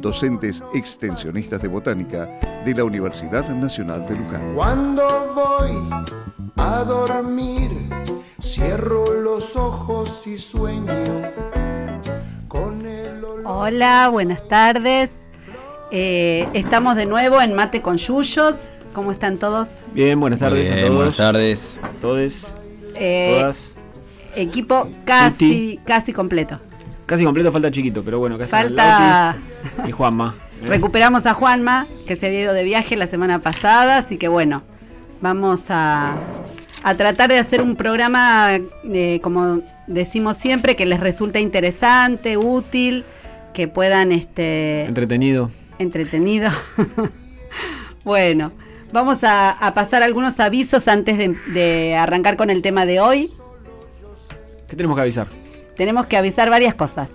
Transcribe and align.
docentes 0.00 0.62
extensionistas 0.74 1.60
de 1.62 1.68
botánica 1.68 2.28
de 2.64 2.74
la 2.74 2.84
Universidad 2.84 3.48
Nacional 3.50 4.06
de 4.08 4.16
Luján. 4.16 4.54
Cuando 4.54 5.06
voy 5.34 5.90
a 6.56 6.84
dormir, 6.84 7.70
cierro 8.42 9.04
los 9.20 9.56
ojos 9.56 10.26
y 10.26 10.38
sueño 10.38 10.92
con 12.48 12.86
el 12.86 13.24
olor. 13.24 13.42
Hola, 13.44 14.08
buenas 14.10 14.46
tardes. 14.48 15.10
Eh, 15.90 16.48
estamos 16.54 16.96
de 16.96 17.06
nuevo 17.06 17.40
en 17.40 17.54
Mate 17.54 17.82
con 17.82 17.96
Yuyos. 17.98 18.54
¿Cómo 18.92 19.12
están 19.12 19.38
todos? 19.38 19.68
Bien, 19.92 20.18
buenas 20.18 20.38
tardes 20.40 20.68
Bien, 20.70 20.78
a 20.78 20.86
todos. 20.86 20.96
buenas 20.96 21.16
tardes. 21.16 21.80
A 21.82 21.88
todos, 22.00 22.56
Eh, 22.94 23.38
todas. 23.40 23.74
equipo 24.36 24.88
casi, 25.04 25.80
casi 25.84 26.12
completo. 26.12 26.60
Casi 27.06 27.24
completo, 27.24 27.52
falta 27.52 27.70
chiquito, 27.70 28.02
pero 28.02 28.18
bueno, 28.18 28.36
acá 28.36 28.44
está 28.44 28.56
Falta. 28.62 29.36
Y 29.86 29.92
Juanma. 29.92 30.34
¿eh? 30.62 30.66
Recuperamos 30.66 31.26
a 31.26 31.34
Juanma, 31.34 31.86
que 32.06 32.16
se 32.16 32.26
había 32.26 32.40
ido 32.40 32.52
de 32.54 32.64
viaje 32.64 32.96
la 32.96 33.06
semana 33.06 33.40
pasada, 33.40 33.98
así 33.98 34.16
que 34.16 34.28
bueno, 34.28 34.62
vamos 35.20 35.60
a, 35.68 36.14
a 36.82 36.94
tratar 36.94 37.28
de 37.30 37.38
hacer 37.38 37.60
un 37.60 37.76
programa, 37.76 38.58
eh, 38.90 39.20
como 39.22 39.60
decimos 39.86 40.38
siempre, 40.38 40.76
que 40.76 40.86
les 40.86 41.00
resulte 41.00 41.40
interesante, 41.40 42.38
útil, 42.38 43.04
que 43.52 43.68
puedan, 43.68 44.10
este, 44.10 44.84
Entretenido. 44.86 45.50
entretenido. 45.78 46.50
bueno, 48.04 48.50
vamos 48.92 49.22
a, 49.24 49.50
a 49.50 49.74
pasar 49.74 50.02
algunos 50.02 50.40
avisos 50.40 50.88
antes 50.88 51.18
de, 51.18 51.36
de 51.52 51.96
arrancar 51.96 52.38
con 52.38 52.48
el 52.48 52.62
tema 52.62 52.86
de 52.86 53.00
hoy. 53.00 53.30
¿Qué 54.68 54.74
tenemos 54.74 54.96
que 54.96 55.02
avisar? 55.02 55.26
Tenemos 55.76 56.06
que 56.06 56.16
avisar 56.16 56.50
varias 56.50 56.74
cosas. 56.74 57.08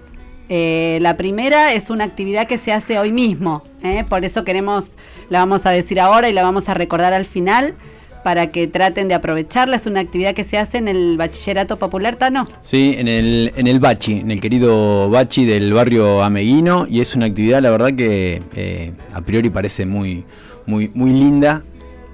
Eh, 0.49 0.97
la 1.01 1.15
primera 1.15 1.73
es 1.73 1.89
una 1.89 2.03
actividad 2.03 2.47
que 2.47 2.57
se 2.57 2.71
hace 2.71 2.97
hoy 2.97 3.11
mismo, 3.11 3.63
¿eh? 3.83 4.03
por 4.09 4.25
eso 4.25 4.43
queremos, 4.43 4.85
la 5.29 5.39
vamos 5.39 5.67
a 5.67 5.69
decir 5.69 5.99
ahora 5.99 6.27
y 6.27 6.33
la 6.33 6.41
vamos 6.41 6.69
a 6.69 6.73
recordar 6.73 7.13
al 7.13 7.25
final 7.25 7.75
para 8.23 8.51
que 8.51 8.67
traten 8.67 9.07
de 9.07 9.13
aprovecharla. 9.13 9.75
Es 9.75 9.85
una 9.85 9.99
actividad 9.99 10.33
que 10.33 10.43
se 10.43 10.57
hace 10.57 10.77
en 10.77 10.87
el 10.87 11.17
Bachillerato 11.17 11.77
Popular 11.77 12.15
Tano. 12.15 12.43
Sí, 12.63 12.95
en 12.97 13.07
el, 13.07 13.51
en 13.55 13.67
el 13.67 13.79
Bachi, 13.79 14.19
en 14.19 14.31
el 14.31 14.41
querido 14.41 15.09
Bachi 15.09 15.45
del 15.45 15.71
barrio 15.73 16.23
Ameguino, 16.23 16.85
y 16.89 17.01
es 17.01 17.15
una 17.15 17.27
actividad, 17.27 17.61
la 17.61 17.69
verdad, 17.69 17.93
que 17.95 18.41
eh, 18.55 18.91
a 19.13 19.21
priori 19.21 19.49
parece 19.49 19.85
muy, 19.85 20.25
muy, 20.65 20.91
muy 20.93 21.11
linda, 21.11 21.63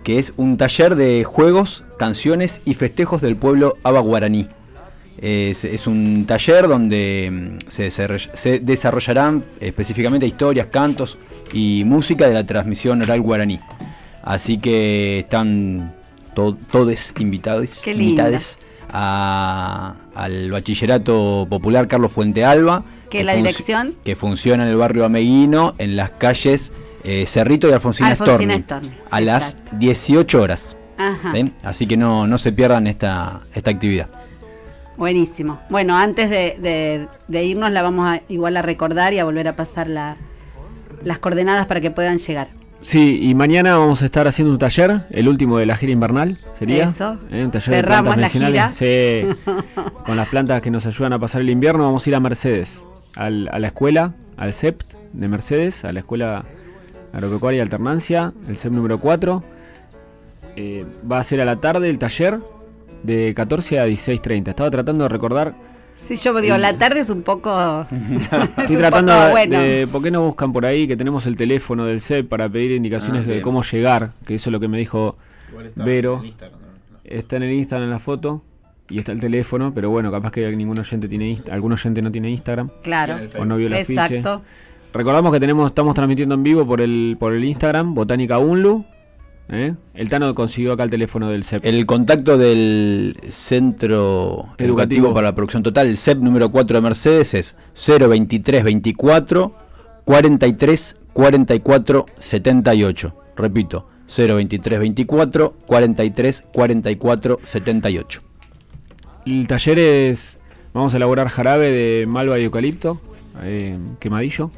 que 0.04 0.20
es 0.20 0.34
un 0.38 0.58
taller 0.58 0.96
de 0.96 1.24
juegos, 1.24 1.84
canciones 1.98 2.62
y 2.66 2.76
festejos 2.76 3.22
del 3.22 3.36
pueblo 3.36 3.78
Aba 3.84 4.02
Guaraní. 4.02 4.48
Es, 5.22 5.64
es 5.64 5.88
un 5.88 6.26
taller 6.28 6.68
donde 6.68 7.30
mm, 7.32 7.70
se, 7.70 7.88
desarroll- 7.88 8.30
se 8.34 8.60
desarrollarán 8.60 9.46
específicamente 9.60 10.28
historias, 10.28 10.68
cantos 10.68 11.18
y 11.54 11.84
música 11.86 12.28
de 12.28 12.34
la 12.34 12.46
transmisión 12.46 13.02
oral 13.02 13.22
guaraní. 13.22 13.60
Así 14.24 14.58
que 14.58 15.20
están 15.20 15.94
to- 16.34 16.58
todes 16.72 17.14
invitados, 17.18 17.70
a- 18.90 19.96
al 20.16 20.52
Bachillerato 20.52 21.48
Popular 21.50 21.88
Carlos 21.88 22.12
Fuente 22.12 22.44
Alba. 22.46 22.84
Que 23.10 23.24
la 23.24 23.36
dirección- 23.36 23.96
Que 24.04 24.16
funciona 24.16 24.64
en 24.64 24.70
el 24.70 24.76
barrio 24.78 25.06
Ameguino, 25.06 25.76
en 25.78 25.96
las 25.96 26.12
calles 26.12 26.74
eh, 27.04 27.26
Cerrito 27.28 27.70
y 27.70 27.72
Alfonsina, 27.72 28.10
Alfonsina 28.10 28.56
Storni, 28.58 28.64
Storni, 28.64 28.92
a 29.12 29.22
las 29.22 29.50
exacto. 29.54 29.76
18 29.78 30.42
horas. 30.42 30.76
Ajá. 30.98 31.32
¿sí? 31.34 31.52
Así 31.64 31.86
que 31.86 31.98
no, 31.98 32.26
no 32.26 32.38
se 32.40 32.52
pierdan 32.52 32.88
esta, 32.88 33.42
esta 33.54 33.70
actividad. 33.70 34.08
Buenísimo. 34.98 35.60
Bueno, 35.70 35.98
antes 35.98 36.30
de, 36.30 36.58
de- 36.60 37.08
de 37.28 37.44
irnos 37.46 37.72
la 37.72 37.82
vamos 37.82 38.08
a 38.08 38.22
igual 38.30 38.56
a 38.58 38.62
recordar 38.62 39.14
y 39.14 39.20
a 39.20 39.26
volver 39.26 39.48
a 39.48 39.56
pasar 39.56 39.88
la- 39.90 40.18
las 41.04 41.20
coordenadas 41.20 41.66
para 41.66 41.82
que 41.82 41.92
puedan 41.92 42.18
llegar. 42.18 42.48
Sí, 42.82 43.20
y 43.22 43.34
mañana 43.34 43.78
vamos 43.78 44.02
a 44.04 44.06
estar 44.06 44.28
haciendo 44.28 44.52
un 44.54 44.60
taller, 44.60 45.02
el 45.10 45.28
último 45.28 45.58
de 45.58 45.66
la 45.66 45.76
gira 45.76 45.92
invernal, 45.92 46.38
¿sería? 46.54 46.86
Eso. 46.90 47.18
¿Eh? 47.32 47.44
Un 47.44 47.52
taller 47.52 47.76
Cerramos 47.76 48.16
de 48.16 48.22
la 48.22 48.30
plantas 48.30 48.76
medicinales. 48.76 49.36
Sí, 49.46 49.52
con 50.06 50.16
las 50.18 50.28
plantas 50.30 50.62
que 50.62 50.70
nos 50.72 50.86
ayudan 50.86 51.14
a 51.14 51.20
pasar 51.20 51.42
el 51.42 51.50
invierno. 51.50 51.84
Vamos 51.86 52.06
a 52.06 52.10
ir 52.10 52.16
a 52.16 52.20
Mercedes, 52.20 52.84
al- 53.16 53.50
a 53.52 53.58
la 53.60 53.68
escuela, 53.68 54.14
al 54.38 54.54
CEPT 54.54 54.94
de 55.14 55.28
Mercedes, 55.28 55.84
a 55.84 55.94
la 55.94 56.00
Escuela 56.00 56.46
Agropecuaria 57.12 57.58
y 57.58 57.62
Alternancia, 57.62 58.34
el 58.48 58.58
CEP 58.58 58.72
número 58.74 59.00
4. 59.00 59.44
Eh, 60.58 60.86
va 61.12 61.20
a 61.20 61.24
ser 61.24 61.42
a 61.42 61.46
la 61.46 61.56
tarde 61.58 61.90
el 61.90 61.98
taller 61.98 62.40
de 63.06 63.34
14 63.34 63.80
a 63.80 63.88
16.30. 63.88 64.50
Estaba 64.50 64.70
tratando 64.72 65.04
de 65.06 65.10
recordar 65.10 65.54
Sí, 65.98 66.18
yo 66.18 66.40
digo, 66.42 66.58
la 66.58 66.78
tarde 66.78 67.00
es 67.00 67.10
un 67.10 67.22
poco... 67.24 67.86
es 67.92 68.34
Estoy 68.58 68.76
un 68.76 68.82
tratando 68.82 69.14
poco 69.14 69.26
de, 69.26 69.32
bueno. 69.32 69.60
de- 69.60 69.88
¿Por 69.92 70.04
qué 70.04 70.12
no 70.12 70.24
buscan 70.24 70.52
por 70.52 70.66
ahí 70.66 70.88
que 70.88 70.98
tenemos 70.98 71.26
el 71.26 71.36
teléfono 71.38 71.86
del 71.86 72.02
CEP 72.02 72.28
para 72.28 72.50
pedir 72.50 72.72
indicaciones 72.72 73.26
Ah, 73.26 73.32
de 73.32 73.42
cómo 73.42 73.64
llegar? 73.64 74.12
Que 74.26 74.36
eso 74.36 74.50
es 74.50 74.52
lo 74.52 74.60
que 74.60 74.68
me 74.68 74.78
dijo 74.78 75.16
Vero. 75.76 76.22
Está 77.06 77.38
en 77.38 77.44
el 77.44 77.54
Instagram 77.54 77.86
en 77.86 77.92
la 77.92 78.00
foto 78.00 78.42
y 78.90 79.00
está 79.00 79.14
el 79.14 79.20
teléfono, 79.22 79.74
pero 79.74 79.90
bueno, 79.90 80.12
capaz 80.12 80.32
que 80.32 80.48
ningún 80.56 80.78
oyente 80.78 81.08
tiene 81.08 81.32
Inst- 81.34 81.50
algún 81.52 81.72
oyente 81.72 82.02
no 82.02 82.12
tiene 82.12 82.30
Instagram 82.30 82.70
Claro. 82.84 83.18
o 83.40 83.46
no 83.46 83.56
vio 83.58 83.68
afiche. 83.74 83.94
Exacto. 83.94 84.42
Recordamos 84.94 85.32
que 85.34 85.40
tenemos 85.40 85.68
estamos 85.72 85.94
transmitiendo 85.96 86.36
en 86.36 86.44
vivo 86.44 86.66
por 86.68 86.82
el 86.82 87.16
por 87.20 87.34
el 87.34 87.44
Instagram 87.44 87.94
Botánica 87.96 88.38
Unlu. 88.38 88.86
¿Eh? 89.50 89.76
El 89.94 90.10
Tano 90.10 90.34
consiguió 90.36 90.74
acá 90.74 90.84
el 90.84 90.90
teléfono 90.90 91.30
del 91.30 91.44
CEP. 91.44 91.64
El 91.66 91.86
contacto 91.86 92.38
del 92.38 93.16
Centro 93.30 94.50
Educativo, 94.58 94.66
Educativo. 94.66 95.14
para 95.14 95.28
la 95.28 95.36
Producción 95.36 95.64
Total, 95.64 95.88
el 95.88 95.98
CEP 95.98 96.20
número 96.20 96.50
4 96.50 96.78
de 96.78 96.82
Mercedes, 96.82 97.34
es 97.34 97.58
023 97.76 98.64
24 98.64 99.56
43 100.06 100.98
44 101.14 102.06
78. 102.20 103.16
Repito, 103.36 103.88
023 104.08 104.80
24 104.80 105.56
43 105.66 106.46
44 106.54 107.40
78. 107.44 108.22
El 109.26 109.48
taller 109.48 109.80
es. 109.80 110.40
Vamos 110.74 110.94
a 110.94 110.98
elaborar 110.98 111.30
jarabe 111.30 111.72
de 111.72 112.06
malva 112.06 112.38
y 112.38 112.44
eucalipto, 112.44 113.00
eh, 113.42 113.78
quemadillo 114.00 114.52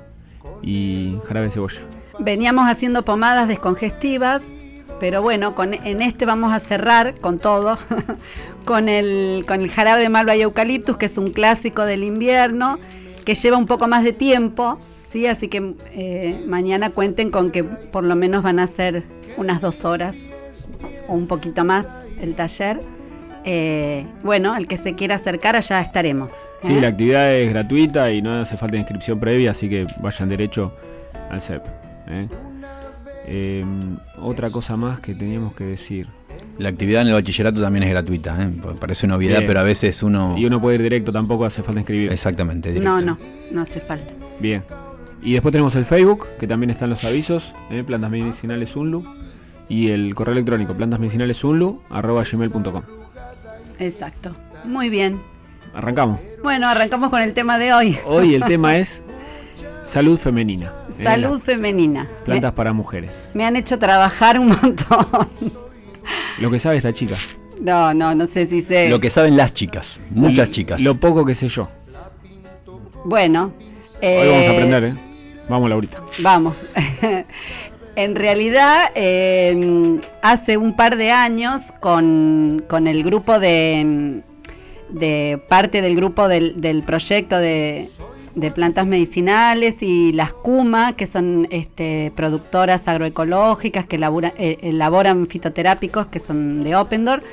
y 0.63 1.17
jarabe 1.27 1.45
de 1.45 1.51
cebolla. 1.51 1.81
Veníamos 2.19 2.67
haciendo 2.67 3.05
pomadas 3.05 3.47
descongestivas, 3.47 4.41
pero 4.99 5.21
bueno, 5.21 5.55
con, 5.55 5.73
en 5.73 6.01
este 6.01 6.25
vamos 6.25 6.53
a 6.53 6.59
cerrar 6.59 7.15
con 7.19 7.39
todo, 7.39 7.77
con 8.65 8.89
el, 8.89 9.45
con 9.47 9.61
el 9.61 9.69
jarabe 9.69 10.01
de 10.01 10.09
malva 10.09 10.35
y 10.35 10.41
eucaliptus, 10.41 10.97
que 10.97 11.05
es 11.05 11.17
un 11.17 11.31
clásico 11.31 11.85
del 11.85 12.03
invierno, 12.03 12.79
que 13.25 13.35
lleva 13.35 13.57
un 13.57 13.67
poco 13.67 13.87
más 13.87 14.03
de 14.03 14.13
tiempo, 14.13 14.79
¿sí? 15.11 15.27
Así 15.27 15.47
que 15.47 15.75
eh, 15.93 16.43
mañana 16.47 16.91
cuenten 16.91 17.29
con 17.31 17.51
que 17.51 17.63
por 17.63 18.03
lo 18.03 18.15
menos 18.15 18.43
van 18.43 18.59
a 18.59 18.67
ser 18.67 19.03
unas 19.37 19.61
dos 19.61 19.85
horas 19.85 20.15
o 21.07 21.13
un 21.13 21.27
poquito 21.27 21.63
más 21.63 21.85
el 22.19 22.35
taller. 22.35 22.79
Eh, 23.43 24.05
bueno, 24.23 24.55
el 24.57 24.67
que 24.67 24.77
se 24.77 24.95
quiera 24.95 25.15
acercar, 25.15 25.55
allá 25.55 25.79
estaremos. 25.79 26.31
Sí, 26.61 26.73
¿eh? 26.73 26.81
la 26.81 26.87
actividad 26.89 27.33
es 27.35 27.49
gratuita 27.49 28.11
y 28.11 28.21
no 28.21 28.41
hace 28.41 28.57
falta 28.57 28.77
inscripción 28.77 29.19
previa, 29.19 29.51
así 29.51 29.69
que 29.69 29.87
vayan 29.99 30.27
derecho 30.27 30.73
al 31.29 31.39
CEP. 31.39 31.63
¿eh? 32.07 32.27
Eh, 33.27 33.65
otra 34.21 34.49
cosa 34.49 34.77
más 34.77 34.99
que 34.99 35.13
teníamos 35.13 35.53
que 35.53 35.65
decir. 35.65 36.07
La 36.57 36.69
actividad 36.69 37.01
en 37.01 37.09
el 37.09 37.13
bachillerato 37.13 37.61
también 37.61 37.83
es 37.83 37.89
gratuita, 37.89 38.41
¿eh? 38.41 38.49
Parece 38.79 39.05
una 39.05 39.17
obviedad, 39.17 39.39
Bien. 39.39 39.47
pero 39.47 39.59
a 39.59 39.63
veces 39.63 40.01
uno... 40.01 40.35
Y 40.37 40.45
uno 40.45 40.61
puede 40.61 40.77
ir 40.77 40.83
directo, 40.83 41.11
tampoco 41.11 41.45
hace 41.45 41.61
falta 41.61 41.81
inscribirse. 41.81 42.13
Exactamente, 42.13 42.71
directo. 42.71 42.89
No, 42.89 43.05
no, 43.05 43.17
no 43.51 43.61
hace 43.61 43.81
falta. 43.81 44.13
Bien. 44.39 44.63
Y 45.21 45.33
después 45.33 45.51
tenemos 45.51 45.75
el 45.75 45.85
Facebook, 45.85 46.27
que 46.39 46.47
también 46.47 46.69
están 46.69 46.89
los 46.89 47.03
avisos, 47.03 47.53
¿eh? 47.69 47.83
Plantas 47.83 48.09
Medicinales 48.09 48.75
Unlu. 48.75 49.03
Y 49.69 49.89
el 49.89 50.15
correo 50.15 50.33
electrónico, 50.33 50.73
gmail.com. 50.73 52.81
Exacto. 53.79 54.35
Muy 54.65 54.89
bien. 54.89 55.21
Arrancamos. 55.73 56.19
Bueno, 56.41 56.67
arrancamos 56.67 57.09
con 57.09 57.21
el 57.21 57.33
tema 57.33 57.57
de 57.57 57.73
hoy. 57.73 57.97
Hoy 58.05 58.35
el 58.35 58.43
tema 58.45 58.77
es 58.77 59.03
salud 59.83 60.17
femenina. 60.17 60.73
Salud 61.03 61.39
femenina. 61.39 62.07
Plantas 62.25 62.53
para 62.53 62.73
mujeres. 62.73 63.31
Me, 63.33 63.45
han 63.45 63.55
hecho 63.55 63.77
trabajar 63.77 64.39
un 64.39 64.47
montón. 64.47 65.29
Lo 66.39 66.51
que 66.51 66.59
sabe 66.59 66.77
esta 66.77 66.93
chica. 66.93 67.17
No, 67.59 67.93
no, 67.93 68.13
no 68.15 68.27
sé 68.27 68.45
si 68.45 68.61
sé. 68.61 68.89
Lo 68.89 68.99
que 68.99 69.09
saben 69.09 69.35
las 69.35 69.53
chicas, 69.53 69.99
muchas 70.11 70.51
chicas. 70.51 70.79
Lo 70.79 70.99
poco 70.99 71.25
que 71.25 71.33
sé 71.33 71.47
yo. 71.47 71.69
Bueno. 73.03 73.53
Hoy 74.01 74.27
vamos 74.27 74.33
a 74.33 74.43
eh, 74.43 74.49
aprender, 74.49 74.83
¿eh? 74.83 74.95
Vamos, 75.49 75.69
Laurita. 75.69 76.03
Vamos. 76.19 76.55
en 77.95 78.15
realidad, 78.15 78.91
eh, 78.95 79.99
hace 80.21 80.57
un 80.57 80.75
par 80.75 80.97
de 80.97 81.11
años, 81.11 81.61
con, 81.79 82.63
con 82.67 82.87
el 82.87 83.03
grupo 83.03 83.39
de, 83.39 84.21
de 84.89 85.41
parte 85.47 85.81
del 85.81 85.95
grupo 85.95 86.27
del, 86.27 86.61
del 86.61 86.83
proyecto 86.83 87.37
de, 87.37 87.89
de 88.37 88.51
plantas 88.51 88.85
medicinales 88.85 89.81
y 89.81 90.13
las 90.13 90.31
CUMA, 90.31 90.93
que 90.93 91.07
son 91.07 91.47
este, 91.49 92.11
productoras 92.15 92.87
agroecológicas 92.87 93.85
que 93.85 93.95
eh, 93.95 94.57
elaboran 94.61 95.25
fitoterápicos, 95.25 96.05
que 96.07 96.19
son 96.19 96.63
de 96.63 96.75
Opendor. 96.75 97.23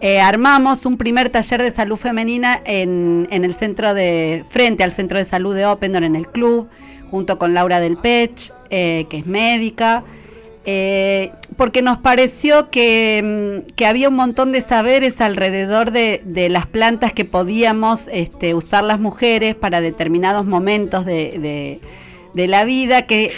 Eh, 0.00 0.18
armamos 0.18 0.86
un 0.86 0.96
primer 0.96 1.28
taller 1.28 1.62
de 1.62 1.70
salud 1.72 1.96
femenina 1.96 2.60
en, 2.64 3.28
en 3.30 3.44
el 3.44 3.54
centro 3.54 3.92
de, 3.92 4.44
frente 4.48 4.82
al 4.82 4.92
centro 4.92 5.18
de 5.18 5.24
salud 5.26 5.54
de 5.54 5.66
Opendor, 5.66 6.04
en 6.04 6.16
el 6.16 6.26
club, 6.26 6.68
junto 7.10 7.38
con 7.38 7.52
Laura 7.52 7.78
del 7.78 7.98
Pech, 7.98 8.52
eh, 8.70 9.06
que 9.10 9.18
es 9.18 9.26
médica. 9.26 10.04
Eh, 10.68 11.30
porque 11.56 11.80
nos 11.80 11.98
pareció 11.98 12.70
que, 12.70 13.62
mm, 13.64 13.74
que 13.76 13.86
había 13.86 14.08
un 14.08 14.16
montón 14.16 14.50
de 14.50 14.60
saberes 14.60 15.20
alrededor 15.20 15.92
de, 15.92 16.48
las 16.50 16.66
plantas 16.66 17.12
que 17.12 17.24
podíamos 17.24 18.00
este, 18.10 18.52
usar 18.52 18.82
las 18.82 18.98
mujeres 18.98 19.54
para 19.54 19.80
determinados 19.80 20.44
momentos 20.44 21.06
de, 21.06 21.80
la 22.34 22.64
vida, 22.64 23.06
que 23.06 23.30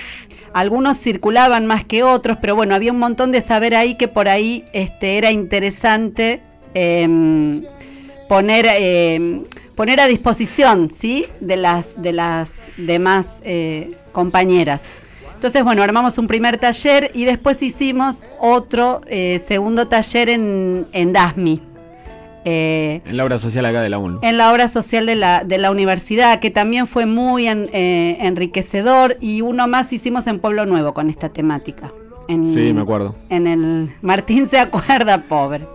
algunos 0.54 0.98
circulaban 0.98 1.66
más 1.66 1.84
que 1.84 2.02
otros, 2.02 2.38
pero 2.40 2.56
bueno, 2.56 2.74
había 2.74 2.92
un 2.92 2.98
montón 2.98 3.30
de 3.30 3.42
saber 3.42 3.74
ahí 3.74 3.96
que 3.96 4.08
por 4.08 4.28
ahí 4.28 4.64
este, 4.72 5.18
era 5.18 5.30
interesante 5.30 6.40
em, 6.72 7.62
poner, 8.26 8.66
em, 8.70 9.44
poner 9.74 10.00
a 10.00 10.06
disposición 10.06 10.90
¿sí? 10.98 11.26
de, 11.40 11.58
las, 11.58 11.84
de 12.00 12.12
las 12.14 12.48
demás 12.78 13.26
eh, 13.42 13.90
compañeras. 14.12 14.80
Entonces, 15.38 15.62
bueno, 15.62 15.84
armamos 15.84 16.18
un 16.18 16.26
primer 16.26 16.58
taller 16.58 17.12
y 17.14 17.24
después 17.24 17.62
hicimos 17.62 18.16
otro 18.40 19.02
eh, 19.06 19.40
segundo 19.46 19.86
taller 19.86 20.28
en, 20.30 20.84
en 20.92 21.12
DASMI, 21.12 21.60
eh, 22.44 23.02
En 23.06 23.16
la 23.16 23.24
obra 23.24 23.38
social 23.38 23.64
acá 23.64 23.80
de 23.80 23.88
la 23.88 23.98
UNLU. 23.98 24.18
en 24.22 24.36
la 24.36 24.52
obra 24.52 24.66
social 24.66 25.06
de 25.06 25.14
la, 25.14 25.44
de 25.44 25.58
la 25.58 25.70
universidad, 25.70 26.40
que 26.40 26.50
también 26.50 26.88
fue 26.88 27.06
muy 27.06 27.46
en- 27.46 27.70
eh, 27.72 28.16
enriquecedor 28.20 29.16
y 29.20 29.42
uno 29.42 29.68
más 29.68 29.92
hicimos 29.92 30.26
en 30.26 30.40
Pueblo 30.40 30.66
Nuevo 30.66 30.92
con 30.92 31.08
esta 31.08 31.28
temática. 31.28 31.92
En, 32.26 32.44
Sí, 32.44 32.72
me 32.72 32.80
acuerdo. 32.82 33.14
En 33.30 33.46
el 33.46 33.90
Martín 34.02 34.48
se 34.48 34.58
acuerda, 34.58 35.18
pobre. 35.22 35.68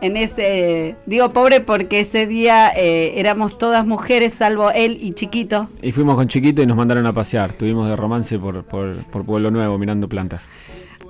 En 0.00 0.16
ese, 0.16 0.96
digo 1.06 1.30
pobre 1.32 1.60
porque 1.60 2.00
ese 2.00 2.26
día 2.26 2.70
eh, 2.76 3.14
éramos 3.16 3.56
todas 3.58 3.86
mujeres, 3.86 4.34
salvo 4.38 4.70
él 4.70 4.98
y 5.00 5.12
Chiquito. 5.12 5.68
Y 5.80 5.92
fuimos 5.92 6.16
con 6.16 6.28
Chiquito 6.28 6.60
y 6.62 6.66
nos 6.66 6.76
mandaron 6.76 7.06
a 7.06 7.12
pasear. 7.12 7.50
Estuvimos 7.50 7.88
de 7.88 7.96
romance 7.96 8.38
por, 8.38 8.64
por, 8.64 8.96
por 9.06 9.24
Pueblo 9.24 9.50
Nuevo 9.50 9.78
mirando 9.78 10.08
plantas. 10.08 10.48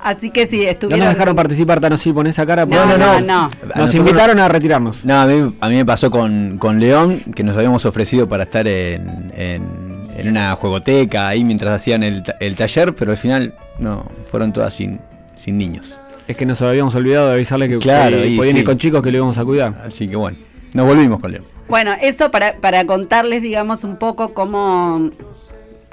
Así 0.01 0.29
que 0.31 0.47
sí, 0.47 0.59
No 0.65 0.71
estuvieron. 0.71 1.07
nos 1.07 1.15
dejaron 1.15 1.35
participar, 1.35 1.81
Tano, 1.81 1.97
sí, 1.97 2.13
pon 2.13 2.27
esa 2.27 2.45
cara. 2.45 2.67
No, 2.67 2.85
no, 2.87 3.21
no. 3.21 3.35
A 3.45 3.49
Nos 3.49 3.51
nosotros- 3.77 3.95
invitaron 3.95 4.39
a 4.39 4.49
retirarnos. 4.49 5.05
No, 5.05 5.19
a 5.19 5.25
mí, 5.27 5.57
a 5.61 5.69
mí 5.71 5.77
me 5.77 5.85
pasó 5.87 6.11
con, 6.11 6.59
con 6.59 6.79
León, 6.79 7.23
que 7.35 7.43
nos 7.43 7.57
habíamos 7.57 7.87
ofrecido 7.87 8.29
para 8.29 8.43
estar 8.45 8.69
en, 8.69 9.33
en- 9.35 10.09
en 10.17 10.29
una 10.29 10.55
juegoteca 10.57 11.27
ahí 11.29 11.43
mientras 11.45 11.73
hacían 11.73 12.03
el, 12.03 12.23
el 12.39 12.55
taller, 12.55 12.95
pero 12.95 13.13
al 13.13 13.17
final 13.17 13.55
no, 13.79 14.05
fueron 14.31 14.53
todas 14.53 14.75
sin, 14.75 15.01
sin 15.37 15.57
niños. 15.59 15.97
Es 16.27 16.37
que 16.37 16.47
nos 16.47 16.63
habíamos 16.63 16.95
olvidado 16.95 17.29
de 17.29 17.35
avisarle 17.35 17.69
que, 17.69 17.79
Claro, 17.79 18.17
que 18.17 18.29
y 18.29 18.37
podían 18.37 18.55
sí. 18.55 18.61
ir 18.61 18.65
con 18.65 18.79
chicos 18.79 19.03
que 19.03 19.11
lo 19.11 19.19
íbamos 19.19 19.39
a 19.39 19.45
cuidar. 19.45 19.75
Así 19.85 20.09
que 20.09 20.17
bueno, 20.17 20.39
nos 20.73 20.87
volvimos 20.87 21.21
con 21.21 21.33
León. 21.33 21.45
Bueno, 21.69 21.93
eso 22.01 22.31
para, 22.31 22.57
para 22.59 22.85
contarles, 22.87 23.43
digamos, 23.43 23.85
un 23.85 23.97
poco 23.97 24.33
cómo, 24.35 25.11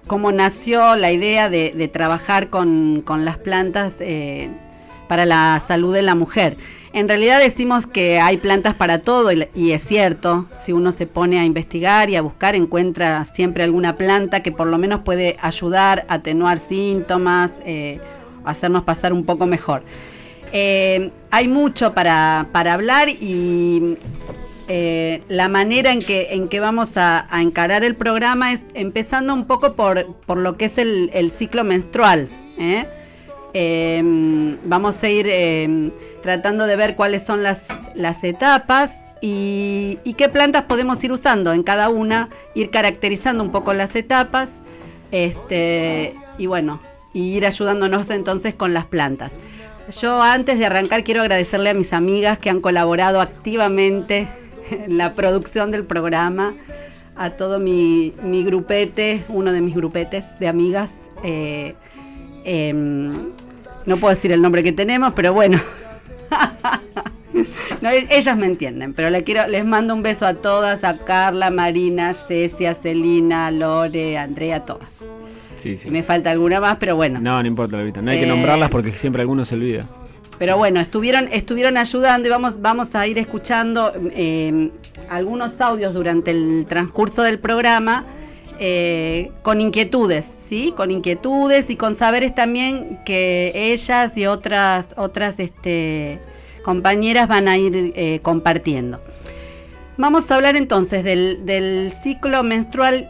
cómo 0.07 0.31
nació 0.31 0.95
la 0.95 1.11
idea 1.11 1.49
de, 1.49 1.73
de 1.75 1.87
trabajar 1.87 2.49
con, 2.49 3.01
con 3.05 3.25
las 3.25 3.37
plantas 3.37 3.93
eh, 3.99 4.49
para 5.07 5.25
la 5.25 5.61
salud 5.67 5.93
de 5.93 6.01
la 6.01 6.15
mujer. 6.15 6.55
En 6.93 7.07
realidad 7.07 7.39
decimos 7.39 7.87
que 7.87 8.19
hay 8.19 8.35
plantas 8.35 8.73
para 8.73 8.99
todo 8.99 9.31
y, 9.31 9.47
y 9.55 9.71
es 9.71 9.83
cierto, 9.83 10.47
si 10.65 10.73
uno 10.73 10.91
se 10.91 11.07
pone 11.07 11.39
a 11.39 11.45
investigar 11.45 12.09
y 12.09 12.17
a 12.17 12.21
buscar 12.21 12.53
encuentra 12.55 13.23
siempre 13.25 13.63
alguna 13.63 13.95
planta 13.95 14.43
que 14.43 14.51
por 14.51 14.67
lo 14.67 14.77
menos 14.77 15.01
puede 15.01 15.37
ayudar 15.41 16.05
a 16.09 16.15
atenuar 16.15 16.59
síntomas, 16.59 17.51
eh, 17.65 17.99
hacernos 18.43 18.83
pasar 18.83 19.13
un 19.13 19.23
poco 19.25 19.45
mejor. 19.45 19.83
Eh, 20.53 21.11
hay 21.29 21.47
mucho 21.47 21.93
para, 21.93 22.47
para 22.51 22.73
hablar 22.73 23.09
y 23.09 23.97
eh, 24.67 25.23
la 25.27 25.49
manera 25.49 25.91
en 25.91 25.99
que, 25.99 26.29
en 26.31 26.47
que 26.47 26.59
vamos 26.59 26.95
a, 26.95 27.27
a 27.29 27.41
encarar 27.41 27.83
el 27.83 27.95
programa 27.95 28.53
es 28.53 28.61
empezando 28.73 29.33
un 29.33 29.45
poco 29.45 29.73
por, 29.73 30.13
por 30.25 30.37
lo 30.37 30.57
que 30.57 30.65
es 30.65 30.77
el, 30.77 31.31
ciclo 31.37 31.63
menstrual. 31.63 32.29
¿eh? 32.57 32.85
Eh, 33.53 34.01
vamos 34.63 35.03
a 35.03 35.09
ir 35.09 35.25
eh, 35.29 35.91
tratando 36.21 36.65
de 36.67 36.75
ver 36.77 36.95
cuáles 36.95 37.23
son 37.25 37.43
las, 37.43 37.59
las 37.95 38.23
etapas 38.23 38.91
y, 39.21 39.97
qué 40.17 40.29
plantas 40.29 40.63
podemos 40.63 41.03
ir 41.03 41.11
usando 41.11 41.51
en 41.51 41.63
cada 41.63 41.89
una, 41.89 42.29
ir 42.55 42.69
caracterizando 42.69 43.43
un 43.43 43.51
poco 43.51 43.73
las 43.73 43.95
etapas 43.95 44.49
este, 45.11 46.15
y 46.37 46.45
bueno, 46.45 46.79
ir 47.13 47.45
ayudándonos 47.45 48.09
entonces 48.09 48.53
con 48.53 48.73
las 48.73 48.85
plantas. 48.85 49.31
Yo 49.99 50.21
antes 50.21 50.57
de 50.57 50.65
arrancar 50.65 51.03
quiero 51.03 51.21
agradecerle 51.21 51.69
a 51.69 51.73
mis 51.73 51.93
amigas 51.93 52.39
que 52.39 52.49
han 52.49 52.61
colaborado 52.61 53.19
activamente 53.19 54.27
en 54.71 54.97
la 54.97 55.13
producción 55.13 55.71
del 55.71 55.83
programa, 55.83 56.53
a 57.15 57.31
todo 57.31 57.59
mi, 57.59 58.13
grupete, 58.45 59.23
uno 59.27 59.51
de 59.51 59.61
mis 59.61 59.75
grupetes 59.75 60.25
de 60.39 60.47
amigas. 60.47 60.89
eh, 61.23 61.75
em, 62.43 63.31
no 63.85 63.97
puedo 63.97 64.13
decir 64.13 64.31
el 64.31 64.41
nombre 64.41 64.63
que 64.63 64.71
tenemos, 64.71 65.13
pero 65.13 65.33
bueno. 65.33 65.59
No, 67.81 67.89
ellas 67.89 68.37
me 68.37 68.45
entienden, 68.45 68.93
pero 68.93 69.09
quiero, 69.23 69.47
les 69.47 69.65
mando 69.65 69.95
un 69.95 70.03
beso 70.03 70.27
a 70.27 70.35
todas, 70.35 70.83
a 70.83 70.97
Carla, 70.97 71.49
Marina, 71.49 72.13
Jessia, 72.13 72.75
Celina, 72.75 73.49
Lore, 73.49 74.19
Andrea, 74.19 74.65
todas. 74.65 74.89
Sí, 75.61 75.77
sí. 75.77 75.83
Si 75.85 75.91
me 75.91 76.01
falta 76.03 76.31
alguna 76.31 76.59
más, 76.59 76.77
pero 76.79 76.95
bueno. 76.95 77.19
No, 77.19 77.41
no 77.41 77.47
importa, 77.47 77.77
Laurita. 77.77 78.01
No 78.01 78.11
hay 78.11 78.19
que 78.19 78.25
Eh, 78.25 78.29
nombrarlas 78.29 78.69
porque 78.69 78.91
siempre 78.93 79.21
alguno 79.21 79.45
se 79.45 79.55
olvida. 79.55 79.87
Pero 80.39 80.57
bueno, 80.57 80.79
estuvieron, 80.79 81.29
estuvieron 81.31 81.77
ayudando 81.77 82.27
y 82.27 82.31
vamos, 82.31 82.59
vamos 82.61 82.95
a 82.95 83.05
ir 83.05 83.19
escuchando 83.19 83.93
eh, 84.15 84.71
algunos 85.09 85.59
audios 85.61 85.93
durante 85.93 86.31
el 86.31 86.65
transcurso 86.67 87.21
del 87.21 87.37
programa 87.37 88.05
eh, 88.59 89.31
con 89.43 89.61
inquietudes, 89.61 90.25
¿sí? 90.49 90.73
Con 90.75 90.89
inquietudes 90.89 91.69
y 91.69 91.75
con 91.75 91.93
saberes 91.95 92.33
también 92.33 92.99
que 93.05 93.51
ellas 93.53 94.17
y 94.17 94.25
otras, 94.25 94.87
otras 94.97 95.39
este, 95.39 96.19
compañeras 96.63 97.27
van 97.27 97.47
a 97.47 97.57
ir 97.59 97.93
eh, 97.95 98.19
compartiendo. 98.23 98.99
Vamos 99.97 100.29
a 100.31 100.35
hablar 100.35 100.55
entonces 100.55 101.03
del, 101.03 101.45
del 101.45 101.91
ciclo 102.03 102.41
menstrual 102.43 103.09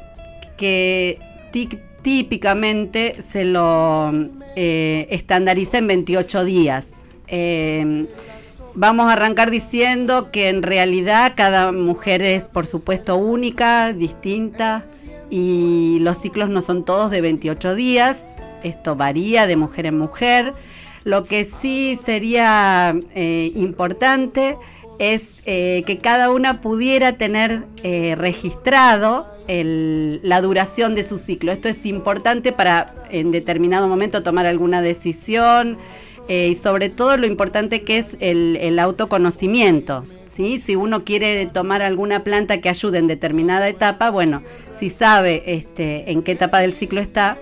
que 0.58 1.18
tí- 1.54 1.80
típicamente 2.02 3.24
se 3.32 3.46
lo 3.46 4.12
eh, 4.56 5.08
estandariza 5.10 5.78
en 5.78 5.88
28 5.88 6.46
días. 6.46 6.86
Eh, 7.28 8.08
vamos 8.74 9.08
a 9.08 9.14
arrancar 9.14 9.52
diciendo 9.52 10.32
que 10.32 10.50
en 10.50 10.64
realidad 10.64 11.34
cada 11.36 11.72
mujer 11.72 12.22
es 12.22 12.44
por 12.44 12.66
supuesto 12.66 13.18
única, 13.18 13.94
distinta 13.94 14.86
y 15.30 16.00
los 16.02 16.20
ciclos 16.20 16.50
no 16.50 16.62
son 16.62 16.84
todos 16.84 17.12
de 17.12 17.22
28 17.22 17.76
días. 17.76 18.24
Esto 18.64 18.96
varía 18.96 19.48
de 19.48 19.56
mujer 19.56 19.86
en 19.86 19.98
mujer. 19.98 20.54
Lo 21.04 21.26
que 21.26 21.50
sí 21.62 22.00
sería 22.06 22.96
eh, 23.16 23.52
importante 23.56 24.58
es 25.00 25.42
que 25.44 25.98
cada 26.00 26.30
una 26.30 26.62
pudiera 26.62 27.14
tener 27.18 27.66
registrado 28.18 29.26
la 29.48 30.42
duración 30.42 30.96
de 30.96 31.04
su 31.04 31.18
ciclo. 31.18 31.52
Esto 31.52 31.70
es 31.70 31.86
importante 31.86 32.52
para 32.52 32.94
en 33.10 33.32
determinado 33.32 33.88
momento 33.88 34.24
tomar 34.24 34.46
alguna 34.46 34.82
decisión 34.82 35.78
eh, 36.28 36.50
y 36.50 36.56
sobre 36.56 36.90
todo 36.90 37.18
lo 37.18 37.28
importante 37.28 37.84
que 37.84 37.98
es 37.98 38.06
el, 38.20 38.80
autoconocimiento. 38.80 40.06
¿sí? 40.34 40.62
Si 40.66 40.76
uno 40.76 41.04
quiere 41.04 41.46
tomar 41.48 41.82
alguna 41.82 42.24
planta 42.24 42.62
que 42.62 42.70
ayude 42.70 43.00
en 43.00 43.08
determinada 43.08 43.68
etapa, 43.68 44.10
bueno, 44.10 44.42
si 44.80 44.90
sabe 44.90 45.44
este, 45.46 46.12
en 46.12 46.24
qué 46.24 46.34
etapa 46.34 46.60
del 46.60 46.74
ciclo 46.74 47.02
está, 47.02 47.38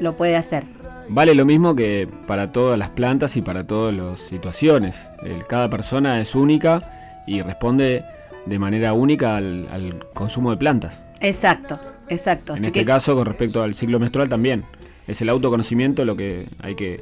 lo 0.00 0.16
puede 0.16 0.36
hacer. 0.36 0.64
Vale 1.08 1.34
lo 1.34 1.46
mismo 1.46 1.74
que 1.74 2.06
para 2.26 2.52
todas 2.52 2.78
las 2.78 2.90
plantas 2.90 3.36
y 3.38 3.42
para 3.42 3.66
todas 3.66 3.94
las 3.94 4.20
situaciones. 4.20 5.08
Cada 5.48 5.70
persona 5.70 6.20
es 6.20 6.34
única 6.34 7.22
y 7.26 7.40
responde 7.40 8.04
de 8.44 8.58
manera 8.58 8.92
única 8.92 9.36
al 9.38 10.06
consumo 10.12 10.50
de 10.50 10.58
plantas. 10.58 11.07
Exacto, 11.20 11.78
exacto. 12.08 12.52
en 12.52 12.58
Así 12.58 12.66
este 12.66 12.80
que- 12.80 12.86
caso, 12.86 13.14
con 13.14 13.26
respecto 13.26 13.62
al 13.62 13.74
ciclo 13.74 13.98
menstrual 13.98 14.28
también. 14.28 14.64
Es 15.06 15.20
el 15.22 15.28
autoconocimiento 15.30 16.04
lo 16.04 16.16
que 16.16 16.48
hay 16.60 16.74
que, 16.74 17.00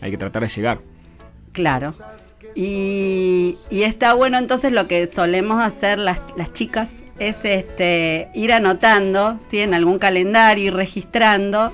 hay 0.00 0.10
que 0.10 0.16
tratar 0.18 0.42
de 0.42 0.48
llegar. 0.48 0.78
Claro. 1.52 1.94
Y, 2.54 3.56
y 3.70 3.82
está 3.82 4.14
bueno 4.14 4.38
entonces 4.38 4.72
lo 4.72 4.86
que 4.88 5.06
solemos 5.06 5.62
hacer 5.62 5.98
las, 5.98 6.20
las 6.36 6.52
chicas 6.52 6.88
es 7.18 7.36
este 7.44 8.28
ir 8.34 8.52
anotando 8.52 9.38
¿sí? 9.50 9.60
en 9.60 9.74
algún 9.74 9.98
calendario 9.98 10.64
y 10.66 10.70
registrando 10.70 11.72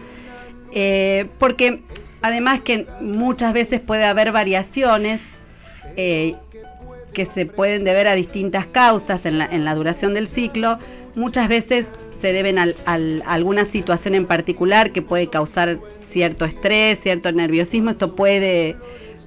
Eh, 0.72 1.26
porque 1.38 1.80
además 2.20 2.60
que 2.60 2.86
muchas 3.00 3.54
veces 3.54 3.80
puede 3.80 4.04
haber 4.04 4.32
variaciones 4.32 5.20
eh, 5.96 6.34
que 7.14 7.24
se 7.24 7.46
pueden 7.46 7.84
deber 7.84 8.06
a 8.06 8.14
distintas 8.14 8.66
causas 8.66 9.24
en 9.24 9.38
la, 9.38 9.46
en 9.46 9.64
la 9.64 9.74
duración 9.74 10.12
del 10.12 10.28
ciclo, 10.28 10.78
muchas 11.18 11.48
veces 11.48 11.86
se 12.20 12.32
deben 12.32 12.58
al- 12.58 12.74
a 12.86 12.94
alguna 13.34 13.64
situación 13.64 14.14
en 14.14 14.26
particular 14.26 14.90
que 14.92 15.02
puede 15.02 15.28
causar 15.28 15.78
cierto 16.06 16.44
estrés, 16.44 16.98
cierto 17.00 17.30
nerviosismo, 17.32 17.90
esto 17.90 18.16
puede, 18.16 18.76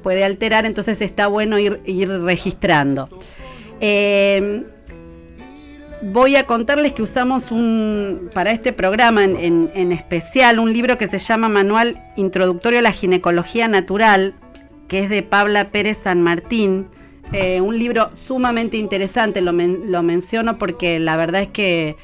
puede 0.04 0.24
alterar, 0.26 0.66
entonces 0.66 1.00
está 1.02 1.28
bueno 1.28 1.60
ir, 1.60 1.80
ir 1.86 2.10
registrando. 2.10 3.08
Eh, 3.80 4.64
voy 6.02 6.36
a 6.36 6.46
contarles 6.46 6.94
que 6.94 7.04
usamos 7.04 7.52
un, 7.52 8.30
para 8.34 8.52
este 8.52 8.74
programa 8.74 9.24
en, 9.24 9.36
en- 9.38 9.72
en 9.76 9.92
especial 9.92 10.60
un 10.60 10.74
libro 10.74 10.98
que 10.98 11.08
se 11.08 11.20
llama 11.20 11.48
Manual 11.50 12.02
Introductorio 12.18 12.80
a 12.80 12.82
la 12.82 12.92
Ginecología 12.92 13.68
Natural, 13.68 14.34
que 14.88 15.00
es 15.04 15.10
de 15.10 15.24
Pabla 15.24 15.70
Pérez 15.72 15.98
San 16.04 16.22
Martín. 16.22 16.88
Eh, 17.34 17.62
un 17.62 17.78
libro 17.80 18.10
sumamente 18.14 18.76
interesante, 18.78 19.42
lo, 19.42 19.54
men- 19.54 19.84
lo 19.92 20.04
menciono 20.04 20.58
porque 20.58 21.00
la 21.00 21.16
verdad 21.16 21.42
es 21.44 21.48
que 21.48 21.96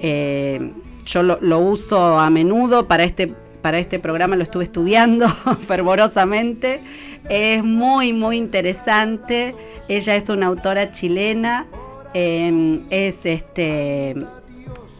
eh, 0.00 0.70
yo 1.04 1.22
lo, 1.22 1.58
uso 1.58 2.18
a 2.18 2.30
menudo 2.30 2.86
para 2.86 3.02
este, 3.04 3.26
para 3.60 3.78
este 3.80 3.98
programa, 3.98 4.36
lo 4.36 4.44
estuve 4.44 4.64
estudiando 4.64 5.28
fervorosamente. 5.66 6.80
Es 7.28 7.64
muy, 7.64 8.12
muy 8.12 8.36
interesante. 8.36 9.54
Ella 9.88 10.14
es 10.16 10.28
una 10.28 10.46
autora 10.46 10.92
chilena. 10.92 11.66
eh, 12.14 12.80
es 12.90 13.16
este. 13.24 14.14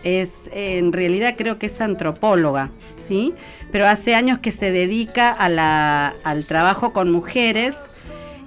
Es, 0.04 0.30
en 0.52 0.92
realidad 0.92 1.34
creo 1.36 1.58
que 1.58 1.66
es 1.66 1.80
antropóloga, 1.80 2.70
¿sí? 3.08 3.34
Pero 3.72 3.86
hace 3.86 4.14
años 4.14 4.38
que 4.38 4.52
se 4.52 4.70
dedica 4.70 5.36
a 5.38 6.14
al 6.24 6.44
trabajo 6.46 6.92
con 6.92 7.10
mujeres 7.10 7.76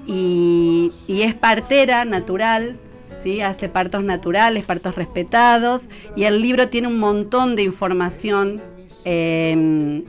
y, 0.08 0.92
es 1.08 1.34
partera 1.36 2.06
natural, 2.06 2.78
¿sí? 3.24 3.42
hace 3.42 3.70
partos 3.70 4.04
naturales, 4.04 4.64
partos 4.66 4.96
respetados, 4.96 5.84
y 6.16 6.24
el 6.24 6.42
libro 6.42 6.70
tiene 6.70 6.88
un 6.88 7.00
montón 7.00 7.56
de 7.56 7.64
información, 7.64 8.62
eh, 9.06 10.04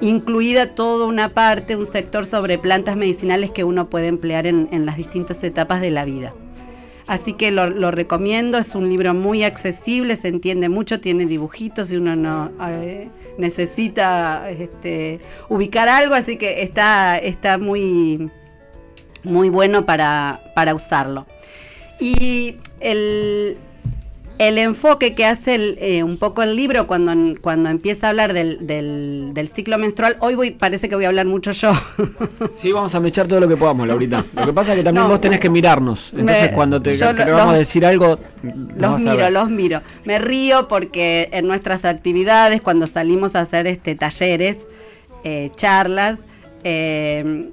incluida 0.00 0.74
toda 0.74 1.06
una 1.06 1.30
parte, 1.30 1.76
un 1.76 1.86
sector 1.86 2.26
sobre 2.26 2.58
plantas 2.58 2.96
medicinales 2.96 3.50
que 3.50 3.64
uno 3.64 3.88
puede 3.88 4.08
emplear 4.08 4.46
en, 4.46 4.86
las 4.86 4.96
distintas 4.96 5.42
etapas 5.42 5.80
de 5.80 5.90
la 5.90 6.04
vida. 6.04 6.34
Así 7.06 7.34
que 7.34 7.52
lo, 7.52 7.90
recomiendo, 7.92 8.58
es 8.58 8.74
un 8.74 8.88
libro 8.88 9.14
muy 9.14 9.44
accesible, 9.44 10.16
se 10.16 10.28
entiende 10.28 10.68
mucho, 10.68 11.00
tiene 11.00 11.26
dibujitos 11.26 11.92
y 11.92 11.96
uno 11.96 12.16
no 12.16 12.50
necesita 13.38 14.50
este, 14.50 15.20
ubicar 15.48 15.88
algo, 15.88 16.14
así 16.14 16.36
que 16.36 16.62
está, 16.62 17.18
está 17.18 17.58
muy, 17.58 18.30
muy 19.26 19.48
bueno 19.50 19.84
para, 19.86 20.40
para 20.54 20.74
usarlo. 20.74 21.26
Y 22.00 22.56
el, 22.80 23.56
el 24.38 24.58
enfoque 24.58 25.14
que 25.14 25.24
hace 25.24 25.54
el, 25.54 25.78
eh, 25.80 26.02
un 26.02 26.18
poco 26.18 26.42
el 26.42 26.54
libro 26.56 26.86
cuando, 26.86 27.12
cuando 27.40 27.70
empieza 27.70 28.06
a 28.06 28.10
hablar 28.10 28.34
del, 28.34 28.66
del- 28.66 29.30
del 29.32 29.48
ciclo 29.48 29.78
menstrual, 29.78 30.16
hoy 30.20 30.34
voy, 30.34 30.50
parece 30.50 30.88
que 30.90 30.94
voy 30.94 31.06
a 31.06 31.08
hablar 31.08 31.24
mucho 31.26 31.52
yo. 31.52 31.72
Sí, 32.54 32.70
vamos 32.72 32.94
a 32.94 33.00
mechar 33.00 33.26
todo 33.26 33.40
lo 33.40 33.48
que 33.48 33.56
podamos, 33.56 33.86
Laurita. 33.88 34.24
Lo 34.34 34.46
que 34.46 34.52
pasa 34.52 34.72
es 34.72 34.78
que 34.78 34.84
también 34.84 35.04
No. 35.04 35.08
vos 35.10 35.20
tenés 35.20 35.40
que 35.40 35.48
mirarnos. 35.50 36.12
Entonces, 36.16 36.50
Me- 36.50 36.52
cuando 36.52 36.80
te 36.82 36.92
queramos 36.96 37.58
decir 37.58 37.84
algo, 37.86 38.18
Los 38.76 39.00
miro, 39.02 39.30
los 39.30 39.48
miro. 39.50 39.80
Me 40.04 40.18
río 40.18 40.68
porque 40.68 41.28
en 41.32 41.46
nuestras 41.46 41.84
actividades, 41.84 42.60
cuando 42.60 42.86
salimos 42.86 43.34
a 43.34 43.40
hacer 43.40 43.66
este 43.66 43.94
talleres, 43.94 44.56
eh, 45.24 45.50
charlas, 45.56 46.18
eh, 46.62 47.50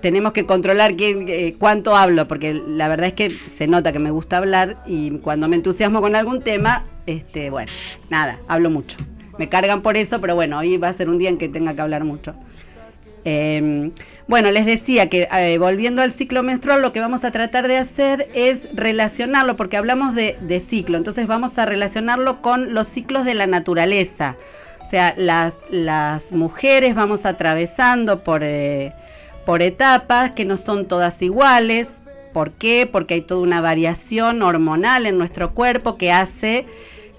tenemos 0.00 0.32
que 0.32 0.46
controlar 0.46 0.96
quién, 0.96 1.26
eh, 1.28 1.54
cuánto 1.58 1.96
hablo, 1.96 2.28
porque 2.28 2.54
la 2.54 2.88
verdad 2.88 3.08
es 3.08 3.12
que 3.14 3.36
se 3.56 3.66
nota 3.66 3.92
que 3.92 3.98
me 3.98 4.10
gusta 4.10 4.38
hablar 4.38 4.82
y 4.86 5.18
cuando 5.18 5.48
me 5.48 5.56
entusiasmo 5.56 6.00
con 6.00 6.14
algún 6.16 6.42
tema, 6.42 6.84
este, 7.06 7.50
bueno, 7.50 7.72
nada, 8.10 8.38
hablo 8.48 8.70
mucho. 8.70 8.98
Me 9.38 9.48
cargan 9.48 9.82
por 9.82 9.96
eso, 9.96 10.20
pero 10.20 10.34
bueno, 10.34 10.58
hoy 10.58 10.76
va 10.76 10.88
a 10.88 10.92
ser 10.92 11.08
un 11.08 11.18
día 11.18 11.30
en 11.30 11.38
que 11.38 11.48
tenga 11.48 11.74
que 11.74 11.80
hablar 11.80 12.04
mucho. 12.04 12.34
Eh, 13.24 13.92
bueno, 14.26 14.50
les 14.50 14.66
decía 14.66 15.08
que 15.08 15.28
eh, 15.32 15.58
volviendo 15.58 16.02
al 16.02 16.12
ciclo 16.12 16.42
menstrual, 16.42 16.82
lo 16.82 16.92
que 16.92 17.00
vamos 17.00 17.24
a 17.24 17.30
tratar 17.30 17.68
de 17.68 17.78
hacer 17.78 18.28
es 18.34 18.60
relacionarlo, 18.74 19.56
porque 19.56 19.76
hablamos 19.76 20.14
de, 20.14 20.36
de 20.40 20.60
ciclo, 20.60 20.98
entonces 20.98 21.26
vamos 21.26 21.56
a 21.58 21.64
relacionarlo 21.64 22.42
con 22.42 22.74
los 22.74 22.88
ciclos 22.88 23.24
de 23.24 23.34
la 23.34 23.46
naturaleza. 23.46 24.36
O 24.86 24.90
sea, 24.90 25.14
las, 25.16 25.54
las 25.70 26.32
mujeres 26.32 26.94
vamos 26.94 27.24
atravesando 27.24 28.22
por, 28.22 28.42
eh, 28.42 28.92
por 29.44 29.62
etapas 29.62 30.32
que 30.32 30.44
no 30.44 30.56
son 30.56 30.86
todas 30.86 31.20
iguales. 31.22 32.02
¿Por 32.32 32.52
qué? 32.52 32.88
Porque 32.90 33.14
hay 33.14 33.20
toda 33.22 33.42
una 33.42 33.60
variación 33.60 34.42
hormonal 34.42 35.06
en 35.06 35.18
nuestro 35.18 35.52
cuerpo 35.54 35.96
que 35.96 36.12
hace 36.12 36.66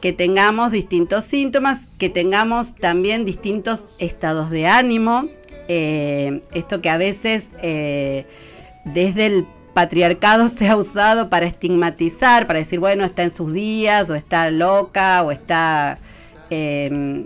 que 0.01 0.11
tengamos 0.11 0.71
distintos 0.71 1.23
síntomas, 1.23 1.79
que 1.97 2.09
tengamos 2.09 2.75
también 2.75 3.23
distintos 3.23 3.85
estados 3.99 4.49
de 4.49 4.67
ánimo. 4.67 5.29
Eh, 5.69 6.41
esto 6.53 6.81
que 6.81 6.89
a 6.89 6.97
veces 6.97 7.45
eh, 7.61 8.25
desde 8.83 9.27
el 9.27 9.47
patriarcado 9.73 10.49
se 10.49 10.67
ha 10.67 10.75
usado 10.75 11.29
para 11.29 11.45
estigmatizar, 11.45 12.47
para 12.47 12.59
decir, 12.59 12.79
bueno, 12.79 13.05
está 13.05 13.23
en 13.23 13.33
sus 13.33 13.53
días, 13.53 14.09
o 14.09 14.15
está 14.15 14.51
loca, 14.51 15.23
o 15.23 15.31
está... 15.31 15.99
eh, 16.49 17.25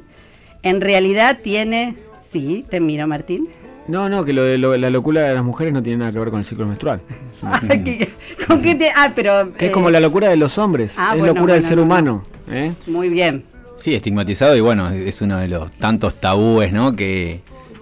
en 0.63 0.81
realidad 0.81 1.39
tiene... 1.41 1.95
Sí, 2.29 2.65
te 2.69 2.81
miro, 2.81 3.07
Martín. 3.07 3.47
No, 3.88 4.10
no, 4.10 4.25
que 4.25 4.34
lo 4.34 4.44
de 4.44 4.58
lo- 4.58 4.75
la 4.77 4.89
locura 4.89 5.22
de 5.22 5.34
las 5.34 5.44
mujeres 5.44 5.74
no 5.74 5.82
tiene 5.82 6.00
nada 6.00 6.12
que 6.12 6.20
ver 6.20 6.29
con 6.29 6.39
el 6.39 6.46
ciclo 6.46 6.65
menstrual. 6.65 7.01
¿Qué- 7.86 8.10
¿Con 8.48 8.62
qué 8.62 8.75
te- 8.75 8.91
Ah, 8.96 9.12
pero... 9.15 9.53
Que 9.53 9.65
es 9.65 9.70
eh, 9.70 9.74
como 9.74 9.89
la 9.89 10.00
locura 10.00 10.29
de 10.29 10.36
los 10.36 10.58
hombres. 10.58 10.96
ah, 10.98 11.13
es 11.13 11.20
bueno, 11.20 11.34
locura 11.36 11.53
del 11.53 11.63
ser 11.63 11.77
no, 11.77 11.84
no. 11.84 11.86
humano. 11.88 12.24
¿eh? 12.51 12.74
Muy 12.88 13.10
bien. 13.10 13.44
Sí, 13.75 13.94
estigmatizado 13.96 14.56
y 14.56 14.60
bueno, 14.62 14.89
es 14.89 15.22
uno 15.22 15.38
de 15.38 15.48
los 15.48 15.72
tantos 15.74 16.15
tabúes, 16.20 16.74
¿no? 16.74 16.96
Que, 16.96 17.41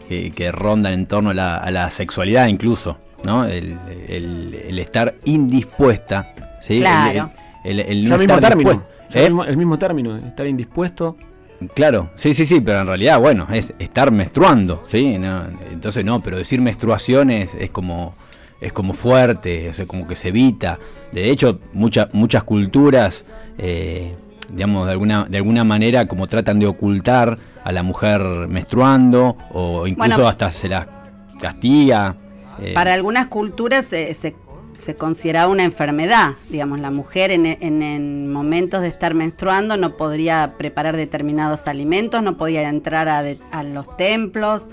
que, 0.10 0.32
que 0.32 0.52
rondan 0.52 0.94
en 0.94 1.06
torno 1.08 1.30
a 1.30 1.34
la, 1.34 1.58
a 1.58 1.72
la 1.72 1.90
sexualidad 1.90 2.48
incluso, 2.48 3.00
¿no? 3.24 3.46
El, 3.46 3.78
el- 4.10 4.60
el 4.68 4.80
estar 4.80 5.16
indispuesta, 5.26 6.34
Claro. 6.68 7.32
El, 7.64 7.80
el- 7.80 7.90
el 7.90 8.02
Ya 8.04 8.10
no 8.10 8.16
el 8.16 8.22
mismo 8.28 8.40
término. 8.40 8.84
¿Eh? 9.14 9.26
el 9.48 9.58
mismo 9.58 9.80
término, 9.80 10.18
estar 10.18 10.46
indispuesto. 10.48 11.16
Claro, 11.74 12.10
sí, 12.16 12.34
sí, 12.34 12.46
sí, 12.46 12.60
pero 12.62 12.82
en 12.82 12.88
realidad, 12.88 13.20
bueno, 13.20 13.48
es 13.52 13.74
estar 13.80 14.12
menstruando, 14.12 14.84
¿sí? 14.86 15.18
No, 15.18 15.44
entonces 15.72 16.04
no, 16.04 16.22
pero 16.22 16.38
decir 16.38 16.62
menstruación 16.62 17.30
es, 17.30 17.54
es 17.56 17.70
como 17.70 18.14
es 18.62 18.72
como 18.74 18.94
fuerte, 18.94 19.68
es 19.68 19.84
como 19.86 20.08
que 20.08 20.16
se 20.16 20.30
evita. 20.30 20.80
De 21.12 21.30
hecho, 21.30 21.60
muchas 21.74 22.14
muchas 22.14 22.44
culturas, 22.44 23.26
eh, 23.58 24.16
digamos, 24.50 24.86
de 24.88 24.92
alguna, 24.94 25.26
de 25.30 25.38
alguna 25.38 25.64
manera 25.64 26.08
como 26.08 26.28
tratan 26.28 26.60
de 26.60 26.68
ocultar 26.68 27.38
a 27.64 27.72
la 27.72 27.84
mujer 27.84 28.22
menstruando 28.48 29.38
o 29.52 29.88
incluso 29.88 30.10
Bueno. 30.16 30.28
hasta 30.28 30.52
se 30.52 30.70
la 30.70 30.88
castiga. 31.40 32.16
eh, 32.62 32.74
Para 32.74 32.94
algunas 32.94 33.28
culturas 33.28 33.86
se, 33.90 34.14
se, 34.14 34.36
se 34.77 34.96
considera 34.96 35.48
una 35.48 35.63
enfermedad. 35.63 36.34
Digamos, 36.50 36.79
la 36.79 36.91
mujer 36.91 37.32
en, 37.32 37.46
en- 37.46 37.82
en 37.82 38.32
momentos 38.32 38.82
de 38.82 38.88
estar 38.89 39.13
menstruando 39.13 39.77
no 39.77 39.98
podría 39.98 40.55
preparar 40.58 40.96
determinados 40.98 41.67
alimentos, 41.67 42.22
no 42.24 42.38
podía 42.38 42.67
entrar 42.70 43.08
a, 43.10 43.24
de- 43.24 43.39
a 43.51 43.63
los 43.63 43.96
templos, 43.98 44.65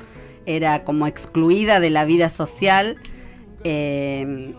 era 0.46 0.84
como 0.84 1.06
excluida 1.06 1.80
de 1.80 1.90
la 1.90 2.04
vida 2.04 2.28
social. 2.28 2.96
eh, 3.64 4.54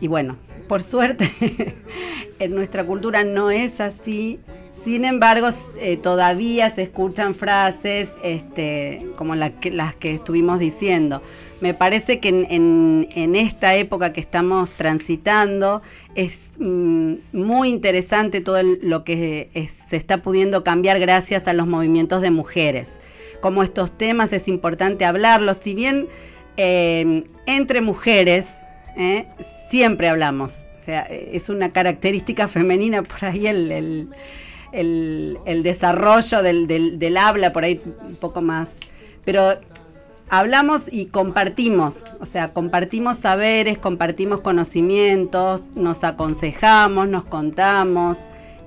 y 0.00 0.06
bueno, 0.06 0.36
por 0.68 0.82
suerte, 0.82 1.30
en 2.38 2.54
nuestra 2.54 2.84
cultura 2.84 3.24
no 3.24 3.50
es 3.50 3.80
así. 3.80 4.38
Sin 4.84 5.04
embargo, 5.04 5.48
eh, 5.80 5.96
todavía 5.96 6.70
se 6.70 6.82
escuchan 6.82 7.34
frases 7.34 8.08
este, 8.22 9.06
como 9.16 9.34
las 9.34 9.50
que 9.98 10.14
estuvimos 10.14 10.58
diciendo. 10.60 11.20
Me 11.60 11.74
parece 11.74 12.20
que 12.20 12.28
en, 12.28 12.46
en- 12.50 13.08
en 13.14 13.34
esta 13.34 13.74
época 13.74 14.12
que 14.12 14.20
estamos 14.20 14.70
transitando 14.72 15.82
es 16.14 16.50
mm, 16.58 17.14
muy 17.32 17.68
interesante 17.70 18.40
todo 18.40 18.62
lo 18.62 19.02
que 19.04 19.50
se 19.88 19.96
está 19.96 20.18
pudiendo 20.22 20.62
cambiar 20.62 21.00
gracias 21.00 21.48
a 21.48 21.52
los 21.54 21.66
movimientos 21.66 22.22
de 22.22 22.30
mujeres. 22.30 22.86
Como 23.40 23.62
estos 23.62 23.96
temas 23.96 24.32
es 24.32 24.46
importante 24.48 25.04
hablarlos, 25.04 25.58
si 25.62 25.74
bien 25.74 26.06
eh, 26.56 27.24
entre 27.46 27.80
mujeres 27.80 28.46
¿eh? 28.96 29.26
siempre 29.68 30.08
hablamos. 30.08 30.52
O 30.80 30.84
sea, 30.84 31.02
es 31.02 31.48
una 31.48 31.70
característica 31.72 32.48
femenina 32.48 33.02
por 33.02 33.24
ahí 33.24 33.46
el, 33.46 34.08
desarrollo 35.62 36.42
del, 36.42 36.66
del- 36.66 36.98
del 36.98 37.16
habla, 37.16 37.52
por 37.52 37.64
ahí 37.64 37.80
un 38.06 38.16
poco 38.16 38.40
más. 38.42 38.68
Pero 39.24 39.58
hablamos 40.30 40.84
y 40.90 41.06
compartimos, 41.06 42.04
o 42.20 42.26
sea, 42.26 42.48
compartimos 42.48 43.18
saberes, 43.18 43.78
compartimos 43.78 44.40
conocimientos, 44.40 45.62
nos 45.74 46.04
aconsejamos, 46.04 47.08
nos 47.08 47.24
contamos. 47.24 48.18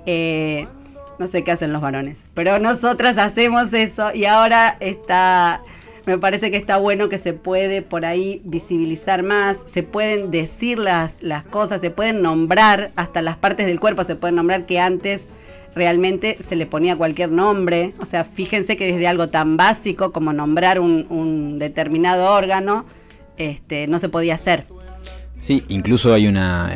eh, 0.05 0.67
No 1.19 1.27
sé 1.27 1.43
qué 1.43 1.51
hacen 1.51 1.71
los 1.71 1.83
varones, 1.83 2.17
pero 2.33 2.57
nosotras 2.57 3.19
hacemos 3.19 3.71
eso 3.73 4.11
y 4.11 4.25
ahora 4.25 4.75
está, 4.79 5.61
me 6.07 6.17
parece 6.17 6.49
que 6.49 6.57
está 6.57 6.77
bueno 6.77 7.09
que 7.09 7.19
se 7.19 7.33
puede 7.33 7.83
por 7.83 8.05
ahí 8.05 8.41
visibilizar 8.43 9.21
más, 9.21 9.57
se 9.71 9.83
pueden 9.83 10.31
decir 10.31 10.79
las, 10.79 11.17
las 11.21 11.43
cosas, 11.43 11.79
se 11.79 11.91
pueden 11.91 12.23
nombrar, 12.23 12.91
hasta 12.95 13.21
las 13.21 13.37
partes 13.37 13.67
del 13.67 13.79
cuerpo 13.79 14.03
se 14.03 14.15
pueden 14.15 14.35
nombrar 14.37 14.65
que 14.65 14.79
antes 14.79 15.21
realmente 15.75 16.37
se 16.47 16.55
le 16.55 16.65
ponía 16.65 16.95
cualquier 16.95 17.29
nombre. 17.29 17.93
O 17.99 18.05
sea, 18.05 18.23
fíjense 18.23 18.77
que 18.77 18.91
desde 18.91 19.07
algo 19.07 19.29
tan 19.29 19.57
básico 19.57 20.11
como 20.11 20.33
nombrar 20.33 20.79
un, 20.79 21.07
un 21.09 21.59
determinado 21.59 22.31
órgano, 22.31 22.85
este, 23.37 23.87
no 23.87 23.99
se 23.99 24.09
podía 24.09 24.35
hacer. 24.35 24.65
Sí, 25.39 25.63
incluso 25.69 26.13
hay 26.13 26.27
una, 26.27 26.71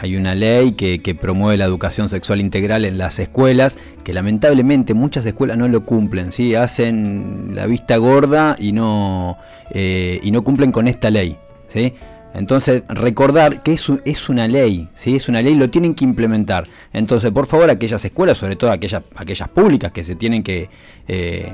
hay 0.00 0.16
una 0.16 0.34
ley 0.34 0.72
que, 0.72 1.00
que 1.00 1.14
promueve 1.14 1.56
la 1.56 1.64
educación 1.64 2.08
sexual 2.08 2.40
integral 2.40 2.84
en 2.84 2.98
las 2.98 3.18
escuelas, 3.18 3.78
que 4.04 4.12
lamentablemente 4.12 4.92
muchas 4.94 5.24
escuelas 5.24 5.56
no 5.56 5.68
lo 5.68 5.86
cumplen, 5.86 6.32
¿sí? 6.32 6.54
hacen 6.54 7.54
la 7.54 7.66
vista 7.66 7.96
gorda 7.96 8.56
y 8.58 8.72
no, 8.72 9.38
eh, 9.70 10.20
y 10.22 10.30
no 10.30 10.42
cumplen 10.42 10.72
con 10.72 10.88
esta 10.88 11.10
ley. 11.10 11.38
¿sí? 11.68 11.94
Entonces, 12.34 12.82
recordar 12.88 13.62
que 13.62 13.72
es, 13.72 13.90
es 14.04 14.28
una 14.28 14.46
ley, 14.46 14.88
¿sí? 14.94 15.16
es 15.16 15.28
una 15.28 15.42
ley, 15.42 15.54
lo 15.54 15.68
tienen 15.68 15.94
que 15.94 16.04
implementar. 16.04 16.66
Entonces, 16.92 17.30
por 17.30 17.46
favor, 17.46 17.70
aquellas 17.70 18.04
escuelas, 18.04 18.38
sobre 18.38 18.56
todo 18.56 18.70
aquellas, 18.70 19.02
aquellas 19.16 19.48
públicas 19.48 19.90
que 19.92 20.04
se 20.04 20.14
tienen 20.14 20.42
que, 20.42 20.68
eh, 21.08 21.52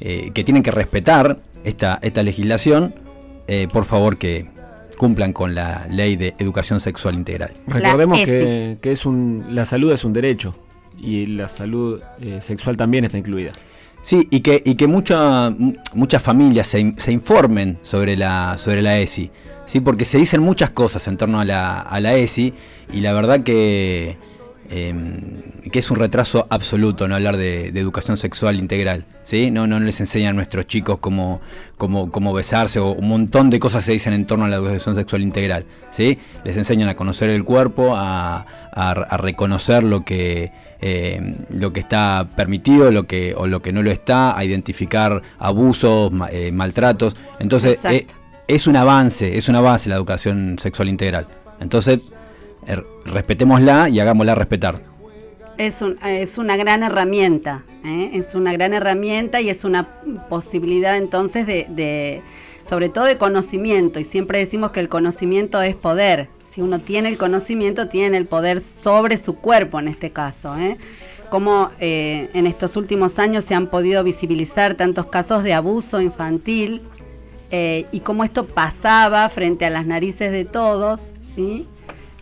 eh, 0.00 0.30
que 0.34 0.44
tienen 0.44 0.62
que 0.62 0.70
respetar 0.70 1.38
esta, 1.64 1.98
esta 2.02 2.22
legislación, 2.22 2.94
eh, 3.46 3.68
por 3.72 3.84
favor 3.84 4.18
que 4.18 4.46
cumplan 4.98 5.32
con 5.32 5.54
la 5.54 5.86
ley 5.90 6.16
de 6.16 6.34
educación 6.38 6.80
sexual 6.80 7.14
integral. 7.14 7.52
Recordemos 7.66 8.18
que, 8.18 8.78
que 8.82 8.92
es 8.92 9.06
un, 9.06 9.46
la 9.50 9.64
salud 9.64 9.92
es 9.92 10.04
un 10.04 10.12
derecho 10.12 10.54
y 10.98 11.26
la 11.26 11.48
salud 11.48 12.00
eh, 12.20 12.40
sexual 12.42 12.76
también 12.76 13.04
está 13.04 13.16
incluida. 13.16 13.52
Sí, 14.08 14.26
y 14.30 14.40
que, 14.40 14.62
y 14.64 14.76
que 14.76 14.86
mucha- 14.86 15.50
muchas 15.92 16.22
familias 16.22 16.66
se, 16.66 16.94
se 16.96 17.12
informen 17.12 17.76
sobre 17.82 18.16
la, 18.16 18.56
sobre 18.56 18.80
la 18.80 18.98
ESI, 18.98 19.30
¿sí? 19.66 19.80
porque 19.80 20.06
se 20.06 20.16
dicen 20.16 20.40
muchas 20.40 20.70
cosas 20.70 21.06
en 21.08 21.18
torno 21.18 21.38
a 21.40 21.44
la, 21.44 21.80
a 21.80 22.00
la 22.00 22.14
ESI 22.14 22.54
y 22.90 23.02
la 23.02 23.12
verdad 23.12 23.42
que, 23.42 24.16
em, 24.70 25.20
que 25.70 25.80
es 25.80 25.90
un 25.90 25.98
retraso 25.98 26.46
absoluto 26.48 27.06
no 27.06 27.16
hablar 27.16 27.36
de, 27.36 27.70
de 27.70 27.80
educación 27.80 28.16
sexual 28.16 28.56
integral. 28.56 29.04
¿sí? 29.22 29.50
No, 29.50 29.66
no 29.66 29.78
les 29.78 30.00
enseñan 30.00 30.30
a 30.30 30.32
nuestros 30.36 30.66
chicos 30.66 31.00
cómo, 31.00 31.42
cómo, 31.76 32.10
cómo 32.10 32.32
besarse 32.32 32.78
o 32.78 32.92
un 32.92 33.08
montón 33.08 33.50
de 33.50 33.58
cosas 33.58 33.84
se 33.84 33.92
dicen 33.92 34.14
en 34.14 34.26
torno 34.26 34.46
a 34.46 34.48
la 34.48 34.56
educación 34.56 34.94
sexual 34.94 35.20
integral. 35.20 35.66
¿sí? 35.90 36.18
Les 36.44 36.56
enseñan 36.56 36.88
a 36.88 36.94
conocer 36.94 37.28
el 37.28 37.44
cuerpo, 37.44 37.92
a, 37.94 38.46
a- 38.78 38.92
a 38.92 39.16
reconocer 39.16 39.82
lo 39.82 40.04
que, 40.04 40.52
eh, 40.80 41.34
lo 41.50 41.72
que 41.72 41.80
está 41.80 42.28
permitido 42.36 42.90
lo 42.92 43.06
que, 43.06 43.34
o 43.36 43.46
lo 43.46 43.60
que 43.60 43.72
no 43.72 43.82
lo 43.82 43.90
está, 43.90 44.36
a 44.38 44.44
identificar 44.44 45.22
abusos, 45.38 46.12
ma- 46.12 46.28
eh, 46.30 46.52
maltratos. 46.52 47.16
Entonces, 47.40 47.78
eh, 47.96 48.06
es 48.46 48.66
un 48.66 48.76
avance, 48.76 49.36
es 49.36 49.48
un 49.48 49.56
avance 49.56 49.88
la 49.88 49.96
educación 49.96 50.56
sexual 50.58 50.88
integral. 50.88 51.26
Entonces, 51.60 51.98
respetémosla 53.04 53.88
y 53.88 54.00
hagámosla 54.00 54.34
respetar. 54.34 54.80
Es, 55.56 55.82
un- 55.82 55.98
es 56.04 56.38
una 56.38 56.56
gran 56.56 56.82
herramienta, 56.82 57.64
¿eh? 57.84 58.10
es 58.14 58.34
una 58.34 58.52
gran 58.52 58.74
herramienta 58.74 59.40
y 59.40 59.50
es 59.50 59.64
una 59.64 59.88
posibilidad 60.28 60.96
entonces 60.96 61.46
de, 61.46 61.66
de- 61.68 62.22
sobre 62.68 62.90
todo 62.90 63.04
de 63.06 63.16
conocimiento, 63.16 63.98
y 63.98 64.04
siempre 64.04 64.38
decimos 64.38 64.70
que 64.70 64.80
el 64.80 64.88
conocimiento 64.88 65.60
es 65.62 65.74
poder. 65.74 66.28
Si 66.58 66.62
uno 66.62 66.80
tiene 66.80 67.08
el 67.08 67.18
conocimiento, 67.18 67.86
tiene 67.86 68.16
el 68.16 68.26
poder 68.26 68.60
sobre 68.60 69.16
su 69.16 69.36
cuerpo 69.36 69.78
en 69.78 69.86
este 69.86 70.10
caso. 70.10 70.58
¿eh? 70.58 70.76
Como 71.30 71.70
eh, 71.78 72.30
en 72.34 72.48
estos 72.48 72.76
últimos 72.76 73.20
años 73.20 73.44
se 73.44 73.54
han 73.54 73.68
podido 73.68 74.02
visibilizar 74.02 74.74
tantos 74.74 75.06
casos 75.06 75.44
de 75.44 75.54
abuso 75.54 76.00
infantil 76.00 76.82
eh, 77.52 77.86
y 77.92 78.00
cómo 78.00 78.24
esto 78.24 78.44
pasaba 78.44 79.28
frente 79.28 79.66
a 79.66 79.70
las 79.70 79.86
narices 79.86 80.32
de 80.32 80.44
todos, 80.44 80.98
¿sí? 81.36 81.68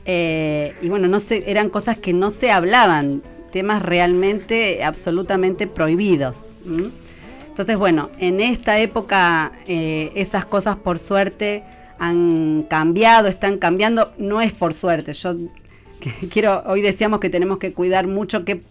Eh, 0.05 0.75
y 0.83 0.91
bueno, 0.91 1.09
no 1.09 1.19
se, 1.19 1.51
eran 1.51 1.71
cosas 1.71 1.97
que 1.97 2.13
no 2.13 2.29
se 2.29 2.51
hablaban, 2.51 3.23
temas 3.53 3.81
realmente 3.81 4.85
absolutamente 4.85 5.67
prohibidos. 5.67 6.37
Entonces, 7.49 7.79
bueno, 7.79 8.11
en 8.19 8.41
esta 8.41 8.81
época 8.81 9.53
esas 9.67 10.45
cosas 10.45 10.77
por 10.77 10.99
suerte 10.99 11.65
han 11.99 12.65
cambiado, 12.65 13.29
están 13.29 13.59
cambiando, 13.59 14.13
no 14.19 14.41
es 14.41 14.53
por 14.53 14.75
suerte, 14.75 15.13
yo 15.13 15.37
quiero, 16.31 16.63
hoy 16.67 16.83
decíamos 16.83 17.21
que 17.21 17.31
tenemos 17.31 17.59
que 17.59 17.73
cuidar 17.73 18.07
mucho 18.07 18.45
que 18.45 18.63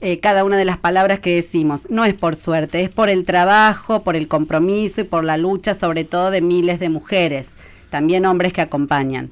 eh, 0.00 0.20
cada 0.20 0.44
una 0.44 0.56
de 0.56 0.64
las 0.64 0.78
palabras 0.78 1.18
que 1.18 1.34
decimos. 1.34 1.80
No 1.88 2.04
es 2.04 2.14
por 2.14 2.36
suerte, 2.36 2.82
es 2.82 2.88
por 2.88 3.08
el 3.08 3.24
trabajo, 3.24 4.02
por 4.02 4.14
el 4.14 4.28
compromiso 4.28 5.00
y 5.00 5.04
por 5.04 5.24
la 5.24 5.36
lucha, 5.36 5.74
sobre 5.74 6.04
todo 6.04 6.30
de 6.30 6.40
miles 6.40 6.78
de 6.78 6.88
mujeres, 6.88 7.48
también 7.90 8.24
hombres 8.24 8.52
que 8.52 8.60
acompañan. 8.60 9.30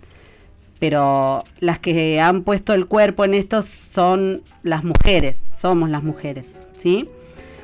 Pero 0.81 1.45
las 1.61 1.79
que 1.79 2.21
han 2.21 2.43
puesto 2.43 2.75
el 2.75 2.87
cuerpo 2.87 3.25
en 3.25 3.35
esto 3.35 3.63
son 3.63 4.43
las 4.63 4.83
mujeres, 4.83 5.39
somos 5.59 5.89
las 5.89 6.03
mujeres, 6.03 6.47
¿sí? 6.77 7.07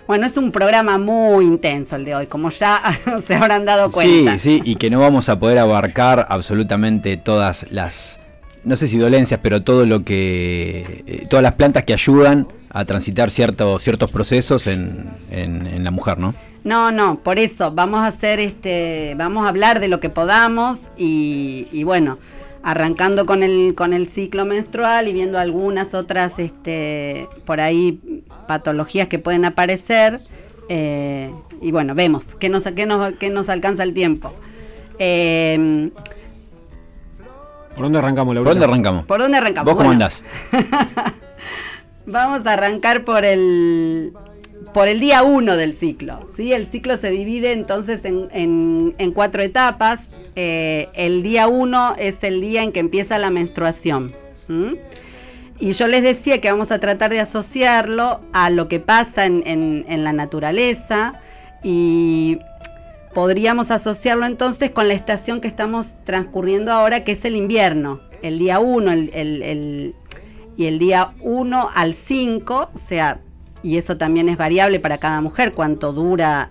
Bueno, 0.06 0.26
es 0.26 0.36
un 0.36 0.50
programa 0.52 0.98
muy 0.98 1.44
intenso 1.46 1.96
el 1.96 2.04
de 2.04 2.14
hoy, 2.14 2.26
como 2.26 2.50
ya 2.50 2.80
se 3.26 3.34
habrán 3.34 3.64
dado 3.64 3.90
cuenta. 3.90 4.38
Sí, 4.38 4.60
sí, 4.60 4.70
y 4.72 4.76
que 4.76 4.90
no 4.90 5.00
vamos 5.00 5.28
a 5.28 5.38
poder 5.38 5.58
abarcar 5.58 6.26
absolutamente 6.28 7.16
todas 7.16 7.70
las, 7.70 8.18
no 8.64 8.76
sé 8.76 8.88
si 8.88 8.98
dolencias, 8.98 9.40
pero 9.42 9.62
todo 9.62 9.86
lo 9.86 10.04
que, 10.04 11.04
eh, 11.06 11.26
todas 11.30 11.42
las 11.42 11.52
plantas 11.52 11.84
que 11.84 11.92
ayudan 11.92 12.48
a 12.74 12.84
transitar 12.84 13.30
ciertos 13.30 13.82
ciertos 13.82 14.10
procesos 14.10 14.66
en, 14.66 15.08
en- 15.30 15.66
en 15.66 15.84
la 15.84 15.90
mujer, 15.90 16.18
¿no? 16.18 16.34
No, 16.64 16.90
no, 16.92 17.18
por 17.20 17.38
eso 17.38 17.70
vamos 17.72 18.00
a 18.00 18.06
hacer 18.06 18.38
este, 18.40 19.14
vamos 19.16 19.44
a 19.46 19.48
hablar 19.48 19.78
de 19.80 19.88
lo 19.88 20.00
que 20.00 20.10
podamos 20.10 20.78
y, 20.96 21.66
y 21.72 21.84
bueno, 21.84 22.18
arrancando 22.62 23.26
con 23.26 23.42
el 23.42 23.74
con 23.74 23.92
el 23.92 24.06
ciclo 24.08 24.44
menstrual 24.44 25.08
y 25.08 25.12
viendo 25.12 25.38
algunas 25.38 25.94
otras, 25.94 26.38
este, 26.38 27.28
por 27.44 27.60
ahí 27.60 28.00
patologías 28.46 29.08
que 29.08 29.18
pueden 29.18 29.44
aparecer 29.44 30.20
eh, 30.68 31.32
y 31.60 31.72
bueno, 31.72 31.94
vemos 31.94 32.34
qué 32.36 32.48
nos 32.48 32.64
qué 32.64 32.86
nos 32.86 33.14
qué 33.14 33.30
nos 33.30 33.48
alcanza 33.48 33.82
el 33.82 33.94
tiempo. 33.94 34.32
Eh, 34.98 35.90
¿Por 37.74 37.84
dónde 37.84 37.98
arrancamos, 37.98 38.28
¿Por 38.30 38.34
Laura? 38.36 38.50
dónde 38.50 38.64
arrancamos? 38.66 39.06
¿Por 39.06 39.20
dónde 39.20 39.38
arrancamos? 39.38 39.64
¿Vos 39.72 39.76
cómo 39.76 39.88
Bueno, 39.88 40.04
andás? 40.04 40.22
Vamos 42.06 42.46
a 42.46 42.52
arrancar 42.52 43.04
por 43.04 43.24
el 43.24 44.12
por 44.74 44.88
el 44.88 45.00
día 45.00 45.22
1 45.22 45.56
del 45.56 45.72
ciclo. 45.74 46.26
¿sí? 46.36 46.52
El 46.52 46.66
ciclo 46.66 46.96
se 46.96 47.10
divide 47.10 47.52
entonces 47.52 48.04
en, 48.04 48.28
en- 48.32 48.94
en 48.98 49.12
cuatro 49.12 49.42
etapas. 49.42 50.00
Eh, 50.36 50.88
el 50.94 51.22
día 51.22 51.48
1 51.48 51.94
es 51.98 52.22
el 52.24 52.40
día 52.40 52.62
en 52.62 52.72
que 52.72 52.80
empieza 52.80 53.18
la 53.18 53.30
menstruación. 53.30 54.12
Y 55.58 55.72
yo 55.72 55.86
les 55.86 56.02
decía 56.02 56.40
que 56.40 56.50
vamos 56.50 56.70
a 56.72 56.78
tratar 56.78 57.10
de 57.10 57.20
asociarlo 57.20 58.20
a 58.32 58.50
lo 58.50 58.68
que 58.68 58.80
pasa 58.80 59.26
en, 59.26 59.42
en- 59.46 60.04
la 60.04 60.12
naturaleza 60.12 61.14
y 61.62 62.38
podríamos 63.14 63.70
asociarlo 63.70 64.26
entonces 64.26 64.70
con 64.70 64.88
la 64.88 64.94
estación 64.94 65.40
que 65.40 65.48
estamos 65.48 65.94
transcurriendo 66.04 66.72
ahora, 66.72 67.04
que 67.04 67.12
es 67.12 67.24
el 67.24 67.36
invierno. 67.36 68.00
El 68.22 68.38
día 68.38 68.58
1 68.58 68.92
el, 68.92 69.10
el- 69.14 69.94
y 70.56 70.66
el 70.66 70.78
día 70.78 71.12
1 71.20 71.70
al 71.74 71.94
5, 71.94 72.70
o 72.74 72.78
sea, 72.78 73.20
y 73.62 73.76
eso 73.78 73.96
también 73.96 74.28
es 74.28 74.36
variable 74.36 74.80
para 74.80 74.98
cada 74.98 75.20
mujer, 75.20 75.52
cuánto 75.52 75.92
dura 75.92 76.50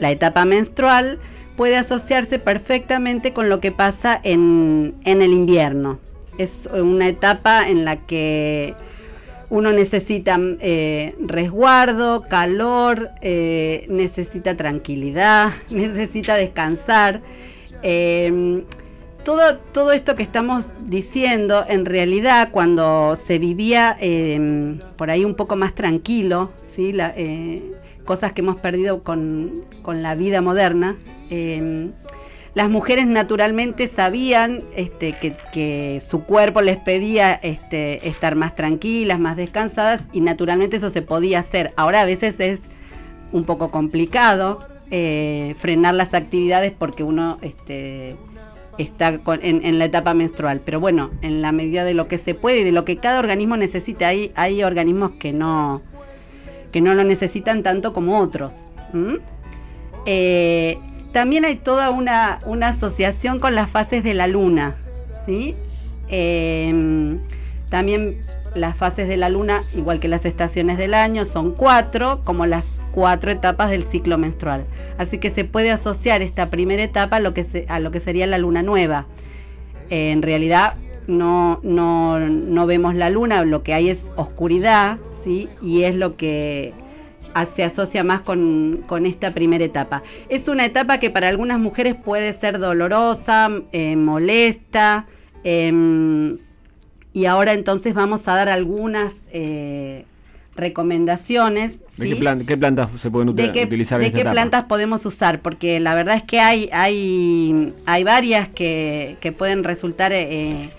la 0.00 0.10
etapa 0.10 0.44
menstrual, 0.44 1.18
puede 1.56 1.76
asociarse 1.76 2.38
perfectamente 2.38 3.32
con 3.32 3.48
lo 3.48 3.60
que 3.60 3.72
pasa 3.72 4.20
en, 4.22 4.94
en 5.04 5.22
el 5.22 5.32
invierno. 5.32 5.98
Es 6.38 6.68
una 6.72 7.08
etapa 7.08 7.68
en 7.68 7.84
la 7.84 7.96
que 7.96 8.74
uno 9.50 9.72
necesita 9.72 10.38
eh, 10.60 11.14
resguardo, 11.20 12.22
calor, 12.22 13.10
eh, 13.20 13.86
necesita 13.90 14.56
tranquilidad, 14.56 15.52
necesita 15.70 16.36
descansar. 16.36 17.20
Eh, 17.82 18.62
todo, 19.24 19.56
todo 19.58 19.92
esto 19.92 20.16
que 20.16 20.22
estamos 20.22 20.66
diciendo, 20.84 21.64
en 21.68 21.84
realidad, 21.84 22.48
cuando 22.50 23.16
se 23.26 23.38
vivía 23.38 23.96
eh, 24.00 24.78
por 24.96 25.10
ahí 25.10 25.24
un 25.24 25.34
poco 25.34 25.56
más 25.56 25.74
tranquilo, 25.74 26.50
¿sí? 26.74 26.92
Eh, 26.98 27.72
cosas 28.04 28.32
que 28.32 28.40
hemos 28.40 28.60
perdido 28.60 29.02
con, 29.02 29.62
con 29.82 30.02
la 30.02 30.14
vida 30.14 30.40
moderna, 30.40 30.96
eh, 31.34 31.90
las 32.54 32.68
mujeres 32.68 33.06
naturalmente 33.06 33.86
sabían 33.88 34.64
este, 34.76 35.14
que, 35.14 36.02
su 36.06 36.24
cuerpo 36.24 36.60
les 36.60 36.76
pedía 36.76 37.32
este, 37.32 38.06
estar 38.06 38.36
más 38.36 38.54
tranquilas, 38.54 39.18
más 39.18 39.36
descansadas, 39.36 40.02
y 40.12 40.20
naturalmente 40.20 40.76
eso 40.76 40.90
se 40.90 41.00
podía 41.00 41.38
hacer. 41.38 41.72
Ahora 41.76 42.02
a 42.02 42.04
veces 42.04 42.38
es 42.40 42.60
un 43.32 43.44
poco 43.44 43.70
complicado 43.70 44.58
eh, 44.90 45.54
frenar 45.56 45.94
las 45.94 46.12
actividades 46.12 46.72
porque 46.78 47.02
uno 47.02 47.38
este, 47.40 48.16
está 48.76 49.18
en, 49.40 49.78
la 49.78 49.86
etapa 49.86 50.12
menstrual. 50.12 50.60
Pero 50.62 50.78
bueno, 50.78 51.10
en 51.22 51.40
la 51.40 51.52
medida 51.52 51.84
de 51.84 51.94
lo 51.94 52.06
que 52.06 52.18
se 52.18 52.34
puede 52.34 52.60
y 52.60 52.64
de 52.64 52.72
lo 52.72 52.84
que 52.84 52.98
cada 52.98 53.18
organismo 53.18 53.56
necesita, 53.56 54.08
hay, 54.08 54.62
organismos 54.62 55.12
que 55.12 55.32
no, 55.32 55.80
que 56.70 56.82
no 56.82 56.94
lo 56.94 57.02
necesitan 57.02 57.62
tanto 57.62 57.94
como 57.94 58.18
otros. 58.18 58.54
También 61.12 61.44
hay 61.44 61.56
toda 61.56 61.90
una, 61.90 62.38
una 62.46 62.68
asociación 62.68 63.38
con 63.38 63.54
las 63.54 63.70
fases 63.70 64.02
de 64.02 64.14
la 64.14 64.26
luna. 64.26 64.76
¿sí? 65.26 65.54
Eh, 66.08 67.18
también 67.68 68.18
las 68.54 68.76
fases 68.76 69.08
de 69.08 69.16
la 69.16 69.28
luna, 69.28 69.62
igual 69.74 70.00
que 70.00 70.08
las 70.08 70.24
estaciones 70.24 70.78
del 70.78 70.94
año, 70.94 71.24
son 71.24 71.52
cuatro, 71.52 72.20
como 72.24 72.46
las 72.46 72.66
cuatro 72.92 73.30
etapas 73.30 73.70
del 73.70 73.84
ciclo 73.84 74.18
menstrual. 74.18 74.66
Así 74.98 75.18
que 75.18 75.30
se 75.30 75.44
puede 75.44 75.70
asociar 75.70 76.22
esta 76.22 76.50
primera 76.50 76.82
etapa 76.82 77.16
a 77.16 77.20
lo 77.20 77.32
que, 77.34 78.00
sería 78.00 78.26
la 78.26 78.38
luna 78.38 78.62
nueva. 78.62 79.06
En 79.90 80.22
realidad 80.22 80.74
no, 81.06 81.60
no, 81.62 82.18
no 82.18 82.66
vemos 82.66 82.94
la 82.94 83.10
luna, 83.10 83.44
lo 83.44 83.62
que 83.62 83.74
hay 83.74 83.88
es 83.88 83.98
oscuridad, 84.16 84.98
¿sí? 85.24 85.48
Y 85.60 85.84
es 85.84 85.94
lo 85.94 86.16
que 86.16 86.72
se 87.54 87.64
asocia 87.64 88.04
más 88.04 88.20
con, 88.20 88.84
con 88.86 89.06
esta 89.06 89.32
primera 89.32 89.64
etapa. 89.64 90.02
Es 90.28 90.48
una 90.48 90.64
etapa 90.64 90.98
que 90.98 91.10
para 91.10 91.28
algunas 91.28 91.58
mujeres 91.58 91.94
puede 91.94 92.32
ser 92.32 92.58
dolorosa, 92.58 93.48
eh, 93.72 93.96
molesta, 93.96 95.06
em, 95.44 96.38
y 97.12 97.24
ahora 97.26 97.52
entonces 97.52 97.94
vamos 97.94 98.26
a 98.28 98.34
dar 98.34 98.48
algunas 98.48 99.12
eh, 99.32 100.04
recomendaciones. 100.54 101.80
¿De 101.96 102.08
qué, 102.08 102.16
plan- 102.16 102.44
qué 102.46 102.56
plantas 102.56 102.88
se 103.00 103.10
pueden 103.10 103.28
uti- 103.30 103.42
de 103.42 103.52
qué, 103.52 103.64
utilizar 103.64 104.00
de 104.00 104.06
esta 104.06 104.16
qué 104.16 104.20
etapa? 104.22 104.32
plantas 104.34 104.64
podemos 104.64 105.04
usar, 105.06 105.40
porque 105.40 105.80
la 105.80 105.94
verdad 105.94 106.16
es 106.16 106.22
que 106.22 106.40
hay, 106.40 106.68
hay, 106.72 107.72
hay 107.86 108.04
varias 108.04 108.48
que, 108.48 109.16
que 109.20 109.32
pueden 109.32 109.64
resultar 109.64 110.12
eh, 110.14 110.70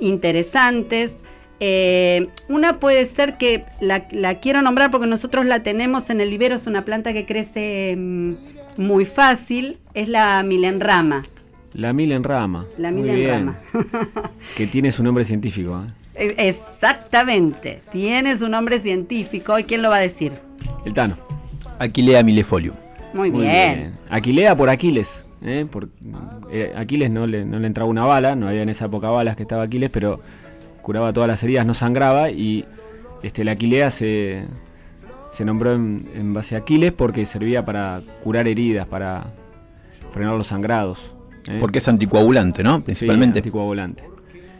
interesantes. 0.00 1.16
Eh, 1.66 2.28
una 2.50 2.78
puede 2.78 3.06
ser 3.06 3.38
que 3.38 3.64
la, 3.80 4.06
la 4.10 4.34
quiero 4.40 4.60
nombrar 4.60 4.90
porque 4.90 5.06
nosotros 5.06 5.46
la 5.46 5.62
tenemos 5.62 6.10
en 6.10 6.20
el 6.20 6.28
vivero, 6.28 6.54
es 6.54 6.66
una 6.66 6.84
planta 6.84 7.14
que 7.14 7.24
crece 7.24 7.94
mm, 7.96 8.34
muy 8.76 9.06
fácil, 9.06 9.78
es 9.94 10.06
la 10.08 10.42
milenrama. 10.42 11.22
La 11.72 11.94
milenrama. 11.94 12.66
La 12.76 12.92
Muy 12.92 13.02
milenrama. 13.10 13.58
bien. 13.72 13.86
que 14.58 14.66
tiene 14.66 14.92
su 14.92 15.02
nombre 15.02 15.24
científico. 15.24 15.82
¿eh? 16.16 16.34
E- 16.36 16.48
Exactamente, 16.50 17.80
tiene 17.90 18.36
su 18.36 18.46
nombre 18.50 18.78
científico, 18.78 19.58
¿y 19.58 19.64
quién 19.64 19.80
lo 19.80 19.88
va 19.88 19.96
a 19.96 20.00
decir? 20.00 20.32
El 20.84 20.92
Tano. 20.92 21.16
Aquilea 21.78 22.22
milefolium. 22.22 22.76
Muy, 23.14 23.30
bien. 23.30 23.94
Aquilea 24.10 24.54
por 24.54 24.68
Aquiles. 24.68 25.24
¿eh? 25.42 25.64
Por, 25.70 25.88
eh, 26.52 26.74
Aquiles 26.76 27.10
no 27.10 27.26
le, 27.26 27.46
no 27.46 27.58
le 27.58 27.66
entraba 27.66 27.88
una 27.88 28.04
bala, 28.04 28.36
no 28.36 28.48
había 28.48 28.62
en 28.62 28.68
esa 28.68 28.84
época 28.84 29.08
balas 29.08 29.34
que 29.34 29.42
estaba 29.44 29.62
Aquiles, 29.62 29.88
pero 29.90 30.20
curaba 30.84 31.12
todas 31.14 31.26
las 31.26 31.42
heridas, 31.42 31.64
no 31.64 31.72
sangraba 31.74 32.30
y 32.30 32.66
este, 33.22 33.42
la 33.42 33.52
Aquilea 33.52 33.90
se, 33.90 34.44
se 35.30 35.44
nombró 35.46 35.72
en, 35.72 36.06
en 36.14 36.34
base 36.34 36.54
a 36.54 36.58
Aquiles 36.58 36.92
porque 36.92 37.24
servía 37.24 37.64
para 37.64 38.02
curar 38.22 38.46
heridas, 38.46 38.86
para 38.86 39.32
frenar 40.10 40.34
los 40.36 40.48
sangrados. 40.48 41.14
¿eh? 41.48 41.56
Porque 41.58 41.78
es 41.78 41.88
anticoagulante, 41.88 42.62
¿no? 42.62 42.76
Sí, 42.76 42.82
Principalmente. 42.84 43.38
anticoagulante. 43.38 44.04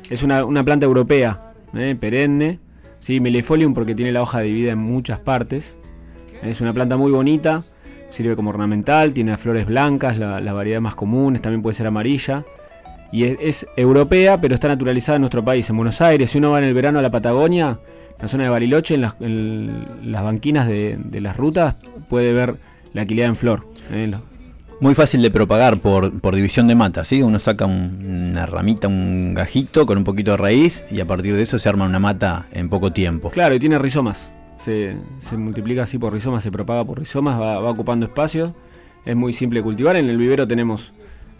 Es 0.08 0.22
una, 0.22 0.46
una 0.46 0.64
planta 0.64 0.86
europea, 0.86 1.52
¿eh? 1.74 1.94
perenne. 1.98 2.58
Sí, 3.00 3.20
Milefolium 3.20 3.74
porque 3.74 3.94
tiene 3.94 4.10
la 4.10 4.22
hoja 4.22 4.40
dividida 4.40 4.72
en 4.72 4.78
muchas 4.78 5.20
partes. 5.20 5.76
Es 6.42 6.62
una 6.62 6.72
planta 6.72 6.96
muy 6.96 7.12
bonita, 7.12 7.64
sirve 8.08 8.34
como 8.34 8.48
ornamental, 8.48 9.12
tiene 9.12 9.32
las 9.32 9.40
flores 9.40 9.66
blancas, 9.66 10.18
la, 10.18 10.40
la 10.40 10.52
variedad 10.54 10.80
más 10.80 10.94
común, 10.94 11.38
también 11.38 11.60
puede 11.60 11.74
ser 11.74 11.86
amarilla. 11.86 12.44
Y 13.14 13.22
es, 13.24 13.36
es 13.40 13.66
europea, 13.76 14.40
pero 14.40 14.54
está 14.54 14.66
naturalizada 14.66 15.14
en 15.16 15.22
nuestro 15.22 15.44
país, 15.44 15.70
en 15.70 15.76
Buenos 15.76 16.00
Aires. 16.00 16.30
Si 16.30 16.38
uno 16.38 16.50
va 16.50 16.58
en 16.58 16.64
el 16.64 16.74
verano 16.74 16.98
a 16.98 17.02
la 17.02 17.12
Patagonia, 17.12 17.78
en 18.10 18.16
la 18.22 18.26
zona 18.26 18.42
de 18.44 18.50
Bariloche, 18.50 18.96
en 18.96 19.00
las, 19.02 19.14
en 19.20 19.84
las 20.02 20.24
banquinas 20.24 20.66
de, 20.66 20.98
de 20.98 21.20
las 21.20 21.36
rutas, 21.36 21.76
puede 22.08 22.32
ver 22.32 22.56
la 22.92 23.02
aquilea 23.02 23.26
en 23.26 23.36
flor. 23.36 23.68
¿eh? 23.92 24.12
Muy 24.80 24.94
fácil 24.94 25.22
de 25.22 25.30
propagar 25.30 25.76
por, 25.78 26.20
por 26.20 26.34
división 26.34 26.66
de 26.66 26.74
mata, 26.74 27.04
¿sí? 27.04 27.22
Uno 27.22 27.38
saca 27.38 27.66
un- 27.66 28.30
una 28.32 28.46
ramita, 28.46 28.88
un 28.88 29.32
gajito 29.32 29.86
con 29.86 29.96
un 29.98 30.02
poquito 30.04 30.32
de 30.32 30.36
raíz 30.36 30.84
y 30.90 31.00
a 31.00 31.06
partir 31.06 31.36
de 31.36 31.42
eso 31.42 31.60
se 31.60 31.68
arma 31.68 31.84
una 31.86 32.00
mata 32.00 32.46
en 32.52 32.68
poco 32.68 32.92
tiempo. 32.92 33.30
Claro, 33.30 33.54
y 33.54 33.60
tiene 33.60 33.78
rizomas. 33.78 34.28
Se, 34.58 34.96
se 35.20 35.36
multiplica 35.36 35.84
así 35.84 35.98
por 35.98 36.12
rizomas, 36.12 36.42
se 36.42 36.50
propaga 36.50 36.84
por 36.84 36.98
rizomas, 36.98 37.40
va, 37.40 37.60
va 37.60 37.70
ocupando 37.70 38.06
espacio. 38.06 38.56
Es 39.04 39.14
muy 39.14 39.32
simple 39.32 39.60
de 39.60 39.62
cultivar. 39.64 39.94
En 39.94 40.08
el 40.10 40.16
vivero 40.18 40.48
tenemos 40.48 40.92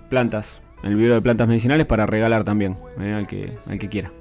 plantas, 0.09 0.61
el 0.85 0.97
vivero 0.97 1.15
de 1.15 1.23
plantas 1.23 1.49
medicinales 1.49 1.87
para 1.87 2.07
regalar 2.07 2.45
también 2.45 2.77
eh, 3.01 3.13
al, 3.13 3.27
que, 3.27 3.53
al 3.69 3.79
que 3.79 3.89
quiera. 3.89 4.13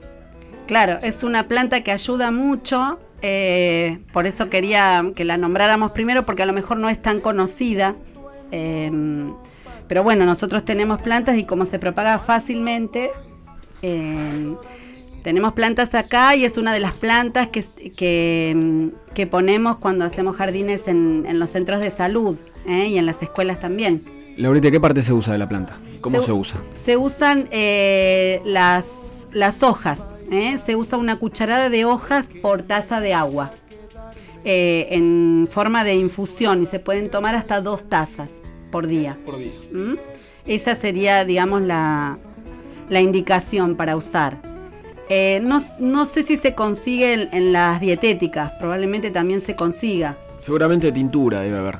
Claro, 0.67 0.99
es 1.04 1.23
una 1.23 1.47
planta 1.47 1.82
que 1.82 1.91
ayuda 1.91 2.32
mucho, 2.32 2.99
eh, 3.21 3.99
por 4.13 4.26
eso 4.26 4.49
quería 4.49 5.04
que 5.15 5.26
la 5.26 5.38
nombráramos 5.38 5.91
primero, 5.91 6.26
porque 6.26 6.43
a 6.43 6.45
lo 6.45 6.54
mejor 6.54 6.78
no 6.78 6.89
es 6.89 7.02
tan 7.02 7.19
conocida. 7.19 7.95
eh, 8.52 8.91
pero 9.88 10.02
bueno, 10.02 10.26
nosotros 10.26 10.63
tenemos 10.63 11.02
plantas 11.02 11.38
y 11.38 11.43
como 11.43 11.65
se 11.65 11.78
propaga 11.78 12.17
fácilmente, 12.17 13.12
eh, 13.82 14.56
tenemos 15.23 15.54
plantas 15.54 15.93
acá 15.93 16.36
y 16.36 16.45
es 16.45 16.58
una 16.58 16.73
de 16.73 16.80
las 16.80 16.93
plantas 16.93 17.49
que, 17.49 17.63
que, 17.95 18.89
que 19.13 19.28
ponemos 19.28 19.78
cuando 19.78 20.06
hacemos 20.06 20.36
jardines 20.38 20.88
en, 20.88 21.26
en 21.28 21.38
los 21.38 21.49
centros 21.49 21.80
de 21.80 21.91
salud 21.91 22.38
eh, 22.65 22.88
y 22.88 22.97
en 22.97 23.06
las 23.06 23.21
escuelas 23.21 23.60
también. 23.60 24.02
Laurita, 24.38 24.72
¿qué 24.72 24.80
parte 24.80 25.02
se 25.02 25.13
usa 25.13 25.34
de 25.34 25.39
la 25.39 25.48
planta? 25.48 25.76
¿Cómo 26.02 26.19
Se- 26.19 26.28
se, 26.28 26.32
usa? 26.32 26.60
Se 26.86 26.98
usan 26.98 27.48
eh, 27.52 28.41
las, 28.46 28.86
las 29.32 29.62
hojas. 29.63 30.00
¿eh? 30.32 30.58
Se 30.65 30.76
usa 30.76 30.98
una 30.98 31.19
cucharada 31.19 31.69
de 31.69 31.86
hojas 31.86 32.28
por 32.41 32.63
taza 32.63 33.00
de 33.00 33.13
agua. 33.13 33.52
eh, 34.46 34.88
en 34.91 35.48
forma 35.50 35.86
de 35.86 35.96
infusión 35.96 36.62
y 36.63 36.65
se 36.65 36.80
pueden 36.80 37.10
tomar 37.10 37.34
hasta 37.34 37.62
dos 37.62 37.88
tazas 37.88 38.28
por 38.72 38.88
día. 38.88 39.17
Por 39.26 39.38
día. 39.38 39.52
¿Mm? 39.72 39.93
Esa 40.46 40.76
sería, 40.76 41.24
digamos, 41.24 41.62
la, 41.62 42.17
la 42.89 43.00
indicación 43.02 43.78
para 43.78 43.96
usar. 43.96 44.41
Eh, 45.08 45.39
no, 45.43 45.63
no 45.80 46.06
sé 46.06 46.24
si 46.24 46.36
se 46.36 46.56
consigue 46.56 47.13
en, 47.13 47.30
en 47.32 47.54
las 47.54 47.80
dietéticas, 47.80 48.52
probablemente 48.60 49.12
también 49.12 49.39
se 49.41 49.56
consiga. 49.56 50.17
Seguramente 50.39 50.91
tintura 50.91 51.39
debe 51.41 51.60
haber. 51.60 51.78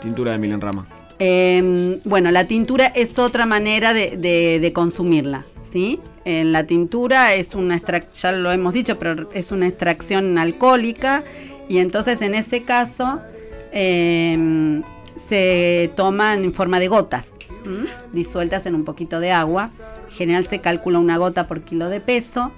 Tintura 0.00 0.30
de 0.32 0.38
milenrama. 0.38 0.86
Eh, 1.18 1.98
bueno, 2.04 2.30
la 2.30 2.46
tintura 2.46 2.86
es 2.86 3.18
otra 3.18 3.46
manera 3.46 3.92
de, 3.94 4.70
consumirla, 4.74 5.44
¿sí? 5.72 6.00
En 6.24 6.52
la 6.52 6.64
tintura 6.66 7.34
es 7.34 7.54
una 7.54 7.78
extrac- 7.78 8.12
ya 8.12 8.32
lo 8.32 8.50
hemos 8.52 8.74
dicho, 8.74 8.98
pero 8.98 9.28
es 9.32 9.52
una 9.52 9.66
extracción 9.68 10.36
alcohólica 10.38 11.24
y 11.68 11.78
entonces 11.78 12.20
en 12.20 12.34
ese 12.34 12.64
caso 12.64 13.20
eh, 13.72 14.82
se 15.28 15.90
toman 15.96 16.44
en 16.44 16.52
forma 16.52 16.80
de 16.80 16.88
gotas, 16.88 17.26
disueltas 18.12 18.66
en 18.66 18.74
un 18.74 18.84
poquito 18.84 19.20
de 19.20 19.32
agua. 19.32 19.70
En 20.10 20.12
general 20.12 20.46
se 20.48 20.60
calcula 20.60 20.98
una 20.98 21.16
gota 21.16 21.46
por 21.46 21.62
kilo 21.62 21.88
de 21.88 22.00
peso 22.00 22.52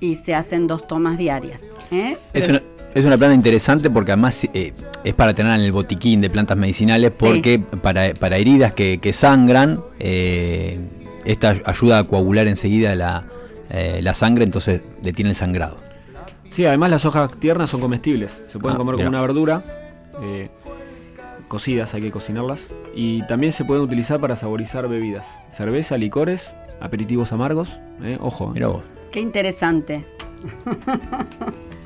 y 0.00 0.16
se 0.16 0.34
hacen 0.34 0.66
dos 0.66 0.86
tomas 0.86 1.18
diarias. 1.18 1.60
¿eh? 1.90 2.16
Es 2.32 2.48
una, 2.48 2.62
es 2.94 3.04
una 3.04 3.16
planta 3.18 3.34
interesante 3.34 3.90
porque 3.90 4.12
además 4.12 4.44
eh, 4.54 4.72
es 5.04 5.14
para 5.14 5.34
tener 5.34 5.54
en 5.58 5.64
el 5.64 5.72
botiquín 5.72 6.20
de 6.20 6.30
plantas 6.30 6.56
medicinales 6.56 7.12
porque 7.16 7.58
para, 7.58 8.12
para 8.14 8.36
heridas 8.38 8.72
que, 8.72 8.98
que 8.98 9.12
sangran, 9.12 9.80
eh, 10.00 10.78
esta 11.24 11.54
ayuda 11.64 11.98
a 12.00 12.04
coagular 12.04 12.46
enseguida 12.48 12.94
la, 12.94 13.24
eh, 13.70 14.00
la 14.02 14.14
sangre, 14.14 14.44
entonces 14.44 14.82
detiene 15.02 15.30
el 15.30 15.36
sangrado. 15.36 15.78
Sí, 16.50 16.64
además 16.64 16.90
las 16.90 17.04
hojas 17.04 17.30
tiernas 17.38 17.68
son 17.70 17.80
comestibles. 17.80 18.42
Se 18.48 18.58
pueden 18.58 18.76
Ah, 18.76 18.78
comer 18.78 18.94
mira. 18.96 19.06
como 19.06 19.16
una 19.18 19.20
verdura. 19.20 19.62
eh, 20.22 20.48
cocidas, 21.46 21.92
hay 21.94 22.02
que 22.02 22.10
cocinarlas. 22.10 22.72
Y 22.94 23.22
también 23.26 23.52
se 23.52 23.64
pueden 23.64 23.82
utilizar 23.82 24.18
para 24.20 24.34
saborizar 24.36 24.88
bebidas. 24.88 25.26
Cerveza, 25.50 25.96
licores, 25.98 26.54
aperitivos 26.80 27.32
amargos. 27.32 27.78
eh, 28.02 28.16
ojo. 28.20 28.48
Mira 28.50 28.68
vos. 28.68 28.82
Qué 29.12 29.20
interesante. 29.20 30.04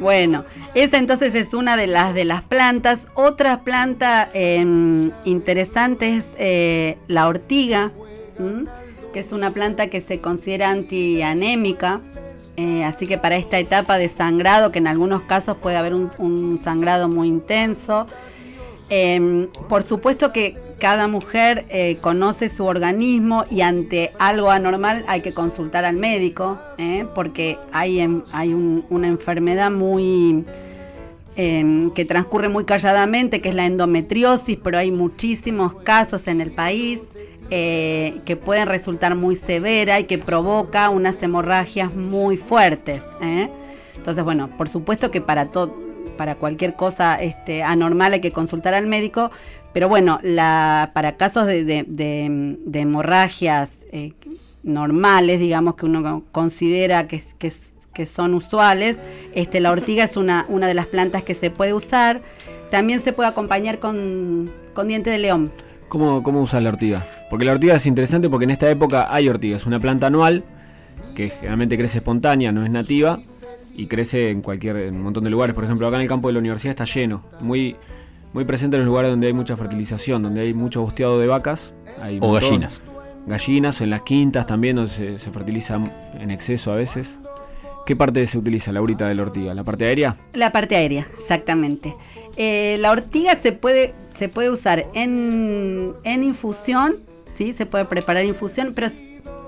bueno, 0.00 0.44
esa 0.74 0.98
entonces 0.98 1.34
es 1.34 1.54
una 1.54 1.76
de 1.76 1.86
las 1.86 2.14
de 2.14 2.24
las 2.24 2.44
plantas. 2.44 3.06
Otra 3.14 3.60
planta 3.62 4.30
eh, 4.32 4.64
interesante 5.24 6.18
es 6.18 6.24
eh, 6.38 6.98
la 7.08 7.26
ortiga, 7.26 7.92
que 9.12 9.20
es 9.20 9.32
una 9.32 9.50
planta 9.50 9.88
que 9.88 10.00
se 10.00 10.20
considera 10.20 10.70
antianémica. 10.70 12.00
eh, 12.56 12.84
así 12.84 13.06
que 13.06 13.18
para 13.18 13.36
esta 13.36 13.58
etapa 13.58 13.98
de 13.98 14.08
sangrado, 14.08 14.72
que 14.72 14.78
en 14.78 14.86
algunos 14.86 15.22
casos 15.22 15.56
puede 15.56 15.76
haber 15.76 15.94
un, 15.94 16.60
sangrado 16.62 17.08
muy 17.08 17.28
intenso, 17.28 18.06
eh, 18.90 19.48
por 19.68 19.82
supuesto 19.82 20.32
que 20.32 20.67
cada 20.78 21.08
mujer 21.08 21.64
eh, 21.68 21.98
conoce 22.00 22.48
su 22.48 22.64
organismo 22.64 23.44
y 23.50 23.60
ante 23.62 24.12
algo 24.18 24.50
anormal 24.50 25.04
hay 25.08 25.20
que 25.20 25.32
consultar 25.32 25.84
al 25.84 25.96
médico, 25.96 26.58
¿eh? 26.78 27.06
porque 27.14 27.58
hay, 27.72 28.00
hay 28.32 28.54
un- 28.54 28.84
una 28.90 29.08
enfermedad 29.08 29.70
muy 29.70 30.44
eh, 31.36 31.88
que 31.94 32.04
transcurre 32.04 32.48
muy 32.48 32.64
calladamente, 32.64 33.40
que 33.40 33.50
es 33.50 33.54
la 33.54 33.66
endometriosis, 33.66 34.58
pero 34.62 34.78
hay 34.78 34.90
muchísimos 34.90 35.74
casos 35.74 36.26
en 36.28 36.40
el 36.40 36.50
país. 36.52 37.00
eh, 37.50 38.20
que 38.26 38.36
pueden 38.36 38.66
resultar 38.68 39.14
muy 39.14 39.34
severa 39.34 39.98
y 39.98 40.04
que 40.04 40.18
provoca 40.18 40.90
unas 40.90 41.16
hemorragias 41.22 41.94
muy 41.94 42.36
fuertes. 42.36 43.00
Entonces, 43.96 44.22
bueno, 44.22 44.50
por 44.58 44.68
supuesto 44.68 45.10
que 45.10 45.22
para 45.22 45.46
todo, 45.46 45.74
para 46.18 46.34
cualquier 46.34 46.74
cosa 46.76 47.14
este, 47.14 47.62
anormal 47.62 48.12
hay 48.12 48.20
que 48.20 48.32
consultar 48.32 48.74
al 48.74 48.86
médico, 48.86 49.30
pero 49.72 49.88
bueno, 49.88 50.18
la, 50.22 50.90
para 50.94 51.16
casos 51.16 51.46
de, 51.46 51.64
de- 51.64 52.58
hemorragias 52.72 53.68
eh, 53.92 54.12
normales, 54.62 55.38
digamos, 55.40 55.76
que 55.76 55.86
uno 55.86 56.24
considera 56.32 57.06
que, 57.08 57.22
son 58.06 58.34
usuales, 58.34 58.96
este, 59.34 59.58
la 59.60 59.72
ortiga 59.72 60.04
es 60.04 60.16
una, 60.16 60.46
una 60.48 60.68
de 60.68 60.74
las 60.74 60.86
plantas 60.86 61.24
que 61.24 61.34
se 61.34 61.50
puede 61.50 61.74
usar. 61.74 62.22
También 62.70 63.02
se 63.02 63.12
puede 63.12 63.28
acompañar 63.28 63.80
con, 63.80 64.52
con 64.72 64.86
diente 64.86 65.10
de 65.10 65.18
león. 65.18 65.50
¿Cómo, 65.88 66.22
¿Cómo 66.22 66.42
usas 66.42 66.62
la 66.62 66.68
ortiga? 66.68 67.06
Porque 67.28 67.44
la 67.44 67.52
ortiga 67.52 67.74
es 67.74 67.86
interesante 67.86 68.28
porque 68.30 68.44
en 68.44 68.50
esta 68.50 68.70
época 68.70 69.08
hay 69.12 69.28
ortiga. 69.28 69.56
Es 69.56 69.66
una 69.66 69.80
planta 69.80 70.06
anual 70.06 70.44
que 71.16 71.28
generalmente 71.30 71.76
crece 71.76 71.98
espontánea, 71.98 72.52
no 72.52 72.64
es 72.64 72.70
nativa 72.70 73.20
y 73.74 73.86
crece 73.86 74.30
en 74.30 74.42
cualquier 74.42 74.76
en 74.76 74.96
un 74.96 75.02
montón 75.02 75.24
de 75.24 75.30
lugares. 75.30 75.54
Por 75.54 75.64
ejemplo, 75.64 75.86
acá 75.88 75.96
en 75.96 76.02
el 76.02 76.08
campo 76.08 76.28
de 76.28 76.34
la 76.34 76.38
universidad 76.40 76.70
está 76.70 76.84
lleno, 76.84 77.24
muy 77.40 77.74
muy 78.32 78.44
presente 78.44 78.76
en 78.76 78.82
los 78.82 78.86
lugares 78.88 79.10
donde 79.10 79.26
hay 79.28 79.32
mucha 79.32 79.56
fertilización, 79.56 80.22
donde 80.22 80.42
hay 80.42 80.54
mucho 80.54 80.80
bosteado 80.82 81.18
de 81.18 81.26
vacas. 81.26 81.74
hay 82.02 82.18
O 82.18 82.28
montón. 82.28 82.40
gallinas. 82.42 82.82
Gallinas, 83.26 83.80
en 83.80 83.90
las 83.90 84.02
quintas 84.02 84.46
también, 84.46 84.76
donde 84.76 84.90
se, 84.90 85.18
se 85.18 85.30
fertiliza 85.30 85.80
en 86.18 86.30
exceso 86.30 86.72
a 86.72 86.76
veces. 86.76 87.18
¿Qué 87.84 87.96
parte 87.96 88.26
se 88.26 88.38
utiliza, 88.38 88.70
Laurita, 88.72 89.08
de 89.08 89.14
la 89.14 89.22
ortiga? 89.22 89.54
¿La 89.54 89.64
parte 89.64 89.86
aérea? 89.86 90.16
La 90.34 90.52
parte 90.52 90.76
aérea, 90.76 91.06
exactamente. 91.18 91.94
Eh, 92.36 92.76
la 92.80 92.90
ortiga 92.90 93.34
se 93.34 93.52
puede, 93.52 93.94
se 94.18 94.28
puede 94.28 94.50
usar 94.50 94.86
en, 94.94 95.94
en 96.04 96.22
infusión, 96.22 96.96
¿sí? 97.36 97.52
Se 97.54 97.64
puede 97.66 97.86
preparar 97.86 98.24
infusión, 98.26 98.72
pero 98.74 98.88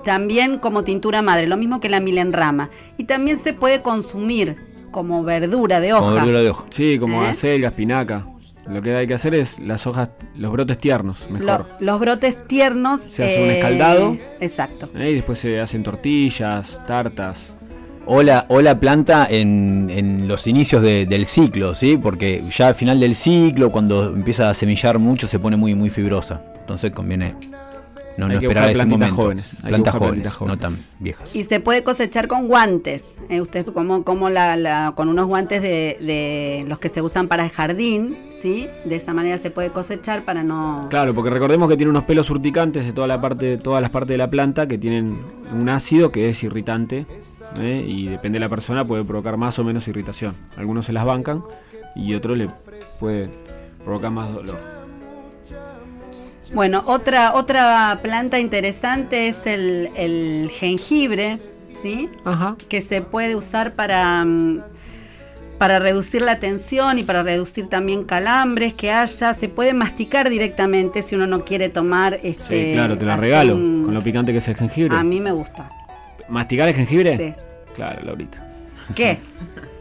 también 0.03 0.57
como 0.57 0.83
tintura 0.83 1.21
madre, 1.21 1.45
lo 1.47 1.55
mismo 1.57 1.79
que 1.79 1.89
la 1.89 1.99
milenrama. 1.99 2.71
Y 2.97 3.03
también 3.03 3.37
se 3.37 3.53
puede 3.53 3.81
consumir 3.81 4.57
como 4.89 5.23
verdura 5.23 5.79
de 5.79 5.93
hoja. 5.93 6.01
Como 6.01 6.15
verdura 6.15 6.39
de 6.41 6.49
hoja. 6.49 6.65
Sí, 6.71 6.97
como 6.99 7.23
¿Eh? 7.23 7.27
acelga, 7.27 7.69
espinaca. 7.69 8.25
Lo 8.69 8.81
que 8.81 8.95
hay 8.95 9.07
que 9.07 9.13
hacer 9.15 9.33
es 9.33 9.59
las 9.59 9.87
hojas, 9.87 10.09
los 10.35 10.51
brotes 10.51 10.77
tiernos, 10.77 11.25
Lo- 11.29 11.39
mejor. 11.39 11.67
los 11.79 11.99
brotes 11.99 12.47
tiernos. 12.47 13.01
Se 13.01 13.23
hace 13.25 13.43
un 13.43 13.49
escaldado. 13.49 14.17
Exacto. 14.39 14.89
¿Eh? 14.95 15.11
Y 15.11 15.15
después 15.15 15.39
se 15.39 15.59
hacen 15.59 15.83
tortillas, 15.83 16.79
tartas. 16.85 17.53
O 18.05 18.23
la, 18.23 18.45
o 18.49 18.61
la 18.61 18.79
planta 18.79 19.27
en, 19.29 19.89
en 19.89 20.27
los 20.27 20.47
inicios 20.47 20.81
de- 20.81 21.05
del 21.05 21.25
ciclo, 21.25 21.75
¿sí? 21.75 21.97
Porque 22.01 22.43
ya 22.49 22.67
al 22.69 22.75
final 22.75 22.99
del 22.99 23.13
ciclo, 23.15 23.71
cuando 23.71 24.05
empieza 24.13 24.49
a 24.49 24.53
semillar 24.53 24.97
mucho, 24.99 25.27
se 25.27 25.37
pone 25.39 25.55
muy, 25.57 25.75
muy 25.75 25.89
fibrosa. 25.89 26.41
Entonces 26.61 26.91
conviene 26.91 27.35
no, 28.27 28.31
Hay 28.31 28.35
no 28.35 28.39
que 28.39 28.45
esperar 28.47 28.69
buscar 28.69 28.71
ese 28.71 28.75
plantitas 28.85 28.99
momento. 28.99 29.21
jóvenes, 29.21 29.57
Plantas 29.67 29.95
jóvenes, 29.95 30.35
plantitas 30.35 30.47
no 30.47 30.57
tan 30.57 30.77
viejas. 30.99 31.35
Y 31.35 31.43
se 31.43 31.59
puede 31.59 31.83
cosechar 31.83 32.27
con 32.27 32.47
guantes. 32.47 33.03
Eh, 33.29 33.41
usted 33.41 33.65
como, 33.67 34.03
como 34.03 34.29
la, 34.29 34.55
la- 34.55 34.93
con 34.95 35.09
unos 35.09 35.27
guantes 35.27 35.61
de, 35.61 35.97
de 36.01 36.65
los 36.67 36.79
que 36.79 36.89
se 36.89 37.01
usan 37.01 37.27
para 37.27 37.43
el 37.45 37.49
jardín, 37.51 38.17
¿sí? 38.41 38.67
De 38.85 38.95
esa 38.95 39.13
manera 39.13 39.37
se 39.37 39.51
puede 39.51 39.69
cosechar 39.71 40.23
para 40.25 40.43
no. 40.43 40.87
Claro, 40.89 41.13
porque 41.13 41.29
recordemos 41.29 41.69
que 41.69 41.77
tiene 41.77 41.89
unos 41.89 42.03
pelos 42.03 42.29
urticantes 42.29 42.85
de 42.85 42.93
toda 42.93 43.07
la 43.07 43.21
parte, 43.21 43.57
todas 43.57 43.81
las 43.81 43.91
partes 43.91 44.09
de 44.09 44.17
la 44.17 44.29
planta 44.29 44.67
que 44.67 44.77
tienen 44.77 45.17
un 45.53 45.69
ácido 45.69 46.11
que 46.11 46.29
es 46.29 46.43
irritante. 46.43 47.05
¿eh? 47.59 47.85
Y 47.87 48.07
depende 48.07 48.37
de 48.37 48.41
la 48.41 48.49
persona, 48.49 48.85
puede 48.85 49.03
provocar 49.03 49.37
más 49.37 49.59
o 49.59 49.63
menos 49.63 49.87
irritación. 49.87 50.35
Algunos 50.57 50.85
se 50.85 50.93
las 50.93 51.05
bancan 51.05 51.43
y 51.95 52.13
otros 52.13 52.37
le 52.37 52.47
puede 52.99 53.29
provocar 53.83 54.11
más 54.11 54.33
dolor. 54.33 54.57
Bueno, 56.53 56.83
otra, 56.85 57.33
otra 57.33 57.99
planta 58.01 58.39
interesante 58.39 59.27
es 59.29 59.37
el, 59.45 59.89
el 59.95 60.49
jengibre, 60.51 61.39
¿sí? 61.81 62.09
Ajá. 62.25 62.55
Que 62.67 62.81
se 62.81 63.01
puede 63.01 63.35
usar 63.37 63.73
para, 63.73 64.23
mm, 64.25 64.61
para 65.57 65.79
reducir 65.79 66.21
la 66.21 66.39
tensión 66.39 66.99
y 66.99 67.03
para 67.03 67.23
reducir 67.23 67.67
también 67.67 68.03
calambres 68.03 68.73
que 68.73 68.91
haya. 68.91 69.33
Se 69.33 69.47
puede 69.47 69.73
masticar 69.73 70.29
directamente 70.29 71.03
si 71.03 71.15
uno 71.15 71.25
no 71.25 71.45
quiere 71.45 71.69
tomar 71.69 72.19
este. 72.21 72.67
Sí, 72.67 72.73
claro, 72.73 72.97
te 72.97 73.05
la 73.05 73.15
regalo. 73.15 73.55
un- 73.55 73.83
Con 73.85 73.93
lo 73.93 74.01
picante 74.01 74.31
que 74.33 74.39
es 74.39 74.47
el 74.49 74.55
jengibre. 74.55 74.95
A 74.97 75.03
mí 75.03 75.21
me 75.21 75.31
gusta. 75.31 75.71
¿Masticar 76.27 76.67
el 76.67 76.73
jengibre? 76.75 77.17
Sí. 77.17 77.33
Claro, 77.75 78.03
Laurita. 78.03 78.45
¿Qué? 78.95 79.19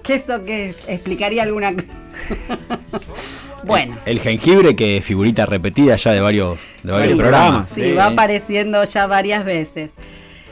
¿Qué 0.04 0.14
eso 0.14 0.44
que 0.44 0.74
explicaría 0.86 1.42
alguna 1.42 1.72
cosa? 1.72 1.86
bueno. 3.64 3.96
El 4.06 4.20
jengibre, 4.20 4.74
que 4.76 4.98
es 4.98 5.04
figurita 5.04 5.46
repetida 5.46 5.96
ya 5.96 6.12
de 6.12 6.20
varios, 6.20 6.58
de 6.82 6.92
varios 6.92 7.12
Sí, 7.12 7.18
programas. 7.18 7.70
Sí, 7.70 7.92
va 7.92 8.06
apareciendo 8.06 8.82
ya 8.84 9.06
varias 9.06 9.44
veces. 9.44 9.90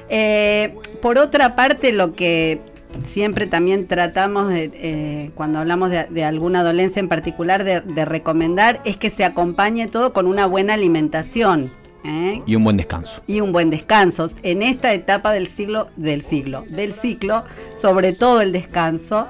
Eh, 0.09 0.75
por 1.03 1.19
otra 1.19 1.55
parte, 1.55 1.93
lo 1.93 2.15
que 2.15 2.61
siempre 3.13 3.47
también 3.47 3.87
tratamos 3.87 4.49
de, 4.49 4.71
eh, 4.75 5.31
cuando 5.35 5.59
hablamos 5.59 5.91
de, 5.91 6.05
de 6.05 6.25
alguna 6.25 6.63
dolencia 6.63 7.01
en 7.01 7.09
particular 7.09 7.63
de, 7.65 7.81
de 7.83 8.05
recomendar 8.05 8.81
es 8.85 8.97
que 8.97 9.11
se 9.11 9.25
acompañe 9.25 9.87
todo 9.89 10.13
con 10.13 10.27
una 10.27 10.47
buena 10.47 10.75
alimentación. 10.75 11.71
¿eh? 12.05 12.43
Y 12.47 12.55
un 12.55 12.65
buen 12.65 12.77
descanso. 12.79 13.23
y 13.27 13.41
un 13.41 13.53
buen 13.53 13.69
descanso. 13.71 14.31
En 14.43 14.63
esta 14.63 14.95
etapa 14.95 15.33
del 15.33 15.47
siglo, 15.49 15.89
del 15.97 16.23
siglo, 16.23 16.65
del 16.71 16.95
ciclo, 16.95 17.45
sobre 17.83 18.13
todo 18.15 18.41
el 18.41 18.53
descanso, 18.53 19.27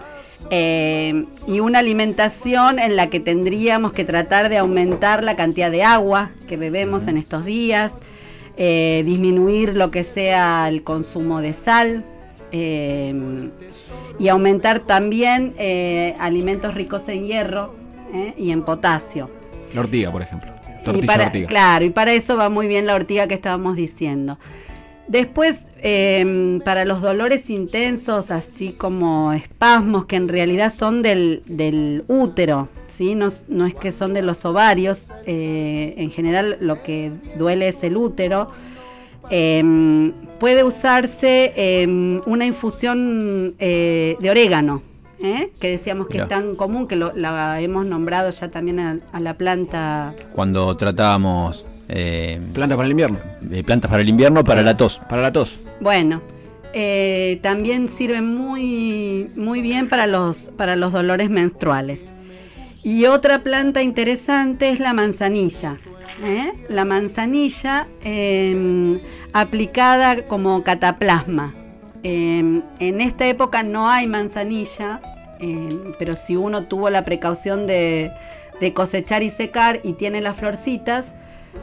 eh, 0.50 1.26
y 1.46 1.60
una 1.60 1.80
alimentación 1.80 2.78
en 2.78 2.96
la 2.96 3.10
que 3.10 3.20
tendríamos 3.20 3.92
que 3.92 4.04
tratar 4.04 4.48
de 4.48 4.58
aumentar 4.58 5.22
la 5.22 5.36
cantidad 5.36 5.70
de 5.70 5.82
agua 5.82 6.30
que 6.46 6.56
bebemos 6.56 7.06
en 7.06 7.18
estos 7.18 7.44
días, 7.44 7.92
eh, 8.56 9.02
disminuir 9.04 9.76
lo 9.76 9.90
que 9.90 10.04
sea 10.04 10.68
el 10.68 10.82
consumo 10.82 11.40
de 11.40 11.52
sal. 11.52 12.04
eh, 12.50 13.50
y 14.18 14.28
aumentar 14.28 14.80
también 14.80 15.54
alimentos 16.18 16.74
ricos 16.74 17.02
en 17.08 17.24
hierro 17.24 17.76
y 18.36 18.50
en 18.50 18.64
potasio. 18.64 19.30
La 19.74 19.82
ortiga, 19.82 20.10
por 20.10 20.22
ejemplo. 20.22 20.50
Y 20.80 20.84
Tortilla 20.84 21.06
para, 21.06 21.26
ortiga. 21.26 21.46
Claro, 21.46 21.84
y 21.84 21.90
para 21.90 22.12
eso 22.14 22.36
va 22.36 22.48
muy 22.48 22.66
bien 22.66 22.86
la 22.86 22.94
ortiga 22.94 23.28
que 23.28 23.34
estábamos 23.34 23.76
diciendo. 23.76 24.38
Después, 25.06 25.60
eh, 25.82 26.60
para 26.64 26.84
los 26.84 27.00
dolores 27.02 27.48
intensos, 27.50 28.30
así 28.30 28.72
como 28.72 29.32
espasmos, 29.32 30.06
que 30.06 30.16
en 30.16 30.28
realidad 30.28 30.72
son 30.76 31.02
del, 31.02 31.42
del 31.46 32.04
útero, 32.08 32.68
¿sí? 32.96 33.14
No, 33.14 33.66
es 33.66 33.74
que 33.74 33.92
son 33.92 34.14
de 34.14 34.22
los 34.22 34.44
ovarios, 34.44 34.98
eh, 35.26 35.94
en 35.96 36.10
general 36.10 36.56
lo 36.60 36.82
que 36.82 37.12
duele 37.38 37.68
es 37.68 37.82
el 37.82 37.96
útero. 37.96 38.50
eh, 39.30 40.12
puede 40.38 40.64
usarse 40.64 41.52
eh, 41.56 42.20
una 42.26 42.46
infusión 42.46 43.54
eh, 43.58 44.16
de 44.20 44.30
orégano, 44.30 44.82
¿eh? 45.22 45.50
que 45.60 45.68
decíamos 45.70 46.06
que 46.06 46.14
Mirá. 46.14 46.24
es 46.24 46.28
tan 46.30 46.54
común, 46.54 46.86
que 46.88 46.96
lo- 46.96 47.12
la 47.14 47.60
hemos 47.60 47.84
nombrado 47.84 48.30
ya 48.30 48.48
también 48.50 48.78
a- 48.80 48.98
a 49.12 49.20
la 49.20 49.34
planta 49.36 50.14
Cuando 50.32 50.74
tratábamos 50.76 51.66
eh, 51.88 52.40
Planta 52.52 52.76
para 52.76 52.86
el 52.86 52.92
invierno. 52.92 53.18
de 53.40 53.64
plantas 53.64 53.90
para 53.90 54.02
el 54.02 54.08
invierno, 54.08 54.44
para 54.44 54.62
la 54.62 54.76
tos. 54.76 55.00
Para 55.08 55.22
la 55.22 55.32
tos. 55.32 55.60
Bueno, 55.80 56.22
eh, 56.72 57.38
también 57.42 57.88
sirve 57.88 58.20
muy, 58.20 59.30
muy 59.34 59.62
bien 59.62 59.88
para 59.88 60.06
los, 60.06 60.36
para 60.56 60.76
los 60.76 60.92
dolores 60.92 61.30
menstruales. 61.30 62.00
Y 62.82 63.06
otra 63.06 63.40
planta 63.40 63.82
interesante 63.82 64.70
es 64.70 64.80
la 64.80 64.92
manzanilla. 64.92 65.78
¿eh? 66.22 66.52
La 66.68 66.84
manzanilla 66.84 67.88
eh, 68.04 68.96
aplicada 69.32 70.26
como 70.26 70.62
cataplasma. 70.62 71.54
Eh, 72.04 72.62
en 72.78 73.00
esta 73.00 73.26
época 73.26 73.62
no 73.62 73.90
hay 73.90 74.06
manzanilla, 74.06 75.00
eh, 75.40 75.94
pero 75.98 76.14
si 76.14 76.36
uno 76.36 76.64
tuvo 76.64 76.90
la 76.90 77.04
precaución 77.04 77.66
de, 77.66 78.12
de 78.60 78.72
cosechar 78.72 79.22
y 79.22 79.30
secar 79.30 79.80
y 79.82 79.94
tiene 79.94 80.20
las 80.20 80.36
florcitas, 80.36 81.04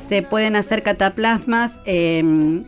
se 0.09 0.21
pueden 0.21 0.55
hacer 0.55 0.83
cataplasmas. 0.83 1.71
eh, 1.85 2.63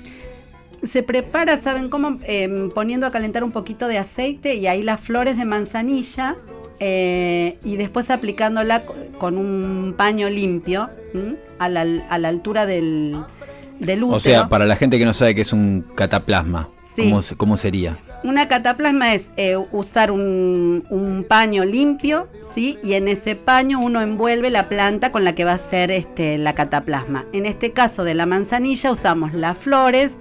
se 0.83 1.01
prepara, 1.01 1.59
¿saben 1.61 1.89
cómo? 1.89 2.19
Eh, 2.27 2.69
poniendo 2.73 3.07
a 3.07 3.11
calentar 3.11 3.43
un 3.43 3.51
poquito 3.51 3.87
de 3.87 3.97
aceite 3.97 4.53
y 4.55 4.67
ahí 4.67 4.83
las 4.83 4.99
flores 5.01 5.35
de 5.35 5.43
manzanilla 5.43 6.35
eh, 6.79 7.57
y 7.63 7.77
después 7.77 8.11
aplicándola 8.11 8.85
co- 8.85 8.95
con 9.17 9.37
un 9.39 9.95
paño 9.97 10.29
limpio 10.29 10.89
a, 11.57 11.67
la, 11.67 11.81
a 12.09 12.19
la 12.19 12.27
altura 12.27 12.67
del, 12.67 13.17
del 13.79 14.03
útero. 14.03 14.15
O 14.17 14.19
sea, 14.19 14.49
para 14.49 14.65
la 14.65 14.75
gente 14.75 14.99
que 14.99 15.05
no 15.05 15.15
sabe 15.15 15.33
qué 15.33 15.41
es 15.41 15.51
un 15.51 15.83
cataplasma, 15.95 16.69
Sí. 16.95 17.09
¿cómo, 17.09 17.21
cómo 17.37 17.57
sería? 17.57 17.97
Una 18.27 18.49
cataplasma 18.49 19.13
es 19.13 19.23
eh, 19.37 19.55
usar 19.71 20.11
un, 20.11 21.25
paño 21.29 21.63
limpio, 21.63 22.27
¿sí? 22.53 22.77
Y 22.83 22.95
en 22.95 23.07
ese 23.07 23.37
paño 23.37 23.79
uno 23.79 24.01
envuelve 24.01 24.49
la 24.49 24.67
planta 24.67 25.13
con 25.13 25.23
la 25.23 25.33
que 25.33 25.45
va 25.45 25.53
a 25.53 25.69
ser 25.69 25.91
este, 25.91 26.37
la 26.37 26.53
cataplasma. 26.53 27.23
En 27.31 27.45
este 27.45 27.71
caso 27.71 28.03
de 28.03 28.15
la 28.15 28.25
manzanilla 28.25 28.91
usamos 28.91 29.33
las 29.33 29.57
flores 29.57 30.17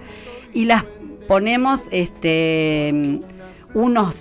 y 0.55 0.67
las 0.67 0.85
ponemos 1.27 1.81
este, 1.91 3.19
unos 3.75 4.15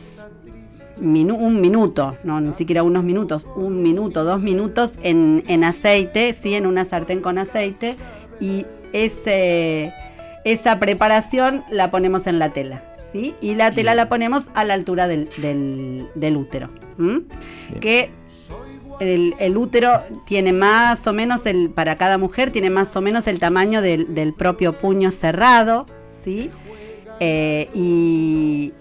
minu- 0.99 1.37
un 1.37 1.61
minuto, 1.61 2.17
no 2.23 2.41
ni 2.41 2.53
siquiera 2.55 2.81
unos 2.81 3.03
minutos, 3.03 3.47
un 3.55 3.83
minuto, 3.83 4.23
dos 4.23 4.41
minutos 4.41 4.93
en, 5.03 5.43
en 5.47 5.63
aceite, 5.63 6.33
¿sí? 6.33 6.55
En 6.55 6.65
una 6.65 6.85
sartén 6.85 7.21
con 7.21 7.37
aceite 7.37 7.97
y 8.39 8.65
ese, 8.93 9.93
esa 10.43 10.79
preparación 10.79 11.63
la 11.69 11.91
ponemos 11.91 12.25
en 12.25 12.39
la 12.39 12.51
tela. 12.51 12.94
¿Sí? 13.15 13.34
Y 13.41 13.56
la 13.56 13.73
tela 13.73 13.95
la 13.95 14.10
ponemos 14.10 14.43
a 14.54 14.63
la 14.65 14.73
altura 14.73 15.08
del, 15.08 15.30
del- 15.38 16.08
del 16.15 16.38
útero. 16.38 16.69
Que 17.80 18.10
el, 18.99 19.36
el 19.39 19.58
útero 19.58 20.01
tiene 20.25 20.54
más 20.54 21.06
o 21.08 21.13
menos, 21.13 21.45
el, 21.45 21.69
para 21.69 21.95
cada 21.95 22.17
mujer, 22.17 22.51
tiene 22.51 22.69
más 22.69 22.95
o 22.95 23.01
menos 23.01 23.28
el 23.28 23.39
tamaño 23.39 23.82
del, 23.82 24.13
del 24.15 24.34
propio 24.34 24.78
puño 24.78 25.12
cerrado. 25.12 25.86
¿sí? 26.23 26.49
Eh, 27.19 27.69
y, 27.73 28.73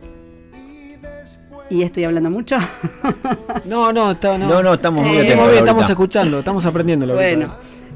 y 1.71 1.83
estoy 1.83 2.05
hablando 2.05 2.31
mucho. 2.31 2.57
No, 3.67 3.93
no, 3.93 4.11
está- 4.13 4.37
no. 4.37 4.49
No, 4.49 4.63
no, 4.63 4.75
estamos 4.75 5.01
muy 5.03 5.17
Eh, 5.17 5.21
atentos. 5.21 5.31
Estamos, 5.31 5.47
bien, 5.51 5.59
estamos 5.59 5.81
Laurita. 5.83 5.93
escuchando, 5.93 6.39
estamos 6.41 6.67
aprendiendo. 6.67 7.07
Bueno, 7.15 7.55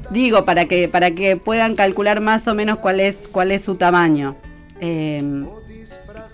digo 0.09 0.43
para 0.45 0.65
que 0.65 0.87
para 0.89 1.11
que 1.11 1.37
puedan 1.37 1.75
calcular 1.75 2.21
más 2.21 2.47
o 2.47 2.55
menos 2.55 2.79
cuál 2.79 2.99
es 2.99 3.15
cuál 3.31 3.51
es 3.51 3.61
su 3.61 3.75
tamaño. 3.75 4.35
Eh, 4.81 5.45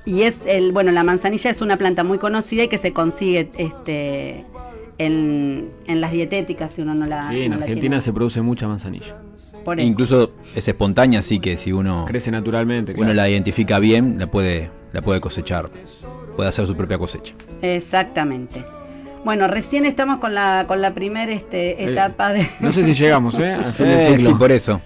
y 0.05 0.23
es 0.23 0.35
el 0.45 0.71
bueno, 0.71 0.91
la 0.91 1.03
manzanilla 1.03 1.49
es 1.49 1.61
una 1.61 1.77
planta 1.77 2.03
muy 2.03 2.17
conocida 2.17 2.63
y 2.63 2.67
que 2.67 2.77
se 2.77 2.93
consigue 2.93 3.49
este 3.57 4.45
en, 4.97 5.69
en 5.87 6.01
las 6.01 6.11
dietéticas 6.11 6.73
si 6.73 6.81
uno 6.81 6.93
no 6.93 7.05
la 7.05 7.27
Sí, 7.29 7.41
en 7.43 7.51
la 7.51 7.55
Argentina 7.57 7.79
tiene. 7.81 8.01
se 8.01 8.13
produce 8.13 8.41
mucha 8.41 8.67
manzanilla. 8.67 9.17
Por 9.63 9.79
E 9.79 9.81
eso. 9.81 9.89
incluso 9.91 10.31
es 10.55 10.67
espontánea, 10.67 11.19
así 11.19 11.39
que 11.39 11.57
si 11.57 11.71
uno, 11.71 12.05
Crece 12.07 12.31
naturalmente, 12.31 12.91
uno 12.93 13.01
claro. 13.01 13.13
la 13.15 13.29
identifica 13.29 13.79
bien, 13.79 14.17
la 14.19 14.27
puede, 14.27 14.69
la 14.93 15.01
puede 15.01 15.19
cosechar. 15.21 15.69
Puede 16.35 16.49
hacer 16.49 16.67
su 16.67 16.75
propia 16.75 16.97
cosecha. 16.97 17.33
Exactamente. 17.61 18.63
Bueno, 19.23 19.47
recién 19.47 19.85
estamos 19.85 20.19
con 20.19 20.35
la 20.35 20.65
con 20.67 20.81
la 20.81 20.93
primera 20.93 21.31
este, 21.31 21.83
Eh, 21.83 21.91
etapa 21.93 22.31
de 22.33 22.47
No 22.59 22.71
sé 22.71 22.83
si 22.83 22.93
llegamos, 22.93 23.39
¿eh? 23.39 23.53
Al 23.53 23.73
fin 23.73 23.87
del 23.87 23.99
Eh, 23.99 24.03
ciclo. 24.17 24.31
sí, 24.31 24.33
por 24.37 24.51
eso. 24.51 24.81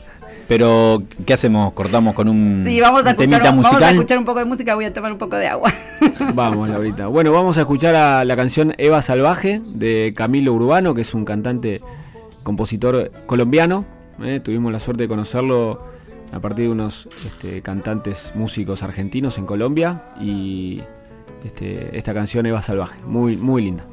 Pero, 0.49 1.03
¿qué 1.27 1.33
hacemos? 1.33 1.73
¿Cortamos 1.73 2.15
con 2.15 2.27
un 2.27 2.63
Sí, 2.65 2.81
vamos 2.81 3.05
a, 3.05 3.11
escuchar, 3.11 3.29
temita 3.29 3.51
vamos 3.51 3.67
a 3.67 3.69
musical? 3.69 3.93
escuchar 3.93 4.17
un 4.17 4.25
poco 4.25 4.39
de 4.39 4.45
música, 4.45 4.73
voy 4.73 4.85
a 4.85 4.91
tomar 4.91 5.11
un 5.11 5.19
poco 5.19 5.35
de 5.35 5.47
agua. 5.47 5.71
Vamos, 6.33 6.67
Laurita. 6.67 7.05
Bueno, 7.05 7.31
vamos 7.31 7.57
a 7.59 7.61
escuchar 7.61 7.93
a 7.93 8.25
la 8.25 8.35
canción 8.35 8.73
Eva 8.79 9.01
Salvaje 9.03 9.61
de 9.63 10.13
Camilo 10.15 10.53
Urbano, 10.53 10.95
que 10.95 11.01
es 11.01 11.13
un 11.13 11.23
cantante, 11.23 11.81
compositor 12.41 13.11
colombiano. 13.27 13.85
¿eh? 14.23 14.39
Tuvimos 14.39 14.71
la 14.71 14.79
suerte 14.79 15.03
de 15.03 15.07
conocerlo 15.07 15.85
a 16.31 16.39
partir 16.39 16.65
de 16.65 16.71
unos 16.71 17.07
este, 17.25 17.61
cantantes 17.61 18.33
músicos 18.33 18.81
argentinos 18.81 19.37
en 19.37 19.45
Colombia. 19.45 20.03
Y 20.19 20.81
este, 21.45 21.95
esta 21.95 22.13
canción 22.15 22.47
Eva 22.47 22.63
Salvaje, 22.63 22.99
muy, 23.05 23.37
muy 23.37 23.65
linda. 23.65 23.85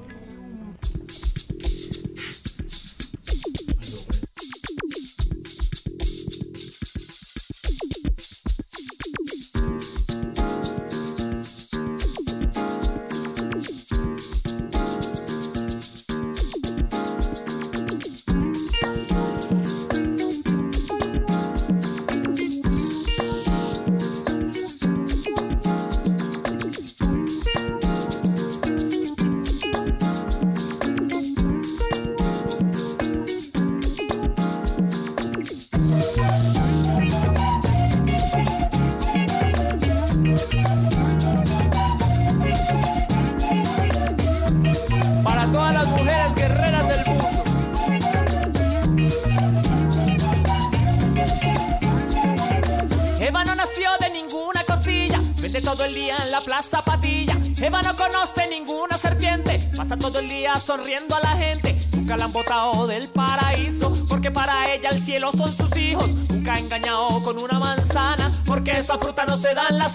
Sonriendo 60.59 61.14
a 61.16 61.21
la 61.21 61.38
gente. 61.38 61.77
Nunca 61.97 62.16
la 62.16 62.25
han 62.25 62.33
botado 62.33 62.87
del 62.87 63.09
paraíso, 63.09 63.92
porque 64.09 64.31
para 64.31 64.73
ella 64.73 64.90
el 64.90 65.01
cielo 65.01 65.31
son 65.33 65.49
sus 65.49 65.77
hijos. 65.77 66.09
Nunca 66.31 66.55
ha 66.55 66.59
engañado 66.59 67.23
con 67.23 67.38
una 67.38 67.59
manzana, 67.59 68.31
porque 68.47 68.71
esa 68.73 68.99
fruta 68.99 69.25
no 69.25 69.37
se 69.37 69.55
da 69.55 69.66
en 69.71 69.79
la 69.79 69.88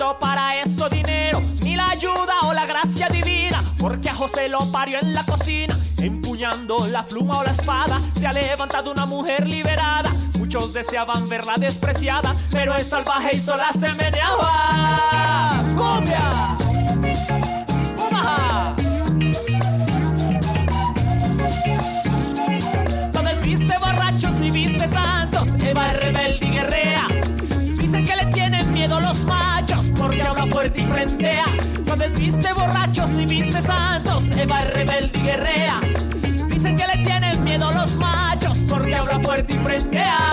para 0.00 0.54
eso 0.62 0.88
dinero, 0.88 1.42
ni 1.62 1.76
la 1.76 1.90
ayuda 1.90 2.40
o 2.44 2.54
la 2.54 2.64
gracia 2.64 3.06
divina, 3.08 3.62
porque 3.78 4.08
a 4.08 4.14
José 4.14 4.48
lo 4.48 4.58
parió 4.72 4.98
en 4.98 5.12
la 5.12 5.22
cocina, 5.24 5.76
empuñando 5.98 6.86
la 6.88 7.04
pluma 7.04 7.38
o 7.38 7.44
la 7.44 7.50
espada, 7.50 8.00
se 8.18 8.26
ha 8.26 8.32
levantado 8.32 8.90
una 8.92 9.04
mujer 9.04 9.46
liberada. 9.46 10.10
Muchos 10.38 10.72
deseaban 10.72 11.28
verla 11.28 11.54
despreciada, 11.58 12.34
pero 12.50 12.74
es 12.74 12.88
salvaje 12.88 13.36
y 13.36 13.40
sola 13.40 13.70
se 13.72 13.92
meneaba. 13.94 15.52
¡Cumbia! 15.76 16.59
Y 31.04 31.08
frendea. 31.08 31.46
No 31.86 31.96
desviste 31.96 32.52
borrachos 32.52 33.10
ni 33.10 33.26
viste 33.26 33.60
santos, 33.62 34.24
Eva 34.36 34.58
es 34.58 34.74
rebelde 34.74 35.18
y 35.18 35.22
guerrea. 35.22 35.80
Dicen 36.48 36.76
que 36.76 36.86
le 36.86 37.04
tienen 37.04 37.44
miedo 37.44 37.70
los 37.72 37.94
machos 37.96 38.58
porque 38.68 38.94
habla 38.94 39.18
fuerte 39.20 39.54
y 39.54 39.56
frendea. 39.56 40.29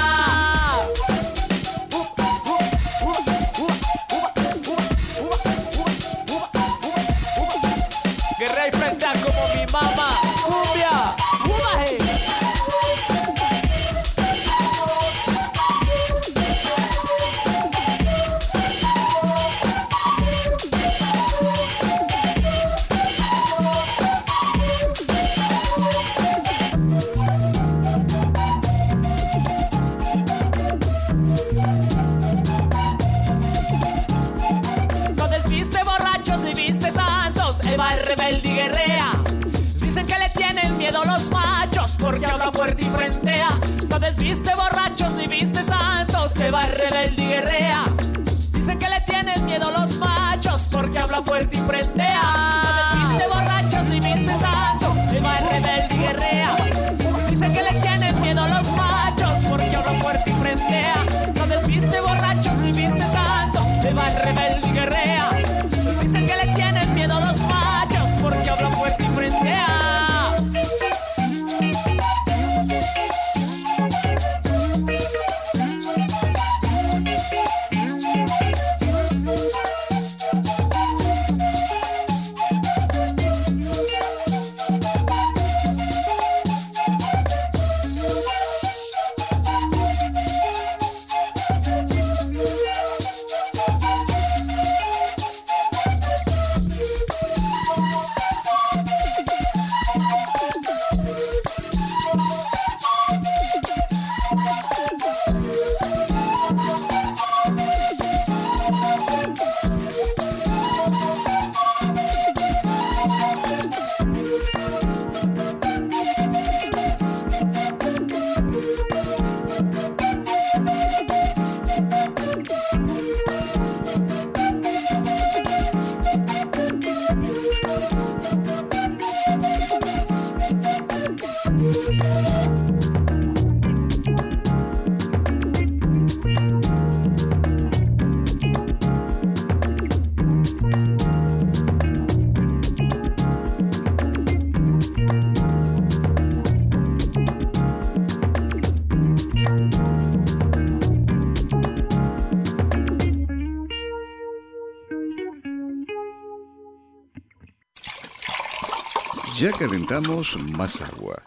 Calentamos 159.57 160.37
más 160.55 160.81
agua. 160.81 161.21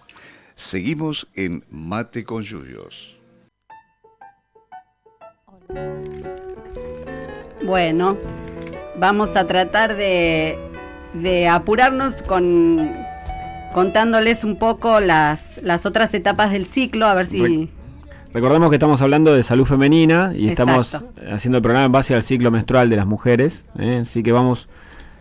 Seguimos 0.55 1.27
en 1.35 1.65
Mate 1.71 2.25
con 2.25 2.43
Yuyos. 2.43 3.17
Bueno, 7.65 8.17
vamos 8.97 9.37
a 9.37 9.47
tratar 9.47 9.97
de, 9.97 10.59
de 11.15 11.49
apurarnos 11.49 12.23
con 12.23 12.93
contándoles 13.75 14.43
un 14.45 14.57
poco 14.57 15.01
las, 15.01 15.41
las 15.63 15.87
otras 15.87 16.13
etapas 16.15 16.51
del 16.51 16.67
ciclo, 16.67 17.07
a 17.07 17.15
ver 17.15 17.27
si... 17.27 17.41
Re- 17.41 17.69
Recordemos 18.33 18.71
que 18.71 18.77
estamos 18.77 19.03
hablando 19.03 19.35
de 19.35 19.43
salud 19.43 19.65
femenina 19.65 20.33
y 20.37 20.49
estamos 20.49 21.03
haciendo 21.33 21.59
el 21.59 21.63
programa 21.63 21.87
en 21.87 21.93
base 21.93 22.15
al 22.15 22.23
ciclo 22.23 22.53
menstrual 22.53 22.89
de 22.89 22.97
las 22.97 23.07
mujeres. 23.07 23.65
¿eh? 23.77 23.99
Así 24.03 24.23
que 24.23 24.31
vamos, 24.31 24.69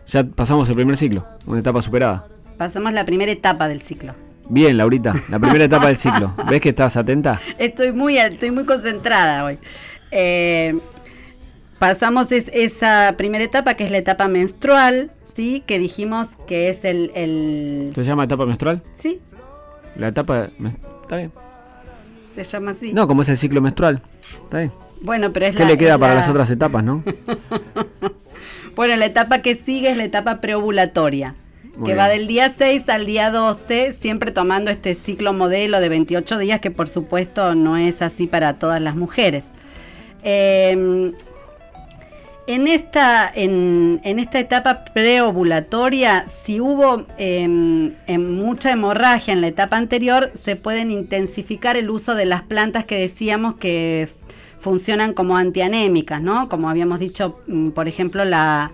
ya 0.06 0.24
pasamos 0.24 0.70
el 0.70 0.76
primer 0.76 0.96
ciclo, 0.96 1.26
una 1.48 1.60
etapa 1.60 1.82
superada. 1.82 2.28
Pasamos 2.60 2.92
la 2.94 3.06
primera 3.06 3.32
etapa 3.32 3.68
del 3.70 3.82
ciclo. 3.82 4.14
Bien, 4.50 4.76
Laurita, 4.78 5.14
la 5.30 5.40
primera 5.40 5.64
etapa 5.66 5.88
del 5.88 5.96
ciclo. 5.96 6.34
¿Ves 6.50 6.60
que 6.62 6.70
estás 6.70 6.98
atenta? 6.98 7.40
Estoy 7.58 7.92
muy, 7.94 8.18
estoy 8.18 8.52
muy 8.52 8.66
concentrada 8.66 9.46
hoy. 9.46 9.58
Eh, 10.12 10.78
pasamos 11.80 12.32
es- 12.34 12.50
esa 12.54 13.16
primera 13.18 13.44
etapa, 13.44 13.76
que 13.76 13.86
es 13.86 13.92
la 13.92 13.98
etapa 14.00 14.28
menstrual, 14.28 15.10
¿sí? 15.36 15.64
Que 15.66 15.80
dijimos 15.80 16.28
que 16.48 16.70
es 16.70 16.84
el... 16.84 17.12
el 17.16 17.92
¿Se 17.96 18.04
llama 18.04 18.26
etapa 18.26 18.46
menstrual? 18.46 18.84
¿Sí? 19.02 19.22
La 19.96 20.10
etapa... 20.10 20.50
Está 21.04 21.16
bien. 21.16 21.32
Se 22.36 22.44
llama 22.44 22.72
así. 22.72 22.92
No, 22.94 23.08
como 23.08 23.22
es 23.22 23.30
el 23.30 23.38
ciclo 23.38 23.62
menstrual. 23.62 24.02
Está 24.44 24.60
bien. 24.60 24.72
Bueno, 25.02 25.32
pero 25.32 25.46
es 25.46 25.56
¿Qué 25.56 25.64
la- 25.64 25.70
le 25.70 25.78
queda 25.78 25.98
para 25.98 26.14
la- 26.14 26.20
las 26.20 26.30
otras 26.30 26.52
etapas, 26.52 26.84
no? 26.84 27.04
Bueno, 28.76 28.96
la 28.96 29.06
etapa 29.06 29.42
que 29.42 29.56
sigue 29.56 29.92
es 29.92 29.98
la 29.98 30.06
etapa 30.06 30.40
preovulatoria, 30.40 31.36
Muy 31.80 31.88
que 31.88 31.94
bien. 31.94 31.98
va 32.00 32.10
del 32.10 32.28
día 32.28 32.54
6 32.56 32.90
al 32.90 33.06
día 33.06 33.32
12, 33.32 33.94
siempre 33.94 34.32
tomando 34.32 34.70
este 34.70 34.96
ciclo 34.96 35.32
modelo 35.34 35.80
de 35.80 35.90
28 35.90 36.38
días, 36.38 36.60
que 36.60 36.72
por 36.72 36.90
supuesto 36.90 37.56
no 37.56 37.78
es 37.78 38.02
así 38.02 38.28
para 38.28 38.56
todas 38.56 38.82
las 38.82 38.96
mujeres. 38.96 39.46
Eh, 40.24 41.14
en, 42.48 42.68
esta, 42.68 43.32
en, 43.34 44.02
en 44.04 44.20
esta 44.20 44.40
etapa 44.40 44.84
preovulatoria, 44.84 46.26
si 46.44 46.60
hubo 46.60 47.06
eh, 47.18 47.44
en 47.44 48.36
mucha 48.36 48.72
hemorragia 48.72 49.34
en 49.34 49.42
la 49.42 49.48
etapa 49.48 49.78
anterior, 49.78 50.32
se 50.44 50.58
pueden 50.58 50.92
intensificar 50.92 51.78
el 51.78 51.90
uso 51.90 52.14
de 52.14 52.26
las 52.26 52.42
plantas 52.42 52.84
que 52.84 53.00
decíamos 53.00 53.56
que 53.56 54.10
funcionan 54.60 55.14
como 55.14 55.38
antianémicas, 55.38 56.22
¿no? 56.22 56.50
Como 56.50 56.70
habíamos 56.70 57.00
dicho, 57.00 57.40
mm, 57.48 57.70
por 57.70 57.88
ejemplo, 57.88 58.26
la, 58.26 58.72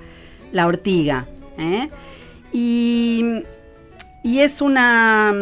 la 0.52 0.66
ortiga. 0.66 1.28
¿eh? 1.60 1.90
Y, 2.58 3.44
es 4.24 4.62
una, 4.62 5.34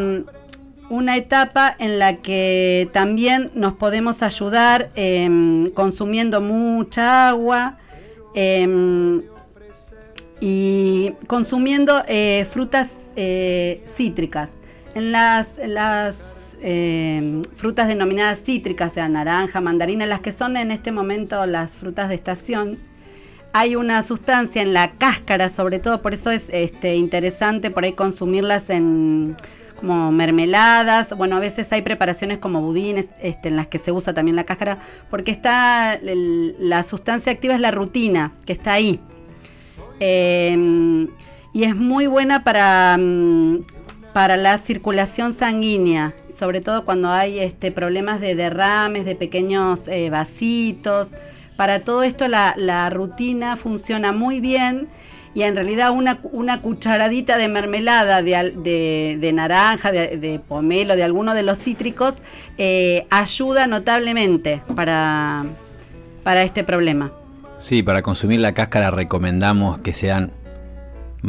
una 0.89 1.15
etapa 1.15 1.75
en 1.77 1.99
la 1.99 2.17
que 2.17 2.89
también 2.91 3.51
nos 3.53 3.73
podemos 3.73 4.23
ayudar 4.23 4.89
em, 4.95 5.69
consumiendo 5.71 6.41
mucha 6.41 7.29
agua 7.29 7.77
em, 8.33 9.21
y 10.41 11.11
consumiendo 11.27 12.03
eh, 12.07 12.47
frutas 12.49 12.89
eh, 13.15 13.85
cítricas. 13.95 14.49
En 14.95 15.11
las, 15.11 15.47
eh, 16.63 17.43
frutas 17.55 17.87
denominadas 17.87 18.39
cítricas, 18.41 18.91
sea 18.93 19.07
naranja, 19.07 19.61
mandarina, 19.61 20.07
las 20.07 20.21
que 20.21 20.31
son 20.31 20.57
en 20.57 20.71
este 20.71 20.91
momento 20.91 21.45
las 21.45 21.77
frutas 21.77 22.09
de 22.09 22.15
estación, 22.15 22.79
hay 23.53 23.75
una 23.75 24.01
sustancia 24.01 24.61
en 24.61 24.73
la 24.73 24.91
cáscara, 24.93 25.47
sobre 25.49 25.79
todo, 25.79 26.01
por 26.01 26.13
eso 26.13 26.31
es 26.31 26.43
este, 26.49 26.95
interesante 26.95 27.69
por 27.69 27.83
ahí 27.83 27.93
consumirlas 27.93 28.69
en 28.69 29.37
como 29.75 30.11
mermeladas, 30.13 31.09
bueno, 31.17 31.35
a 31.35 31.39
veces 31.41 31.67
hay 31.71 31.81
preparaciones 31.81 32.37
como 32.37 32.61
budines 32.61 33.07
este, 33.21 33.49
en 33.49 33.57
las 33.57 33.67
que 33.67 33.79
se 33.79 33.91
usa 33.91 34.13
también 34.13 34.37
la 34.37 34.45
cáscara, 34.45 34.79
porque 35.09 35.31
está 35.31 35.99
la 36.01 36.83
sustancia 36.83 37.33
activa 37.33 37.53
es 37.53 37.59
la 37.59 37.71
rutina, 37.71 38.31
que 38.45 38.53
está 38.53 38.73
ahí. 38.73 39.01
Eh, 39.99 41.07
y 41.51 41.63
es 41.63 41.75
muy 41.75 42.07
buena 42.07 42.43
para, 42.43 42.97
mm, 42.97 43.65
para 44.13 44.37
la 44.37 44.57
circulación 44.57 45.33
sanguínea, 45.33 46.15
sobre 46.37 46.61
todo 46.61 46.85
cuando 46.85 47.09
hay 47.09 47.39
este, 47.39 47.71
problemas 47.71 48.21
de 48.21 48.35
derrames, 48.35 49.05
de 49.05 49.15
pequeños 49.15 49.81
eh, 49.87 50.09
vasitos. 50.09 51.09
Para 51.55 51.81
todo 51.81 52.03
esto 52.03 52.27
la, 52.27 52.53
la 52.57 52.89
rutina 52.89 53.55
funciona 53.57 54.11
muy 54.11 54.39
bien 54.39 54.87
y 55.35 55.43
en 55.43 55.55
realidad 55.55 55.91
una, 55.91 56.19
una 56.31 56.61
cucharadita 56.61 57.37
de 57.37 57.47
mermelada 57.47 58.21
de, 58.21 59.17
de- 59.19 59.33
naranja, 59.33 59.91
de, 59.91 60.17
de 60.17 60.39
pomelo, 60.39 60.95
de 60.95 61.03
alguno 61.03 61.33
de 61.33 61.43
los 61.43 61.57
cítricos, 61.57 62.15
eh, 62.57 63.05
ayuda 63.09 63.65
notablemente 63.67 64.61
para, 64.75 65.45
para 66.23 66.43
este 66.43 66.63
problema. 66.63 67.11
Sí, 67.59 67.81
para 67.81 68.01
consumir 68.01 68.41
la 68.41 68.53
cáscara 68.53 68.91
recomendamos 68.91 69.79
que 69.81 69.93
sean 69.93 70.31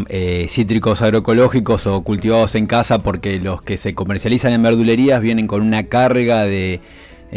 eh, 0.08 0.46
cítricos 0.48 1.00
agroecológicos 1.00 1.86
o 1.86 2.02
cultivados 2.02 2.56
en 2.56 2.66
casa 2.66 2.98
porque 3.02 3.38
los 3.38 3.62
que 3.62 3.76
se 3.78 3.94
comercializan 3.94 4.52
en 4.52 4.62
verdulerías 4.62 5.20
vienen 5.20 5.46
con 5.46 5.62
una 5.62 5.84
carga 5.84 6.42
de, 6.44 6.80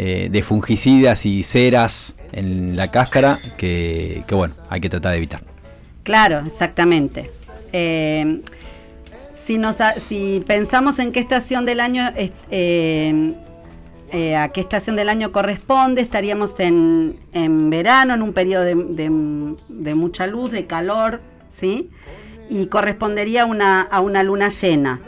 eh, 0.00 0.28
de 0.30 0.42
fungicidas 0.42 1.26
y 1.26 1.42
ceras 1.42 2.14
en 2.30 2.76
la 2.76 2.90
cáscara 2.92 3.40
que, 3.56 4.22
bueno, 4.30 4.54
hay 4.70 4.80
que 4.80 4.88
tratar 4.88 5.10
de 5.12 5.18
evitar. 5.18 5.42
Claro, 6.04 6.44
exactamente. 6.46 7.30
Eh, 7.72 8.40
si, 9.44 9.58
nos, 9.58 9.74
si 10.08 10.44
pensamos 10.46 11.00
en 11.00 11.10
qué 11.10 11.18
estación 11.18 11.64
del 11.66 11.80
año, 11.80 12.12
eh, 12.16 13.34
a 14.36 14.48
qué 14.50 14.60
estación 14.60 14.94
del 14.94 15.08
año 15.08 15.32
corresponde, 15.32 16.00
estaríamos 16.00 16.58
en, 16.60 17.16
en 17.32 17.68
verano, 17.68 18.14
en 18.14 18.22
un 18.22 18.32
periodo 18.32 18.64
de, 18.64 18.76
de- 19.68 19.94
mucha 19.94 20.26
luz, 20.28 20.50
de 20.52 20.66
calor, 20.66 21.20
¿sí? 21.60 21.90
Y 22.48 22.66
correspondería 22.66 23.44
una, 23.46 23.80
a 23.82 24.00
una 24.00 24.22
luna 24.22 24.48
llena. 24.48 25.00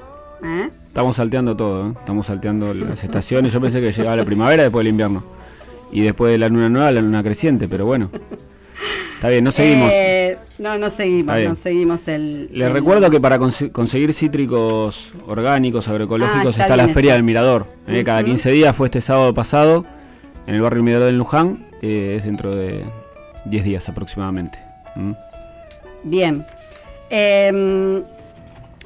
Estamos 0.90 1.14
salteando 1.14 1.56
todo, 1.56 1.86
¿eh? 1.90 1.92
estamos 2.00 2.26
salteando 2.26 2.74
las 2.74 3.04
estaciones. 3.04 3.52
Yo 3.52 3.60
pensé 3.60 3.80
que 3.80 3.92
llegaba 3.92 4.16
la 4.16 4.24
primavera 4.24 4.64
después 4.64 4.80
del 4.82 4.90
invierno. 4.90 5.22
Y 5.92 6.00
después 6.00 6.32
de 6.32 6.38
la 6.38 6.48
luna 6.48 6.68
nueva, 6.68 6.90
la 6.90 7.00
luna 7.00 7.22
creciente, 7.22 7.68
pero 7.68 7.86
bueno. 7.86 8.10
Está 9.14 9.28
bien, 9.28 9.44
no 9.44 9.52
seguimos. 9.52 9.90
Eh, 9.94 10.36
no, 10.58 10.78
no 10.78 10.90
seguimos, 10.90 11.36
no 11.44 11.54
seguimos 11.54 12.00
el... 12.08 12.48
Les 12.52 12.66
el- 12.66 12.72
recuerdo 12.72 13.08
que 13.08 13.20
para 13.20 13.38
conse- 13.38 13.70
conseguir 13.70 14.12
cítricos 14.12 15.12
orgánicos, 15.28 15.86
agroecológicos, 15.86 16.58
Ah, 16.58 16.62
está 16.62 16.74
está, 16.74 16.76
la 16.76 16.88
Feria 16.88 17.10
eso. 17.12 17.16
del 17.18 17.22
Mirador. 17.22 17.66
¿eh? 17.86 18.02
Cada 18.02 18.18
Ujú. 18.20 18.26
15 18.30 18.50
días 18.50 18.74
fue 18.74 18.88
este 18.88 19.00
sábado 19.00 19.32
pasado 19.32 19.86
en 20.48 20.54
el 20.56 20.60
barrio 20.60 20.82
Mirador 20.82 21.06
del 21.06 21.18
Luján. 21.18 21.66
eh, 21.82 22.16
es 22.18 22.24
dentro 22.24 22.54
de 22.56 22.82
10 23.44 23.62
días 23.64 23.88
aproximadamente. 23.88 24.58
¿Mm? 24.96 25.12
Bien. 26.02 26.44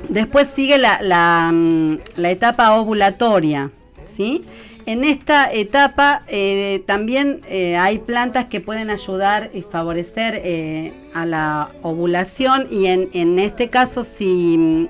Después 0.08 0.48
sigue 0.54 0.78
la, 0.78 1.50
mm, 1.52 1.98
la 2.16 2.30
etapa 2.30 2.74
ovulatoria, 2.74 3.70
¿sí? 4.14 4.44
En 4.86 5.02
esta 5.04 5.50
etapa 5.50 6.24
eh, 6.28 6.82
también 6.86 7.40
eh, 7.48 7.76
hay 7.76 7.98
plantas 7.98 8.44
que 8.46 8.60
pueden 8.60 8.90
ayudar 8.90 9.50
y 9.54 9.62
favorecer 9.62 10.42
eh, 10.44 10.92
a 11.14 11.24
la 11.24 11.70
ovulación 11.80 12.68
y 12.70 12.86
en, 12.86 13.08
en 13.14 13.38
este 13.38 13.70
caso 13.70 14.04
si 14.04 14.58
mm, 14.58 14.88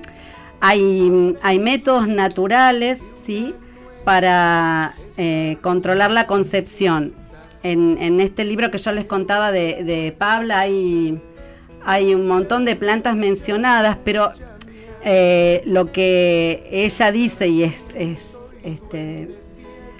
hay, 0.59 0.81
mm, 0.81 1.35
hay 1.41 1.59
métodos 1.59 2.09
naturales, 2.09 2.99
¿sí? 3.25 3.53
Para 4.03 4.95
controlar 5.61 6.11
la 6.11 6.27
concepción. 6.27 7.13
En, 7.63 7.97
en 8.01 8.19
este 8.19 8.43
libro 8.43 8.69
que 8.69 8.77
yo 8.77 8.91
les 8.91 9.05
contaba 9.05 9.53
de, 9.53 9.81
de 9.85 10.11
Pabla 10.11 10.59
hay 10.59 11.19
hay 11.85 12.15
un 12.15 12.27
montón 12.27 12.65
de 12.65 12.75
plantas 12.75 13.15
mencionadas, 13.15 13.97
pero 14.03 14.33
eh, 15.05 15.61
lo 15.65 15.91
que 15.91 16.67
ella 16.71 17.11
dice 17.11 17.47
y 17.47 17.63
es, 17.63 17.75
es, 17.95 18.17
este, 18.63 19.29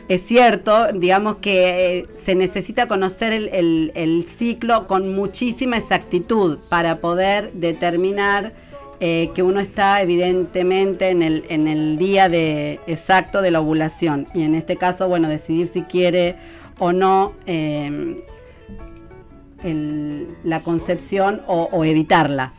es 0.07 0.21
cierto, 0.25 0.91
digamos 0.93 1.37
que 1.37 1.99
eh, 1.99 2.05
se 2.15 2.35
necesita 2.35 2.87
conocer 2.87 3.31
el, 3.31 3.91
el- 3.95 4.25
ciclo 4.25 4.87
con 4.87 5.15
muchísima 5.15 5.77
exactitud 5.77 6.57
para 6.69 6.99
poder 6.99 7.53
determinar 7.53 8.53
eh, 8.99 9.29
que 9.35 9.43
uno 9.43 9.59
está 9.59 10.01
evidentemente 10.01 11.09
en 11.09 11.21
el, 11.21 11.43
en 11.49 11.67
el 11.67 11.97
día 11.97 12.27
de, 12.29 12.79
exacto 12.87 13.41
de 13.41 13.51
la 13.51 13.61
ovulación. 13.61 14.27
Y 14.33 14.43
en 14.43 14.55
este 14.55 14.75
caso, 14.75 15.07
bueno, 15.07 15.29
decidir 15.29 15.67
si 15.67 15.83
quiere 15.83 16.35
o 16.79 16.91
no 16.91 17.33
eh, 17.45 18.23
la 20.43 20.59
concepción 20.61 21.41
o, 21.47 21.67
o 21.71 21.83
evitarla. 21.83 22.53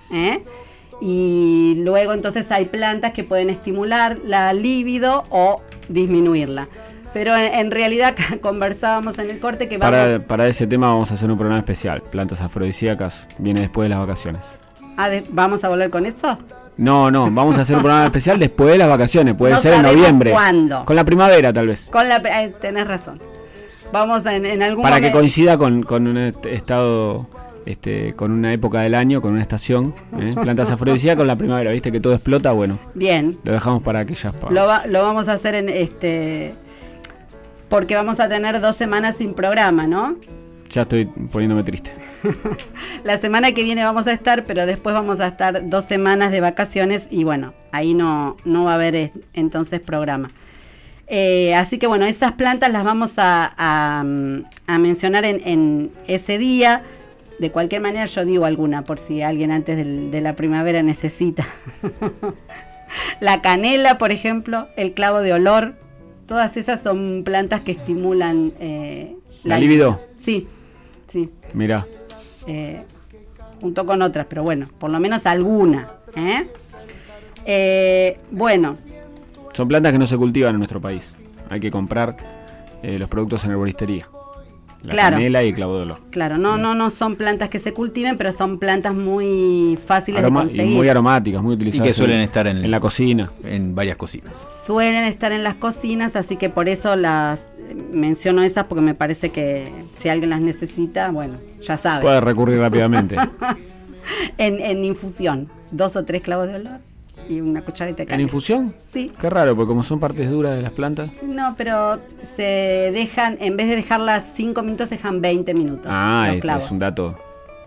Y 1.01 1.75
luego 1.85 2.13
entonces 2.15 2.47
hay 2.51 2.67
plantas 2.67 3.13
que 3.13 3.23
pueden 3.25 3.51
estimular 3.51 4.19
la 4.25 4.53
libido 4.53 5.25
o 5.31 5.63
disminuirla. 5.89 6.69
Pero 7.13 7.35
en, 7.37 7.55
en 7.55 7.71
realidad 7.71 8.15
conversábamos 8.41 9.19
en 9.19 9.31
el 9.31 9.39
corte 9.41 9.69
que 9.69 9.79
vamos... 9.79 9.97
Para, 9.97 10.19
para 10.21 10.49
ese 10.49 10.67
tema 10.67 10.89
vamos 10.89 11.11
a 11.11 11.15
hacer 11.15 11.31
un 11.31 11.37
programa 11.39 11.59
especial. 11.61 12.03
Plantas 12.03 12.41
afrodisíacas. 12.41 13.29
Viene 13.39 13.61
después 13.61 13.85
de 13.87 13.91
las 13.91 13.99
vacaciones. 13.99 14.49
Ah, 14.97 15.09
de- 15.11 15.25
¿Vamos 15.31 15.63
a 15.65 15.69
volver 15.69 15.91
con 15.91 16.07
esto? 16.07 16.39
No, 16.79 17.11
no, 17.11 17.31
vamos 17.31 17.57
a 17.59 17.63
hacer 17.63 17.77
un 17.77 17.83
programa 17.83 18.05
especial 18.07 18.39
después 18.39 18.71
de 18.71 18.79
las 18.79 18.89
vacaciones, 18.89 19.35
puede 19.35 19.55
No 19.55 19.61
ser 19.61 19.75
en 19.75 19.83
noviembre. 19.83 20.31
cuándo. 20.31 20.85
Con 20.85 20.97
la 20.97 21.05
primavera 21.05 21.53
tal 21.53 21.67
vez. 21.69 21.89
Con 21.91 22.09
la, 22.09 22.17
eh, 22.19 22.55
tenés 22.61 22.87
razón. 22.87 23.21
Vamos 23.93 24.27
a- 24.27 24.35
en, 24.35 24.45
en 24.45 24.63
algún 24.63 24.83
Para 24.83 25.01
que 25.01 25.11
coincida 25.13 25.57
con, 25.57 25.83
con 25.85 26.07
un 26.07 26.19
est- 26.19 26.45
estado, 26.47 27.27
este, 27.67 28.15
con 28.15 28.33
una 28.33 28.53
época 28.53 28.81
del 28.81 28.95
año, 28.95 29.21
con 29.21 29.33
una 29.33 29.43
estación. 29.43 29.95
¿eh? 30.19 30.35
Plantas 30.41 30.71
afrodisíacas 30.71 31.19
con 31.19 31.27
la 31.27 31.37
primavera, 31.37 31.71
viste 31.73 31.93
que 31.93 32.01
todo 32.01 32.15
explota, 32.15 32.53
bueno, 32.53 32.79
Bien, 32.95 33.37
lo 33.45 33.53
dejamos 33.53 33.83
para 33.83 34.01
aquellas 34.01 34.35
pa- 34.35 34.51
lo, 34.51 34.65
va- 34.67 34.87
lo 34.87 35.03
vamos 35.03 35.29
a 35.29 35.33
hacer 35.35 35.55
en 35.55 35.69
este. 35.69 36.55
Porque 37.69 37.95
vamos 37.97 38.21
a 38.21 38.29
tener 38.29 38.61
dos 38.61 38.77
semanas 38.77 39.17
sin 39.19 39.35
programa, 39.35 39.87
¿no? 39.87 40.15
Ya 40.71 40.83
estoy 40.83 41.05
poniéndome 41.07 41.63
triste. 41.65 41.91
La 43.05 43.19
semana 43.19 43.53
que 43.53 43.63
viene 43.65 43.85
vamos 43.85 44.07
a 44.07 44.13
estar, 44.13 44.45
pero 44.45 44.67
después 44.67 44.95
vamos 44.95 45.21
a 45.21 45.29
estar 45.29 45.69
dos 45.69 45.85
semanas 45.85 46.31
de 46.31 46.41
vacaciones 46.41 47.07
y 47.11 47.25
bueno, 47.25 47.55
ahí 47.73 47.95
no, 47.95 48.37
no 48.45 48.65
va 48.65 48.73
a 48.73 48.75
haber 48.77 48.95
eh, 48.97 49.13
entonces 49.33 49.81
programa. 49.81 50.31
Eh, 51.09 51.55
así 51.55 51.79
que 51.79 51.87
bueno, 51.87 52.05
esas 52.05 52.33
plantas 52.33 52.73
las 52.73 52.83
vamos 52.83 53.13
a, 53.17 53.53
a, 53.57 54.03
mm, 54.05 54.45
a 54.67 54.79
mencionar 54.79 55.25
en, 55.25 55.41
en 55.45 55.91
ese 56.09 56.39
día. 56.39 56.83
De 57.39 57.51
cualquier 57.51 57.83
manera 57.83 58.07
yo 58.07 58.25
digo 58.25 58.45
alguna 58.47 58.83
por 58.85 58.99
si 58.99 59.21
alguien 59.23 59.51
antes 59.53 59.77
del- 59.77 60.11
de 60.11 60.21
la 60.21 60.35
primavera 60.37 60.83
necesita. 60.83 61.45
la 63.21 63.43
canela, 63.43 63.99
por 63.99 64.11
ejemplo, 64.13 64.69
el 64.77 64.95
clavo 64.95 65.21
de 65.21 65.33
olor, 65.33 65.75
todas 66.27 66.57
esas 66.57 66.83
son 66.83 67.23
plantas 67.25 67.61
que 67.61 67.73
estimulan 67.73 68.53
eh, 68.61 69.17
¿La 69.45 69.59
libido? 69.59 70.01
Sí, 70.19 70.47
sí 71.09 71.31
Mirá, 71.53 71.87
eh, 72.47 72.83
junto 73.61 73.85
con 73.87 74.03
otras, 74.03 74.27
pero 74.29 74.43
bueno, 74.43 74.69
por 74.79 74.91
lo 74.91 74.99
menos 74.99 75.25
alguna. 75.27 75.87
¿eh? 76.17 76.49
Eh, 77.45 78.19
bueno, 78.31 78.77
son 79.53 79.69
plantas 79.69 79.93
que 79.93 79.99
no 79.99 80.07
se 80.07 80.17
cultivan 80.17 80.53
en 80.55 80.59
nuestro 80.59 80.81
país. 80.81 81.17
Hay 81.49 81.61
que 81.61 81.71
comprar 81.71 82.17
los 82.83 83.09
productos 83.09 83.45
en 83.45 83.51
herboristería. 83.53 84.09
La 84.87 84.93
Claro. 84.93 85.17
canela 85.17 85.43
y 85.45 85.49
el 85.49 85.55
clavo 85.55 85.77
de 85.77 85.83
olor. 85.83 86.01
claro, 86.11 86.39
no, 86.39 86.57
no, 86.57 86.75
no 86.75 86.91
son 86.91 87.17
plantas 87.17 87.49
que 87.49 87.59
se 87.59 87.73
cultiven, 87.73 88.17
pero 88.17 88.33
son 88.33 88.59
plantas 88.59 88.95
muy 88.95 89.79
fáciles 89.85 90.23
Aroma- 90.23 90.45
de 90.45 90.53
y 90.53 90.57
conseguir. 90.57 90.77
muy 90.77 90.89
aromáticas, 90.89 91.43
muy 91.43 91.53
Y 91.53 91.57
utilizadas. 91.57 91.87
que 91.89 91.93
suelen 91.93 92.19
en- 92.19 92.23
estar 92.25 92.47
en, 92.47 92.59
en 92.59 92.71
la 92.71 92.81
cocina. 92.81 93.31
en 93.45 93.75
varias 93.75 93.97
cocinas. 93.97 94.33
Suelen 94.67 95.05
estar 95.05 95.33
en 95.33 95.43
las 95.45 95.55
cocinas, 95.55 96.17
así 96.17 96.37
que 96.37 96.49
por 96.51 96.69
eso 96.69 96.97
las 96.97 97.39
eh, 97.39 97.75
menciono 97.93 98.43
esas 98.43 98.65
porque 98.65 98.83
me 98.83 98.95
parece 98.95 99.31
que 99.31 99.71
si 100.01 100.09
alguien 100.09 100.31
las 100.31 100.41
necesita, 100.41 101.11
bueno, 101.11 101.35
ya 101.63 101.77
sabe. 101.77 102.03
Puede 102.03 102.21
recurrir 102.21 102.59
rápidamente. 102.59 103.17
En, 104.39 104.61
en 104.61 104.85
infusión, 104.85 105.49
dos 105.73 105.97
o 105.97 106.05
tres 106.05 106.23
clavos 106.23 106.47
de 106.47 106.55
olor 106.55 106.79
y 107.29 107.41
una 107.41 107.63
cucharita 107.65 107.99
de 107.99 108.03
¿En 108.05 108.09
canela. 108.09 108.23
infusión? 108.23 108.75
Sí. 108.93 109.13
Qué 109.21 109.31
raro, 109.31 109.55
porque 109.57 109.69
como 109.69 109.83
son 109.83 109.99
partes 110.01 110.31
duras 110.31 110.57
de 110.57 110.63
las 110.63 110.73
plantas. 110.73 111.11
No, 111.23 111.55
pero 111.57 111.99
se 112.37 112.91
dejan, 112.95 113.37
en 113.41 113.57
vez 113.57 113.69
de 113.69 113.77
dejarlas 113.77 114.25
5 114.35 114.63
minutos, 114.63 114.91
dejan 114.91 115.21
20 115.21 115.55
minutos. 115.55 115.87
Ah, 115.89 116.33
es, 116.35 116.71
un 116.71 116.79
dato 116.79 117.19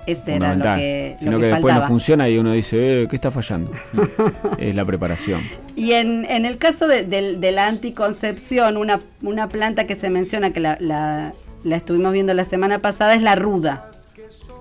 Ese 0.05 0.36
era 0.36 0.55
lo 0.55 0.64
que, 0.64 1.14
lo 1.16 1.20
Sino 1.20 1.38
que 1.38 1.43
que, 1.43 1.51
después 1.51 1.76
no 1.76 1.82
funciona 1.84 2.28
y 2.30 2.38
uno 2.38 2.51
dice, 2.53 3.03
eh, 3.03 3.07
¿qué 3.10 3.16
está 3.16 3.32
fallando? 3.32 3.72
es 4.57 4.76
la 4.76 4.86
preparación. 4.86 5.41
Y 5.76 5.91
en, 5.93 6.26
en 6.26 6.45
el 6.45 6.57
caso 6.57 6.88
de, 6.88 7.03
de 7.05 7.51
la 7.51 7.68
anticoncepción, 7.68 8.78
una, 8.78 8.99
una 9.22 9.47
planta 9.49 9.86
que 9.86 9.95
se 9.95 10.10
menciona, 10.10 10.51
que 10.51 10.60
la, 10.60 10.78
la- 10.80 11.34
la 11.64 11.76
estuvimos 11.76 12.14
viendo 12.14 12.34
la 12.34 12.45
semana 12.45 12.80
pasada, 12.80 13.16
es 13.16 13.22
la 13.22 13.36
ruda. 13.36 13.91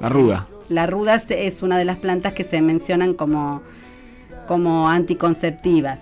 La 0.01 0.09
ruda. 0.09 0.49
La 0.69 0.87
ruda 0.87 1.15
es 1.29 1.63
una 1.63 1.79
de 1.79 1.85
las 1.85 1.97
plantas 1.99 2.33
que 2.33 2.43
se 2.45 2.61
mencionan 2.61 3.15
como, 3.15 3.63
como 4.49 4.89
anticonceptivas. 4.89 5.99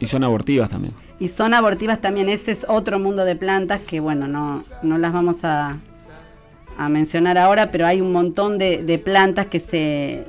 Y 0.00 0.06
son 0.06 0.24
abortivas 0.24 0.70
también. 0.70 0.92
Y 1.20 1.28
son 1.28 1.54
abortivas 1.54 2.00
también, 2.00 2.28
ese 2.28 2.50
es 2.50 2.66
otro 2.68 2.98
mundo 2.98 3.24
de 3.24 3.36
plantas 3.36 3.80
que, 3.82 4.00
bueno, 4.00 4.26
no, 4.26 4.64
no 4.82 4.98
las 4.98 5.12
vamos 5.12 5.36
a, 5.44 5.76
a 6.76 6.88
mencionar 6.88 7.38
ahora, 7.38 7.70
pero 7.70 7.86
hay 7.86 8.00
un 8.00 8.10
montón 8.12 8.58
de, 8.58 8.82
de 8.82 8.98
plantas 8.98 9.46
que 9.46 9.60
se, 9.60 10.24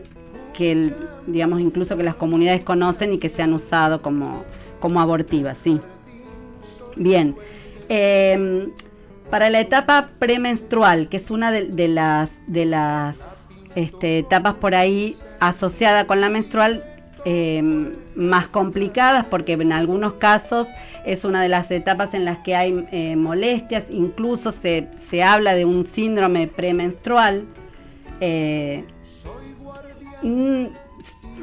que 0.53 0.71
el- 0.71 0.95
digamos, 1.25 1.59
incluso 1.59 1.97
que 1.97 2.03
las 2.03 2.15
comunidades 2.15 2.61
conocen 2.61 3.13
y 3.13 3.17
que 3.17 3.29
se 3.29 3.41
han 3.41 3.53
usado 3.53 4.01
como, 4.03 4.43
como 4.79 5.01
abortivas, 5.01 5.57
sí. 5.63 5.79
Bien. 6.95 7.35
Eh, 7.89 8.67
para 9.31 9.49
la 9.49 9.59
etapa 9.59 10.11
premenstrual, 10.19 11.09
que 11.09 11.17
es 11.17 11.31
una 11.31 11.51
de, 11.51 11.65
de 11.65 11.87
las, 11.87 12.29
de 12.47 12.65
las 12.65 13.17
este, 13.75 14.19
etapas 14.19 14.53
por 14.53 14.75
ahí 14.75 15.15
asociada 15.39 16.05
con 16.05 16.21
la 16.21 16.29
menstrual, 16.29 16.83
eh, 17.25 17.61
más 18.15 18.47
complicadas 18.47 19.25
porque 19.25 19.53
en 19.53 19.71
algunos 19.73 20.13
casos 20.13 20.67
es 21.05 21.23
una 21.25 21.41
de 21.41 21.49
las 21.49 21.69
etapas 21.71 22.13
en 22.13 22.23
las 22.25 22.37
que 22.39 22.55
hay 22.55 22.85
eh, 22.91 23.15
molestias, 23.15 23.83
incluso 23.89 24.51
se, 24.51 24.87
se 24.97 25.23
habla 25.23 25.53
de 25.55 25.65
un 25.65 25.85
síndrome 25.85 26.47
premenstrual. 26.47 27.43
Eh, 28.21 28.83
mm, 30.23 30.65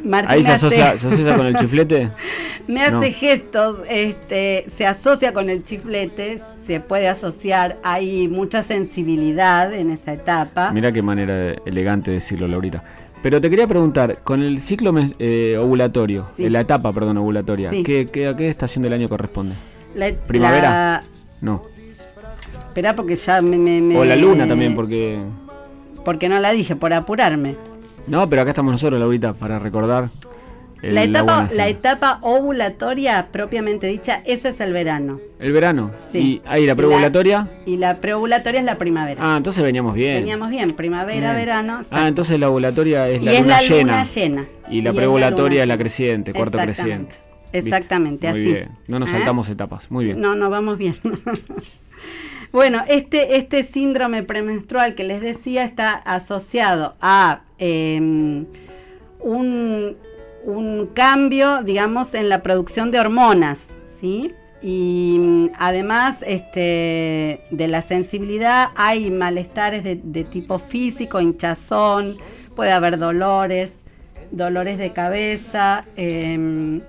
Martín 0.05 0.31
Ahí 0.31 0.43
se 0.43 0.53
hace- 0.53 0.67
asocia, 0.67 0.99
se 0.99 1.07
asocia 1.09 1.37
con 1.37 1.47
el 1.47 1.57
chiflete. 1.57 2.11
me 2.67 2.83
hace 2.83 2.93
No. 2.93 3.03
gestos, 3.03 3.83
este, 3.89 4.67
se 4.77 4.87
asocia 4.87 5.33
con 5.33 5.49
el 5.49 5.65
chiflete, 5.65 6.41
se 6.67 6.81
puede 6.81 7.09
asociar, 7.09 7.79
hay 7.85 8.29
mucha 8.29 8.63
sensibilidad 8.63 9.73
en 9.75 9.91
esa 9.91 10.13
etapa. 10.13 10.73
Mira 10.73 10.91
qué 10.93 11.03
manera 11.03 11.55
elegante 11.67 12.11
de 12.11 12.17
decirlo, 12.17 12.49
Laurita. 12.49 12.83
Pero 13.23 13.41
te 13.41 13.49
quería 13.49 13.67
preguntar, 13.69 14.19
con 14.25 14.43
el 14.43 14.61
ciclo 14.61 14.93
eh, 15.19 15.57
ovulatorio, 15.61 16.27
Sí. 16.37 16.49
la 16.51 16.61
etapa, 16.61 16.93
perdón, 16.93 17.19
ovulatoria, 17.19 17.71
Sí. 17.71 17.83
¿qué, 17.85 18.07
qué, 18.07 18.27
a 18.29 18.37
qué 18.37 18.49
estación 18.49 18.83
del 18.83 18.93
año 18.95 19.09
corresponde? 19.09 19.55
La- 19.95 20.13
¿Primavera? 20.13 20.71
la- 20.71 21.03
No. 21.41 21.63
Esperá 22.69 22.97
porque 22.97 23.17
ya 23.17 23.41
me, 23.43 23.59
me- 23.59 23.81
me- 23.83 23.97
O 23.99 24.05
la 24.05 24.17
luna 24.17 24.47
también, 24.49 24.75
porque... 24.75 25.19
Porque 26.05 26.29
no 26.29 26.41
la 26.41 26.51
dije, 26.53 26.75
por 26.75 26.93
apurarme. 26.93 27.55
No, 28.09 28.29
pero 28.29 28.43
acá 28.43 28.51
estamos 28.51 28.73
nosotros, 28.73 28.99
Laurita, 28.99 29.35
para 29.35 29.59
recordar. 29.61 30.09
El 30.83 30.95
la, 30.97 31.05
etapa, 31.05 31.49
la 31.55 31.69
etapa 31.69 32.19
ovulatoria, 32.23 33.29
propiamente 33.31 33.87
dicha, 33.87 34.21
ese 34.25 34.49
es 34.51 34.61
el 34.61 34.73
verano. 34.73 35.21
El 35.39 35.53
verano. 35.53 35.93
Sí. 36.13 36.19
Y 36.19 36.43
ahí 36.45 36.67
la 36.67 36.73
Y 36.73 36.77
preovulatoria. 36.77 37.49
Y 37.67 37.77
la 37.77 37.97
preovulatoria 38.01 38.61
es 38.61 38.67
la 38.67 38.79
primavera. 38.79 39.21
Ah, 39.23 39.37
entonces 39.37 39.63
veníamos 39.63 39.95
bien. 39.95 40.17
Veníamos 40.17 40.51
bien, 40.51 40.69
primavera, 40.71 41.33
Bien. 41.35 41.47
verano. 41.47 41.83
Ah, 41.91 42.09
entonces 42.09 42.39
la 42.41 42.51
ovulatoria 42.51 43.09
es 43.09 43.23
y 43.23 43.25
la 43.27 43.33
es 43.33 43.41
luna 43.43 43.55
la 43.57 43.63
llena. 43.63 43.93
luna 43.93 44.05
llena. 44.05 44.47
Y 44.71 44.81
la 44.81 44.91
es 44.91 44.97
preovulatoria 44.97 45.63
es 45.63 45.69
la 45.69 45.75
llena. 45.75 45.83
creciente, 45.83 46.33
cuarto 46.33 46.59
creciente. 46.59 47.15
Exactamente, 47.53 48.29
Muy 48.31 48.41
así. 48.41 48.53
bien. 48.53 48.69
No 48.89 48.99
nos 48.99 49.11
¿Eh? 49.11 49.13
saltamos 49.13 49.49
etapas. 49.49 49.91
Muy 49.91 50.07
bien. 50.07 50.21
No, 50.21 50.35
no, 50.35 50.51
vamos 50.51 50.79
bien. 50.79 50.95
bueno, 52.53 52.83
este, 52.89 53.37
este 53.37 53.63
síndrome 53.63 54.23
premenstrual 54.23 54.95
que 54.95 55.05
les 55.05 55.21
decía 55.21 55.65
está 55.65 55.93
asociado 55.93 56.97
a 57.01 57.43
eh, 57.59 57.99
un, 59.21 59.97
un 60.45 60.89
cambio, 60.95 61.63
digamos, 61.63 62.15
en 62.15 62.29
la 62.29 62.43
producción 62.43 62.91
de 62.91 63.01
hormonas, 63.01 63.59
¿sí? 64.01 64.33
Y 64.61 65.17
mm, 65.21 65.51
además 65.59 66.19
este, 66.27 67.41
de 67.51 67.69
la 67.69 67.83
sensibilidad 67.83 68.69
hay 68.77 69.11
malestares 69.11 69.83
de, 69.83 70.01
de 70.03 70.25
tipo 70.25 70.59
físico, 70.59 71.21
hinchazón, 71.21 72.17
puede 72.55 72.73
haber 72.73 72.99
dolores, 72.99 73.71
dolores 74.31 74.79
de 74.79 74.93
cabeza, 74.93 75.85
em, 75.97 76.81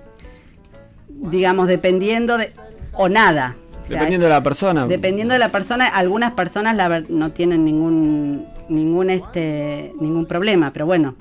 digamos, 1.08 1.68
dependiendo 1.68 2.38
de... 2.38 2.52
o 2.92 3.08
nada. 3.08 3.56
O 3.82 3.86
sea, 3.86 3.96
Dependiendo 3.96 4.26
de 4.26 4.32
la 4.32 4.42
persona. 4.42 4.86
Dependiendo 4.86 5.34
de 5.34 5.40
la 5.40 5.50
persona, 5.50 5.86
algunas 5.88 6.32
personas 6.32 6.76
la 6.76 7.00
no 7.08 7.30
tienen 7.32 7.64
ningún 7.64 8.46
ningún 8.68 9.10
este 9.10 9.92
ningún 10.00 10.24
problema, 10.26 10.72
pero 10.72 10.86
bueno. 10.86 11.14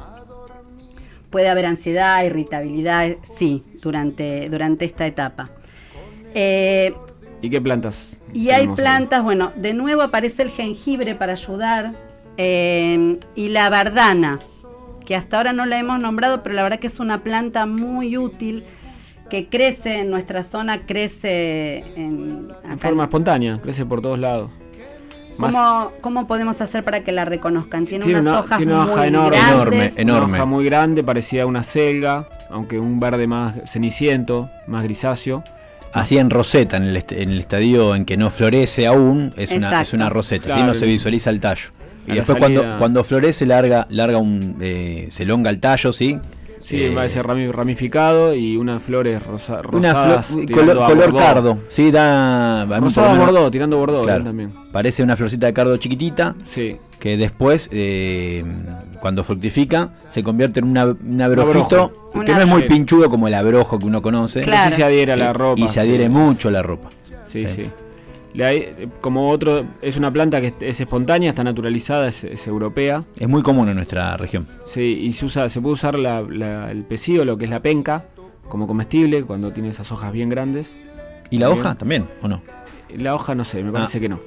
Puede 1.33 1.49
haber 1.49 1.65
ansiedad, 1.65 2.23
irritabilidad, 2.23 3.07
sí, 3.39 3.63
durante 3.81 4.51
durante 4.51 4.85
esta 4.85 5.07
etapa. 5.07 5.49
Eh, 6.35 6.93
¿Y 7.41 7.49
qué 7.49 7.59
plantas? 7.59 8.19
y 8.33 8.51
hay 8.51 8.67
ahí? 8.67 8.75
plantas, 8.75 9.23
bueno, 9.23 9.51
de 9.55 9.73
nuevo 9.73 10.03
aparece 10.03 10.43
el 10.43 10.49
jengibre 10.51 11.15
para 11.15 11.31
ayudar 11.31 11.95
eh, 12.37 13.17
y 13.33 13.47
la 13.47 13.67
bardana, 13.71 14.37
que 15.07 15.15
hasta 15.15 15.37
ahora 15.37 15.53
no 15.53 15.65
la 15.65 15.79
hemos 15.79 15.99
nombrado, 15.99 16.43
pero 16.43 16.53
la 16.53 16.61
verdad 16.61 16.77
que 16.77 16.85
es 16.85 16.99
una 16.99 17.23
planta 17.23 17.65
muy 17.65 18.15
útil 18.15 18.63
que 19.31 19.49
crece 19.49 20.01
en 20.01 20.11
nuestra 20.11 20.43
zona, 20.43 20.85
crece 20.85 21.79
en, 21.95 22.53
En 22.63 22.77
forma 22.77 23.05
espontánea, 23.05 23.59
crece 23.59 23.87
por 23.87 24.03
todos 24.03 24.19
lados. 24.19 24.51
¿Cómo, 25.37 25.91
cómo 26.01 26.27
podemos 26.27 26.59
hacer 26.61 26.83
para 26.83 27.03
que 27.03 27.11
la 27.11 27.25
reconozcan? 27.25 27.85
Tiene, 27.85 28.03
Tiene 28.05 28.19
unas 28.21 28.31
una- 28.33 28.39
hojas 28.41 28.57
tiene 28.57 28.73
una 28.73 28.83
hoja 28.83 28.95
muy 28.97 29.07
enorme. 29.07 29.37
grandes. 29.37 29.93
Enorme, 29.97 30.25
Una 30.25 30.35
hoja 30.35 30.45
muy 30.45 30.65
grande, 30.65 31.03
parecía 31.03 31.45
una 31.45 31.63
selga, 31.63 32.27
aunque 32.49 32.79
un 32.79 32.99
verde 32.99 33.27
más 33.27 33.55
ceniciento, 33.65 34.49
más 34.67 34.83
grisáceo. 34.83 35.43
Así 35.91 36.17
en 36.17 36.29
roseta, 36.29 36.77
en 36.77 36.83
el, 36.83 36.97
est- 36.97 37.11
en 37.11 37.29
el 37.29 37.39
estadio 37.39 37.93
en 37.95 38.05
que 38.05 38.17
no 38.17 38.29
florece 38.31 38.87
aún, 38.87 39.31
es 39.37 39.51
una, 39.51 39.81
es 39.81 39.93
una 39.93 40.09
roseta, 40.09 40.45
así 40.45 40.53
Claro. 40.53 40.67
no 40.67 40.73
se 40.73 40.85
visualiza 40.87 41.29
el 41.29 41.39
tallo. 41.39 41.69
A 42.07 42.11
Y 42.11 42.15
después 42.15 42.39
salida- 42.39 42.61
cuando, 42.61 42.77
cuando 42.79 43.03
florece 43.03 43.45
larga, 43.45 43.85
larga 43.89 44.17
un, 44.17 44.57
eh, 44.59 45.07
se 45.09 45.23
elonga 45.23 45.49
el 45.51 45.59
tallo, 45.59 45.93
¿sí? 45.93 46.19
Sí, 46.63 46.81
Eh, 46.85 46.95
va 46.95 47.03
a 47.03 47.09
ser 47.09 47.25
rami- 47.25 47.51
ramificado 47.51 48.33
y 48.33 48.55
unas 48.57 48.81
flores 48.81 49.21
rosa, 49.21 49.55
una 49.55 49.63
rosadas. 49.93 50.27
flor, 50.27 50.45
tirando 50.45 50.71
color, 50.73 50.83
a 50.83 50.87
color 50.87 51.11
bordó. 51.11 51.25
cardo. 51.25 51.57
Sí, 51.67 51.91
da. 51.91 52.61
a 52.61 52.65
mí 52.65 52.69
por 52.69 52.77
lo 52.79 52.83
Rosado 52.85 53.11
menos- 53.11 53.25
bordó, 53.31 53.51
tirando 53.51 53.77
bordó 53.77 54.01
Claro. 54.03 54.23
también. 54.23 54.53
Parece 54.71 55.03
una 55.03 55.15
florcita 55.15 55.45
de 55.47 55.53
cardo 55.53 55.75
chiquitita 55.77 56.35
Sí. 56.45 56.77
que 56.99 57.17
después, 57.17 57.69
eh, 57.73 58.43
cuando 59.01 59.23
fructifica, 59.23 59.93
se 60.09 60.23
convierte 60.23 60.61
en 60.61 60.67
una, 60.67 60.85
un 60.85 61.21
abrojito 61.21 62.11
que 62.25 62.33
no 62.33 62.41
es 62.41 62.47
muy 62.47 62.63
pinchudo 62.63 63.09
como 63.09 63.27
el 63.27 63.33
abrojo 63.33 63.77
que 63.77 63.85
uno 63.85 64.01
conoce. 64.01 64.41
Claro. 64.41 64.69
Sí 64.71 64.77
se 64.77 64.83
adhiere 64.83 65.11
a 65.11 65.17
la 65.17 65.33
ropa. 65.33 65.61
y 65.61 65.67
se 65.67 65.79
adhiere 65.81 66.05
sí. 66.05 66.09
mucho 66.09 66.47
a 66.47 66.51
la 66.51 66.63
ropa. 66.63 66.89
Sí, 67.25 67.45
Sí. 67.47 67.63
Como 69.01 69.29
otro, 69.29 69.65
es 69.81 69.97
una 69.97 70.11
planta 70.11 70.41
que 70.41 70.53
es 70.61 70.81
espontánea, 70.81 71.29
está 71.29 71.43
naturalizada, 71.43 72.07
es, 72.07 72.23
es 72.23 72.47
europea. 72.47 73.03
Es 73.19 73.27
muy 73.29 73.43
común 73.43 73.69
en 73.69 73.75
nuestra 73.75 74.17
región. 74.17 74.47
Sí, 74.63 74.81
y 75.01 75.13
se 75.13 75.25
usa, 75.25 75.49
se 75.49 75.61
puede 75.61 75.73
usar 75.73 75.97
la- 75.99 76.21
la- 76.21 76.71
el 76.71 76.83
pecío, 76.83 77.25
lo 77.25 77.37
que 77.37 77.45
es 77.45 77.51
la 77.51 77.61
penca, 77.61 78.05
como 78.49 78.65
comestible 78.67 79.23
cuando 79.23 79.51
tiene 79.51 79.69
esas 79.69 79.91
hojas 79.91 80.11
bien 80.11 80.29
grandes. 80.29 80.73
¿Y 81.29 81.37
la 81.37 81.47
Bien. 81.47 81.59
hoja 81.59 81.75
también, 81.75 82.07
o 82.21 82.27
no? 82.27 82.41
La 82.95 83.15
hoja 83.15 83.33
no 83.35 83.43
sé, 83.43 83.63
me 83.63 83.69
Ah. 83.69 83.73
parece 83.73 83.99
que 83.99 84.09
no. 84.09 84.19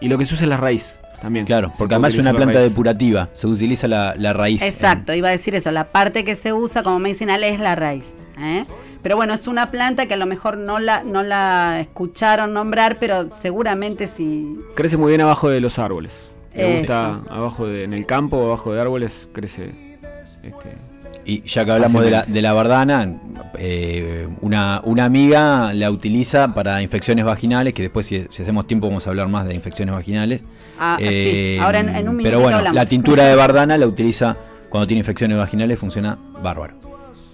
Y 0.00 0.08
lo 0.08 0.18
que 0.18 0.24
se 0.24 0.34
usa 0.34 0.44
es 0.44 0.48
la 0.50 0.56
raíz 0.56 0.98
también. 1.20 1.46
Claro, 1.46 1.70
Se 1.70 1.78
porque 1.78 1.94
además 1.94 2.14
es 2.14 2.20
una 2.20 2.32
planta 2.34 2.58
raíz. 2.58 2.70
depurativa. 2.70 3.28
Se 3.34 3.46
utiliza 3.46 3.86
la, 3.86 4.14
la 4.18 4.32
raíz. 4.32 4.60
Exacto, 4.62 5.14
iba 5.14 5.28
a 5.28 5.30
decir 5.30 5.54
eso. 5.54 5.70
La 5.70 5.92
parte 5.92 6.24
que 6.24 6.34
se 6.36 6.52
usa 6.52 6.82
como 6.82 6.98
medicinal 6.98 7.44
es 7.44 7.60
la 7.60 7.74
raíz. 7.76 8.04
¿eh? 8.38 8.64
Pero 9.02 9.16
bueno, 9.16 9.34
es 9.34 9.46
una 9.48 9.70
planta 9.70 10.06
que 10.06 10.14
a 10.14 10.16
lo 10.16 10.26
mejor 10.26 10.56
no 10.56 10.78
la, 10.78 11.02
no 11.02 11.22
la 11.22 11.80
escucharon 11.80 12.52
nombrar, 12.52 12.98
pero 13.00 13.28
seguramente 13.40 14.08
si... 14.08 14.56
Crece 14.74 14.96
muy 14.96 15.08
bien 15.10 15.20
abajo 15.22 15.48
de 15.48 15.60
los 15.60 15.78
árboles. 15.78 16.30
Me 16.54 16.78
gusta 16.78 17.20
abajo 17.28 17.66
de, 17.66 17.84
en 17.84 17.94
el 17.94 18.06
campo 18.06 18.36
o 18.36 18.46
abajo 18.46 18.72
de 18.72 18.80
árboles, 18.80 19.28
crece. 19.32 19.98
Este, 20.42 20.76
Y 21.24 21.42
ya 21.42 21.64
que 21.64 21.72
hablamos 21.72 22.04
de 22.04 22.10
la, 22.10 22.22
de 22.24 22.42
la 22.42 22.52
bardana, 22.52 23.12
eh, 23.58 24.28
una, 24.40 24.80
una 24.84 25.04
amiga 25.04 25.72
la 25.72 25.90
utiliza 25.90 26.52
para 26.54 26.82
infecciones 26.82 27.24
vaginales, 27.24 27.72
que 27.74 27.82
después 27.82 28.06
si, 28.06 28.24
si 28.30 28.42
hacemos 28.42 28.66
tiempo 28.66 28.86
vamos 28.88 29.06
a 29.06 29.10
hablar 29.10 29.28
más 29.28 29.46
de 29.46 29.54
infecciones 29.54 29.94
vaginales. 29.94 30.42
Ah, 30.78 30.96
sí. 30.98 31.04
Eh, 31.08 31.58
Ahora 31.60 31.80
en, 31.80 31.88
en 31.88 32.08
un 32.08 32.16
minuto 32.16 32.30
Pero 32.30 32.40
bueno, 32.40 32.58
hablamos. 32.58 32.76
la 32.76 32.86
tintura 32.86 33.24
de 33.26 33.34
bardana 33.34 33.78
la 33.78 33.86
utiliza 33.86 34.36
cuando 34.68 34.86
tiene 34.86 34.98
infecciones 35.00 35.36
vaginales, 35.38 35.78
funciona 35.78 36.18
bárbaro. 36.42 36.74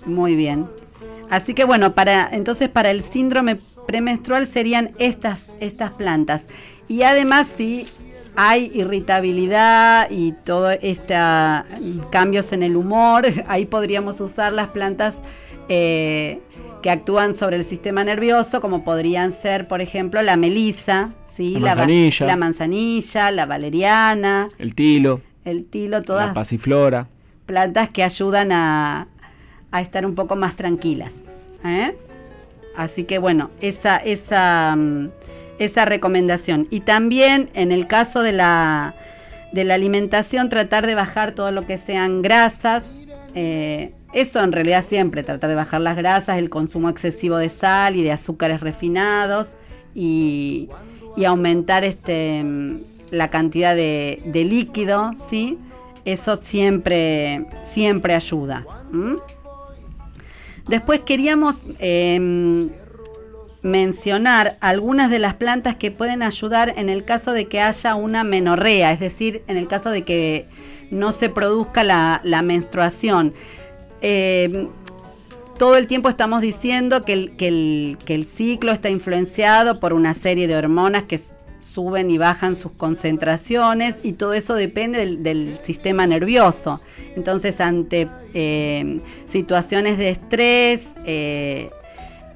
Muy 0.07 0.35
bien. 0.37 0.66
Así 1.31 1.55
que 1.55 1.64
bueno, 1.64 1.95
para 1.95 2.29
entonces 2.33 2.68
para 2.68 2.91
el 2.91 3.03
síndrome 3.03 3.59
premenstrual 3.87 4.47
serían 4.47 4.93
estas, 4.99 5.49
estas 5.61 5.93
plantas. 5.93 6.43
Y 6.89 7.03
además 7.03 7.47
si 7.57 7.87
hay 8.37 8.70
irritabilidad 8.72 10.09
y 10.11 10.33
todo 10.45 10.70
este 10.70 11.16
cambios 12.11 12.53
en 12.53 12.62
el 12.62 12.76
humor, 12.76 13.26
ahí 13.49 13.66
podríamos 13.66 14.20
usar 14.20 14.53
las 14.53 14.68
plantas 14.68 15.16
eh, 15.68 16.41
que 16.83 16.91
actúan 16.91 17.35
sobre 17.35 17.57
el 17.57 17.64
sistema 17.64 18.05
nervioso, 18.05 18.61
como 18.61 18.85
podrían 18.85 19.35
ser, 19.43 19.66
por 19.66 19.81
ejemplo, 19.81 20.22
la 20.22 20.37
melisa, 20.37 21.11
¿sí? 21.37 21.55
La 21.55 21.74
manzanilla. 21.74 22.26
la 22.26 22.37
manzanilla, 22.37 23.31
la 23.33 23.47
valeriana, 23.47 24.49
el 24.59 24.74
tilo, 24.74 25.20
el 25.45 25.64
tilo, 25.64 26.03
todas 26.03 26.29
la 26.29 26.35
pasiflora. 26.35 27.09
plantas 27.45 27.91
que 27.91 28.05
ayudan 28.05 28.53
a, 28.53 29.09
a 29.71 29.81
estar 29.81 30.05
un 30.07 30.14
poco 30.14 30.37
más 30.37 30.57
tranquilas. 30.57 31.12
¿eh? 31.64 31.95
Así 32.77 33.05
que 33.05 33.19
bueno, 33.19 33.51
esa, 33.61 33.97
esa, 33.99 34.75
mm, 34.77 35.09
esa 35.59 35.85
recomendación. 35.85 36.69
Y 36.71 36.81
también 36.81 37.51
en 37.55 37.73
el 37.73 37.87
caso 37.87 38.23
de 38.23 38.33
la, 38.33 38.95
de 39.53 39.64
la 39.64 39.75
alimentación, 39.75 40.49
tratar 40.49 40.87
de 40.87 40.95
bajar 40.95 41.33
todo 41.33 41.51
lo 41.51 41.66
que 41.66 41.79
sean 41.79 42.23
grasas. 42.23 42.85
eh, 43.35 43.93
eso 44.14 44.43
en 44.43 44.53
realidad 44.53 44.85
siempre, 44.89 45.23
tratar 45.23 45.51
de 45.51 45.57
bajar 45.57 45.83
las 45.83 45.95
grasas, 45.95 46.39
el 46.39 46.49
consumo 46.49 46.89
excesivo 46.89 47.37
de 47.37 47.51
sal 47.51 47.95
y 47.95 48.03
de 48.03 48.11
azúcares 48.11 48.61
refinados 48.61 49.49
y, 49.95 50.71
y 51.14 51.27
aumentar 51.27 51.85
este, 51.85 52.43
mm, 52.43 52.79
la 53.11 53.29
cantidad 53.29 53.77
de, 53.77 54.23
de 54.25 54.45
líquido, 54.45 55.11
¿sí? 55.29 55.59
Eso 56.07 56.37
siempre, 56.37 57.45
siempre 57.71 58.14
ayuda. 58.14 58.64
Después 60.69 61.01
queríamos 61.01 61.57
em, 61.79 62.69
mencionar 63.62 64.59
algunas 64.61 65.11
de 65.11 65.19
las 65.19 65.35
plantas 65.35 65.77
que 65.77 65.91
pueden 65.91 66.23
ayudar 66.23 66.75
en 66.77 66.91
el 66.91 67.05
caso 67.05 67.33
de 67.33 67.47
que 67.47 67.61
haya 67.61 67.95
una 67.95 68.23
menorrea, 68.23 68.93
es 68.93 69.01
decir, 69.01 69.43
en 69.49 69.57
el 69.57 69.66
caso 69.66 69.91
de 69.91 70.03
que 70.03 70.47
no 70.91 71.12
se 71.12 71.31
produzca 71.31 71.85
la, 71.85 72.43
menstruación. 72.43 73.33
Em, 74.03 74.69
todo 75.59 75.77
el 75.77 75.87
tiempo 75.87 76.09
estamos 76.09 76.41
diciendo 76.41 77.03
que 77.03 77.12
el, 77.14 77.37
que, 77.37 78.14
el, 78.14 78.27
ciclo 78.27 78.71
está 78.71 78.91
influenciado 78.91 79.81
por 79.81 79.93
una 79.93 80.14
serie 80.14 80.47
de 80.47 80.57
hormonas 80.57 81.05
que 81.05 81.21
suben 81.75 82.11
y 82.11 82.19
bajan 82.19 82.57
sus 82.57 82.73
concentraciones 82.73 83.97
y 84.03 84.14
todo 84.14 84.35
eso 84.35 84.55
depende 84.55 85.16
del, 85.16 85.59
sistema 85.62 86.07
nervioso. 86.07 86.81
Entonces, 87.16 87.61
ante 87.61 88.09
eh, 88.35 89.01
situaciones 89.31 89.99
de 89.99 90.11
estrés, 90.11 90.85
eh, 91.05 91.71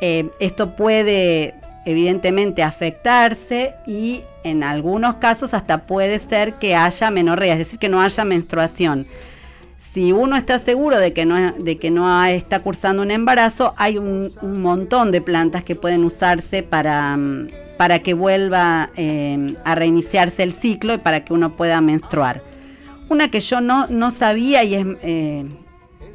eh, 0.00 0.28
esto 0.40 0.76
puede 0.76 1.54
evidentemente 1.84 2.62
afectarse 2.62 3.74
y 3.86 4.22
en 4.44 4.62
algunos 4.62 5.16
casos 5.16 5.54
hasta 5.54 5.86
puede 5.86 6.18
ser 6.18 6.54
que 6.54 6.74
haya 6.74 7.10
menorrea, 7.10 7.54
es 7.54 7.58
decir, 7.58 7.78
que 7.78 7.88
no 7.88 8.00
haya 8.00 8.24
menstruación. 8.24 9.06
Si 9.78 10.12
uno 10.12 10.36
está 10.36 10.58
seguro 10.58 10.98
de 10.98 11.12
que 11.12 11.26
no, 11.26 11.52
de 11.52 11.78
que 11.78 11.90
no 11.90 12.24
está 12.24 12.60
cursando 12.60 13.02
un 13.02 13.10
embarazo, 13.10 13.74
hay 13.76 13.98
un, 13.98 14.32
un 14.40 14.62
montón 14.62 15.10
de 15.10 15.20
plantas 15.20 15.64
que 15.64 15.74
pueden 15.74 16.04
usarse 16.04 16.62
para, 16.62 17.16
mm, 17.16 17.48
para 17.82 17.98
que 17.98 18.14
vuelva 18.14 18.90
eh, 18.96 19.56
a 19.64 19.74
reiniciarse 19.74 20.44
el 20.44 20.52
ciclo 20.52 20.94
y 20.94 20.98
para 20.98 21.24
que 21.24 21.32
uno 21.32 21.54
pueda 21.54 21.80
menstruar. 21.80 22.40
Una 23.08 23.28
que 23.28 23.40
yo 23.40 23.60
no, 23.60 23.88
no 23.88 24.12
sabía 24.12 24.62
y 24.62 24.76
es, 24.76 24.86
eh, 25.02 25.46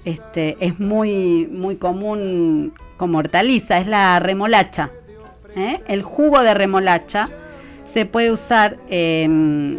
este, 0.06 0.56
es 0.62 0.80
muy, 0.80 1.46
muy 1.52 1.76
común 1.76 2.72
como 2.96 3.18
hortaliza, 3.18 3.80
es 3.80 3.88
la 3.88 4.18
remolacha. 4.22 4.92
¿eh? 5.58 5.82
El 5.90 6.04
jugo 6.04 6.42
de 6.42 6.54
remolacha 6.54 7.28
se 7.84 8.06
puede 8.06 8.32
usar 8.32 8.78
eh, 8.88 9.78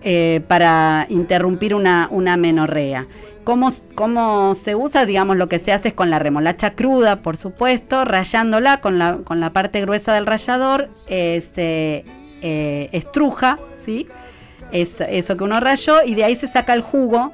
eh, 0.00 0.40
para 0.48 1.04
interrumpir 1.10 1.74
una, 1.74 2.08
una 2.10 2.38
menorrea. 2.38 3.06
¿Cómo, 3.44 3.72
¿Cómo 3.96 4.54
se 4.54 4.76
usa? 4.76 5.04
Digamos, 5.04 5.36
lo 5.36 5.48
que 5.48 5.58
se 5.58 5.72
hace 5.72 5.88
es 5.88 5.94
con 5.94 6.10
la 6.10 6.18
remolacha 6.20 6.70
cruda, 6.74 7.22
por 7.22 7.36
supuesto, 7.36 8.04
rayándola 8.04 8.80
con 8.80 8.98
la, 8.98 9.18
con 9.24 9.40
la 9.40 9.52
parte 9.52 9.80
gruesa 9.80 10.12
del 10.14 10.26
rallador, 10.26 10.90
eh, 11.08 11.42
se 11.54 12.04
eh, 12.40 12.88
estruja, 12.92 13.58
¿sí? 13.84 14.06
Es, 14.70 15.00
eso 15.00 15.36
que 15.36 15.44
uno 15.44 15.58
rayó, 15.60 16.02
y 16.04 16.14
de 16.14 16.24
ahí 16.24 16.36
se 16.36 16.46
saca 16.48 16.72
el 16.74 16.82
jugo. 16.82 17.32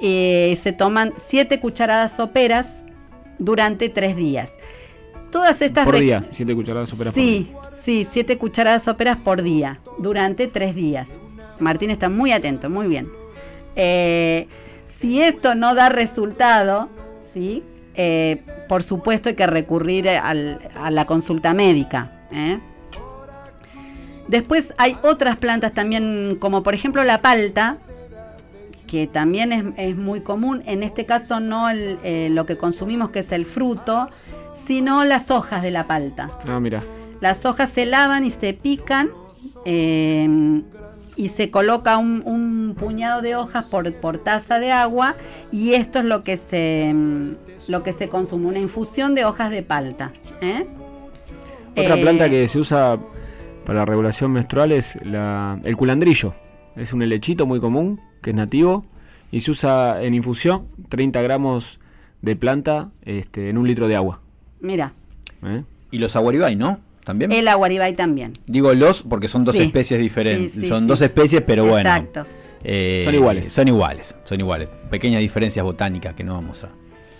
eh, 0.00 0.58
se 0.62 0.72
toman 0.72 1.12
7 1.16 1.60
cucharadas 1.60 2.12
soperas 2.16 2.66
durante 3.38 3.88
3 3.88 4.16
días. 4.16 4.50
Todas 5.30 5.60
estas 5.62 5.84
Por 5.84 5.98
día, 5.98 6.24
7 6.30 6.54
cucharadas 6.54 6.88
soperas 6.88 7.12
por 7.14 7.22
Sí, 7.22 7.50
día. 7.50 7.60
sí, 7.84 8.06
siete 8.10 8.38
cucharadas 8.38 8.82
soperas 8.84 9.16
por 9.18 9.42
día, 9.42 9.80
durante 9.98 10.46
tres 10.46 10.74
días. 10.76 11.08
Martín 11.58 11.90
está 11.90 12.08
muy 12.08 12.30
atento, 12.32 12.70
muy 12.70 12.86
bien. 12.86 13.08
Eh, 13.76 14.46
si 15.04 15.20
esto 15.20 15.54
no 15.54 15.74
da 15.74 15.90
resultado, 15.90 16.88
¿sí? 17.34 17.62
Eh, 17.94 18.42
por 18.68 18.82
supuesto 18.82 19.28
hay 19.28 19.34
que 19.34 19.46
recurrir 19.46 20.08
al- 20.08 20.58
a 20.74 20.90
la 20.90 21.04
consulta 21.04 21.52
médica. 21.52 22.10
¿eh? 22.32 22.58
Después 24.28 24.72
hay 24.78 24.96
otras 25.02 25.36
plantas 25.36 25.72
también, 25.72 26.36
como 26.40 26.62
por 26.62 26.72
ejemplo 26.72 27.04
la 27.04 27.20
palta, 27.20 27.76
que 28.86 29.06
también 29.06 29.52
es, 29.52 29.64
es 29.76 29.96
muy 29.96 30.20
común. 30.22 30.62
En 30.64 30.82
este 30.82 31.04
caso 31.04 31.38
no 31.38 31.68
el, 31.68 31.98
eh, 32.02 32.28
lo 32.30 32.46
que 32.46 32.56
consumimos, 32.56 33.10
que 33.10 33.18
es 33.18 33.30
el 33.32 33.44
fruto, 33.44 34.08
sino 34.66 35.04
las 35.04 35.30
hojas 35.30 35.62
de 35.62 35.70
la 35.70 35.86
palta. 35.86 36.30
Ah, 36.48 36.58
mira. 36.60 36.82
Las 37.20 37.44
hojas 37.44 37.68
se 37.74 37.84
lavan 37.84 38.24
y 38.24 38.30
se 38.30 38.54
pican 38.54 39.10
eh, 39.66 40.26
y 41.16 41.28
se 41.28 41.50
coloca 41.50 41.96
un, 41.98 42.22
un 42.26 42.74
puñado 42.78 43.22
de 43.22 43.36
hojas 43.36 43.64
por, 43.66 43.92
por 43.94 44.18
taza 44.18 44.58
de 44.58 44.72
agua 44.72 45.14
y 45.52 45.74
esto 45.74 46.00
es 46.00 46.04
lo 46.04 46.22
que 46.22 46.36
se 46.36 46.92
mm, 46.94 47.28
lo 47.68 47.82
que 47.82 47.92
se 47.92 48.08
consume, 48.08 48.46
una 48.46 48.58
infusión 48.58 49.14
de 49.14 49.24
hojas 49.24 49.50
de 49.50 49.62
palta. 49.62 50.12
¿eh? 50.40 50.66
Otra 51.76 51.96
Eh, 51.96 52.02
planta 52.02 52.28
que 52.28 52.46
se 52.48 52.58
usa 52.58 52.98
para 53.64 53.80
la 53.80 53.84
regulación 53.86 54.32
menstrual 54.32 54.72
es 54.72 54.96
la- 55.04 55.58
el 55.64 55.76
culandrillo. 55.76 56.34
Es 56.76 56.92
un 56.92 57.02
helechito 57.02 57.46
muy 57.46 57.60
común, 57.60 58.00
que 58.20 58.30
es 58.30 58.36
nativo, 58.36 58.84
y 59.30 59.40
se 59.40 59.50
usa 59.52 60.02
en 60.02 60.14
infusión 60.14 60.66
30 60.88 61.22
gramos 61.22 61.80
de 62.20 62.36
planta 62.36 62.90
este, 63.02 63.48
en 63.48 63.58
un 63.58 63.66
litro 63.66 63.88
de 63.88 63.96
agua. 63.96 64.20
Mira, 64.60 64.92
¿eh? 65.44 65.62
Y 65.90 65.98
los 65.98 66.16
aguaribay, 66.16 66.56
¿no? 66.56 66.80
También. 67.04 67.30
el 67.32 67.46
aguaribay 67.48 67.94
también. 67.94 68.32
Digo 68.46 68.72
los 68.74 69.02
porque 69.02 69.28
son 69.28 69.44
dos 69.44 69.54
Sí. 69.54 69.62
especies 69.62 70.00
diferentes. 70.00 70.52
Sí, 70.52 70.60
sí, 70.62 70.66
son 70.66 70.80
sí. 70.82 70.86
dos 70.86 71.00
especies, 71.02 71.42
pero 71.46 71.64
bueno. 71.64 71.88
Exacto. 71.88 72.26
eh, 72.64 73.02
Son 73.04 73.14
iguales. 73.14 73.46
Son 73.52 73.68
iguales, 73.68 74.16
son 74.24 74.40
iguales. 74.40 74.68
Pequeñas 74.90 75.20
diferencias 75.20 75.62
botánicas 75.64 76.14
que 76.14 76.24
no 76.24 76.34
vamos 76.34 76.64
a, 76.64 76.68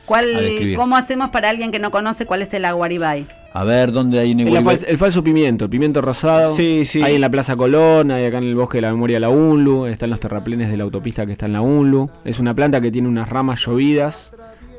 ¿Cuál, 0.06 0.34
a. 0.36 0.76
¿Cómo 0.76 0.96
hacemos 0.96 1.30
para 1.30 1.50
alguien 1.50 1.70
que 1.70 1.78
no 1.78 1.90
conoce 1.90 2.26
cuál 2.26 2.42
es 2.42 2.52
el 2.54 2.64
aguaribay? 2.64 3.26
A 3.52 3.62
ver, 3.62 3.92
¿dónde 3.92 4.18
hay 4.18 4.32
un 4.32 4.40
El, 4.40 4.64
fal- 4.64 4.84
el 4.88 4.98
falso 4.98 5.22
pimiento, 5.22 5.66
el 5.66 5.70
pimiento 5.70 6.00
rosado. 6.02 6.56
Sí, 6.56 6.84
sí. 6.86 7.02
Hay 7.02 7.14
en 7.14 7.20
la 7.20 7.30
Plaza 7.30 7.54
Colón, 7.54 8.10
hay 8.10 8.24
acá 8.24 8.38
en 8.38 8.44
el 8.44 8.54
Bosque 8.56 8.78
de 8.78 8.82
la 8.82 8.90
Memoria 8.90 9.20
la 9.20 9.28
UNLU, 9.28 9.86
están 9.86 10.10
los 10.10 10.18
terraplenes 10.18 10.70
de 10.70 10.76
la 10.76 10.82
autopista 10.84 11.24
que 11.24 11.32
está 11.32 11.46
en 11.46 11.52
la 11.52 11.60
UNLU. 11.60 12.10
Es 12.24 12.40
una 12.40 12.52
planta 12.52 12.80
que 12.80 12.90
tiene 12.90 13.06
unas 13.06 13.28
ramas 13.28 13.60
llovidas 13.64 14.32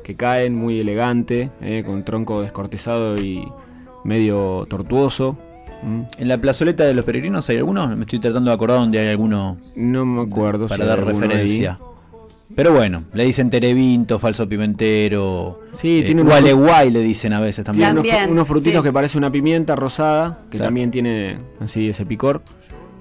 que 0.04 0.14
caen 0.14 0.54
muy 0.54 0.78
elegante, 0.80 1.50
eh, 1.62 1.84
con 1.86 2.04
tronco 2.04 2.42
descortezado 2.42 3.16
y 3.16 3.48
medio 4.06 4.66
tortuoso. 4.68 5.36
Mm. 5.82 6.02
En 6.18 6.28
la 6.28 6.38
plazoleta 6.38 6.84
de 6.84 6.94
los 6.94 7.04
peregrinos 7.04 7.48
hay 7.50 7.58
alguno. 7.58 7.86
Me 7.96 8.02
estoy 8.04 8.18
tratando 8.18 8.50
de 8.50 8.54
acordar 8.54 8.78
donde 8.78 8.98
hay 8.98 9.08
alguno 9.08 9.58
No 9.74 10.06
me 10.06 10.22
acuerdo 10.22 10.66
para 10.68 10.82
si 10.84 10.88
dar 10.88 10.98
hay 11.00 11.04
alguno 11.06 11.24
ahí. 11.26 11.30
referencia. 11.30 11.78
Pero 12.54 12.72
bueno, 12.72 13.02
le 13.12 13.24
dicen 13.24 13.50
terevinto, 13.50 14.18
falso 14.20 14.48
pimentero. 14.48 15.60
Sí, 15.72 15.98
eh, 15.98 16.02
tiene 16.04 16.22
unos- 16.22 16.32
gualeguay 16.32 16.90
le 16.90 17.00
dicen 17.00 17.32
a 17.32 17.40
veces 17.40 17.64
también. 17.64 17.90
unos, 17.90 18.06
También, 18.06 18.30
unos 18.30 18.46
frutitos 18.48 18.80
sí. 18.82 18.84
que 18.88 18.92
parece 18.92 19.18
una 19.18 19.30
pimienta 19.32 19.74
rosada, 19.76 20.42
que 20.50 20.56
Claro. 20.56 20.68
también 20.68 20.90
tiene 20.92 21.38
así 21.60 21.88
ese 21.88 22.06
picor. 22.06 22.42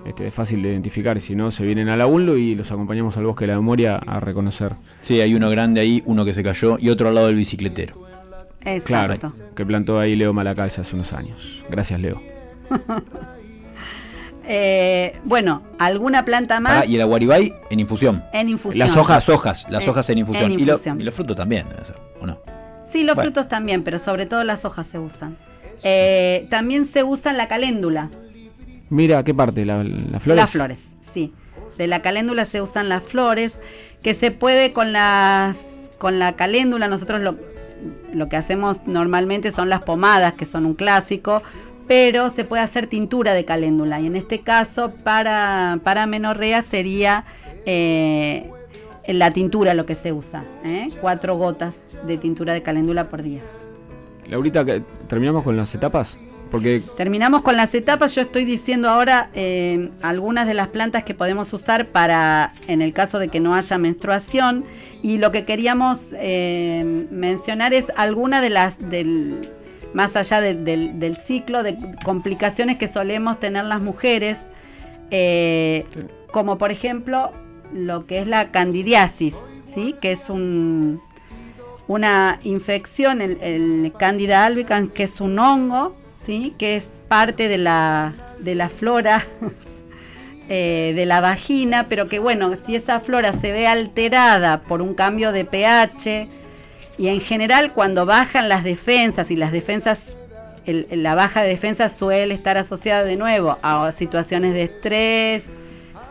Este, 0.06 0.28
es 0.28 0.34
fácil 0.34 0.62
de 0.62 0.70
identificar, 0.72 1.20
si 1.22 1.36
no 1.36 1.50
se 1.52 1.64
vienen 1.66 1.90
a 1.90 1.96
la 1.98 2.06
UNLU 2.06 2.36
y 2.38 2.54
los 2.56 2.72
acompañamos 2.72 3.18
al 3.18 3.26
Bosque 3.26 3.46
de 3.46 3.54
la 3.54 3.56
Memoria 3.60 3.96
a 3.98 4.20
reconocer. 4.20 4.74
Sí, 5.00 5.20
hay 5.22 5.34
uno 5.34 5.50
grande 5.50 5.80
ahí, 5.82 6.04
uno 6.06 6.26
que 6.26 6.34
se 6.34 6.44
cayó 6.44 6.78
y 6.80 6.90
otro 6.90 7.08
al 7.10 7.16
lado 7.16 7.28
del 7.28 7.36
bicicletero. 7.36 7.96
Claro, 8.84 9.14
Exacto. 9.14 9.34
que 9.56 9.66
plantó 9.66 10.00
ahí 10.00 10.16
Leo 10.16 10.34
Malacalza 10.34 10.82
hace 10.82 10.96
unos 10.96 11.14
años. 11.14 11.64
Gracias, 11.70 12.00
Leo. 12.00 12.22
Eh, 14.48 15.18
bueno, 15.24 15.64
alguna 15.80 16.24
planta 16.24 16.60
más 16.60 16.74
Pará, 16.76 16.86
y 16.86 16.96
el 16.96 17.02
aguaribay 17.02 17.52
en 17.72 17.80
infusión. 17.80 18.24
en 18.32 18.48
infusión. 18.50 18.78
Las 18.78 18.96
hojas. 18.96 19.28
Las 19.28 19.30
hojas, 19.30 19.66
las 19.72 19.88
Eh, 19.88 19.90
hojas 19.90 20.10
en 20.12 20.20
infusión. 20.20 20.52
en 20.52 20.60
Y, 20.60 20.66
lo- 20.66 20.74
infusión. 20.74 21.02
y 21.02 21.04
los 21.04 21.16
frutos 21.16 21.36
también, 21.36 21.68
debe 21.68 21.84
ser, 21.84 21.98
¿o 22.22 22.28
no? 22.28 22.38
Sí, 22.92 23.04
los 23.04 23.16
Bueno. 23.16 23.32
frutos 23.32 23.48
también, 23.50 23.84
pero 23.84 23.98
sobre 23.98 24.28
todo 24.28 24.44
las 24.44 24.64
hojas 24.64 24.86
se 24.92 25.00
usan. 25.00 25.36
Eh, 25.84 26.46
también 26.52 26.86
se 26.86 27.04
usa 27.04 27.32
en 27.32 27.38
la 27.38 27.48
caléndula. 27.48 28.10
Mira, 28.92 29.24
¿qué 29.24 29.34
parte? 29.34 29.66
¿La, 29.66 29.84
las 29.84 30.22
flores? 30.22 30.44
Las 30.44 30.52
flores, 30.52 30.78
sí. 31.12 31.34
De 31.80 31.88
la 31.88 32.04
caléndula 32.04 32.46
se 32.46 32.62
usan 32.62 32.88
las 32.88 33.02
flores, 33.04 33.54
que 34.04 34.14
se 34.14 34.30
puede 34.30 34.74
con 34.74 34.94
las 34.94 35.58
con 35.98 36.20
la 36.20 36.34
caléndula, 36.36 36.88
nosotros 36.88 37.20
lo, 37.22 37.36
lo 38.14 38.30
que 38.30 38.38
hacemos 38.38 38.82
normalmente 38.86 39.52
son 39.52 39.70
las 39.70 39.82
pomadas, 39.82 40.34
que 40.34 40.46
son 40.46 40.66
un 40.66 40.74
clásico, 40.74 41.42
pero 41.88 42.30
se 42.30 42.44
puede 42.44 42.64
hacer 42.64 42.88
tintura 42.88 43.34
de 43.34 43.46
caléndula. 43.46 44.00
Y 44.00 44.08
en 44.08 44.16
este 44.16 44.40
caso, 44.42 44.92
para, 45.04 45.80
para 45.84 46.06
menorrea 46.08 46.62
sería 46.64 47.26
eh, 47.66 48.50
la 49.08 49.32
tintura 49.32 49.74
lo 49.74 49.86
que 49.86 49.96
se 49.96 50.12
usa. 50.12 50.44
¿eh? 50.64 50.90
Cuatro 51.02 51.36
gotas 51.38 51.74
de 52.08 52.18
tintura 52.18 52.54
de 52.54 52.62
caléndula 52.64 53.10
por 53.10 53.22
día. 53.22 53.42
Laurita, 54.30 54.66
¿que- 54.66 54.82
¿terminamos 55.08 55.44
con 55.44 55.56
las 55.58 55.74
etapas? 55.76 56.18
Porque 56.50 56.82
Terminamos 56.96 57.42
con 57.42 57.58
las 57.58 57.74
etapas. 57.76 58.16
Yo 58.16 58.22
estoy 58.22 58.46
diciendo 58.46 58.90
ahora 58.90 59.30
eh, 59.34 59.90
algunas 60.02 60.48
de 60.48 60.54
las 60.54 60.68
plantas 60.70 61.04
que 61.04 61.14
podemos 61.14 61.52
usar 61.54 61.88
para, 61.88 62.54
en 62.68 62.82
el 62.82 62.94
caso 62.94 63.20
de 63.20 63.28
que 63.28 63.40
no 63.40 63.56
haya 63.56 63.78
menstruación. 63.78 64.64
Y 65.06 65.20
lo 65.20 65.32
que 65.32 65.46
queríamos 65.46 66.00
eh, 66.14 66.84
mencionar 67.12 67.74
es 67.76 67.86
algunas 67.96 68.42
de 68.42 68.50
las, 68.50 68.78
del, 68.90 69.40
más 69.94 70.16
allá 70.16 70.42
de- 70.42 70.56
del, 70.56 71.00
del 71.00 71.16
ciclo, 71.16 71.62
de 71.62 71.78
complicaciones 72.04 72.78
que 72.80 72.88
solemos 72.88 73.40
tener 73.40 73.66
las 73.66 73.82
mujeres. 73.82 74.38
eh, 75.12 75.86
como 76.32 76.58
por 76.58 76.72
ejemplo 76.72 77.32
lo 77.72 78.08
que 78.08 78.18
es 78.20 78.28
la 78.28 78.52
candidiasis, 78.52 79.34
¿sí? 79.74 79.96
que 80.02 80.12
es 80.14 80.30
un, 80.30 81.00
una 81.88 82.40
infección, 82.44 83.22
el, 83.22 83.38
el 83.42 83.94
Candida 83.98 84.46
albicans, 84.46 84.90
que 84.92 85.04
es 85.04 85.22
un 85.22 85.38
hongo, 85.40 85.96
¿sí? 86.26 86.54
que 86.58 86.76
es 86.78 86.88
parte 87.08 87.48
de 87.48 87.58
la, 87.60 88.14
de 88.40 88.56
la 88.56 88.68
flora 88.70 89.24
eh, 90.50 90.94
de 90.96 91.06
la 91.06 91.22
vagina, 91.22 91.88
pero 91.90 92.08
que 92.08 92.20
bueno, 92.20 92.52
si 92.66 92.76
esa 92.76 93.00
flora 93.00 93.32
se 93.34 93.52
ve 93.52 93.68
alterada 93.68 94.62
por 94.62 94.82
un 94.82 94.94
cambio 94.94 95.32
de 95.32 95.46
pH, 95.46 96.28
y 96.98 97.08
en 97.10 97.20
general 97.20 97.74
cuando 97.74 98.06
bajan 98.06 98.48
las 98.48 98.64
defensas, 98.64 99.32
y 99.32 99.36
las 99.36 99.52
defensas, 99.52 100.16
el- 100.66 100.88
la 100.92 101.16
baja 101.16 101.42
de 101.42 101.50
defensa 101.50 101.90
suele 101.90 102.34
estar 102.34 102.58
asociada 102.58 103.04
de 103.04 103.18
nuevo 103.18 103.58
a 103.64 103.92
situaciones 103.92 104.54
de 104.54 104.64
estrés, 104.64 105.44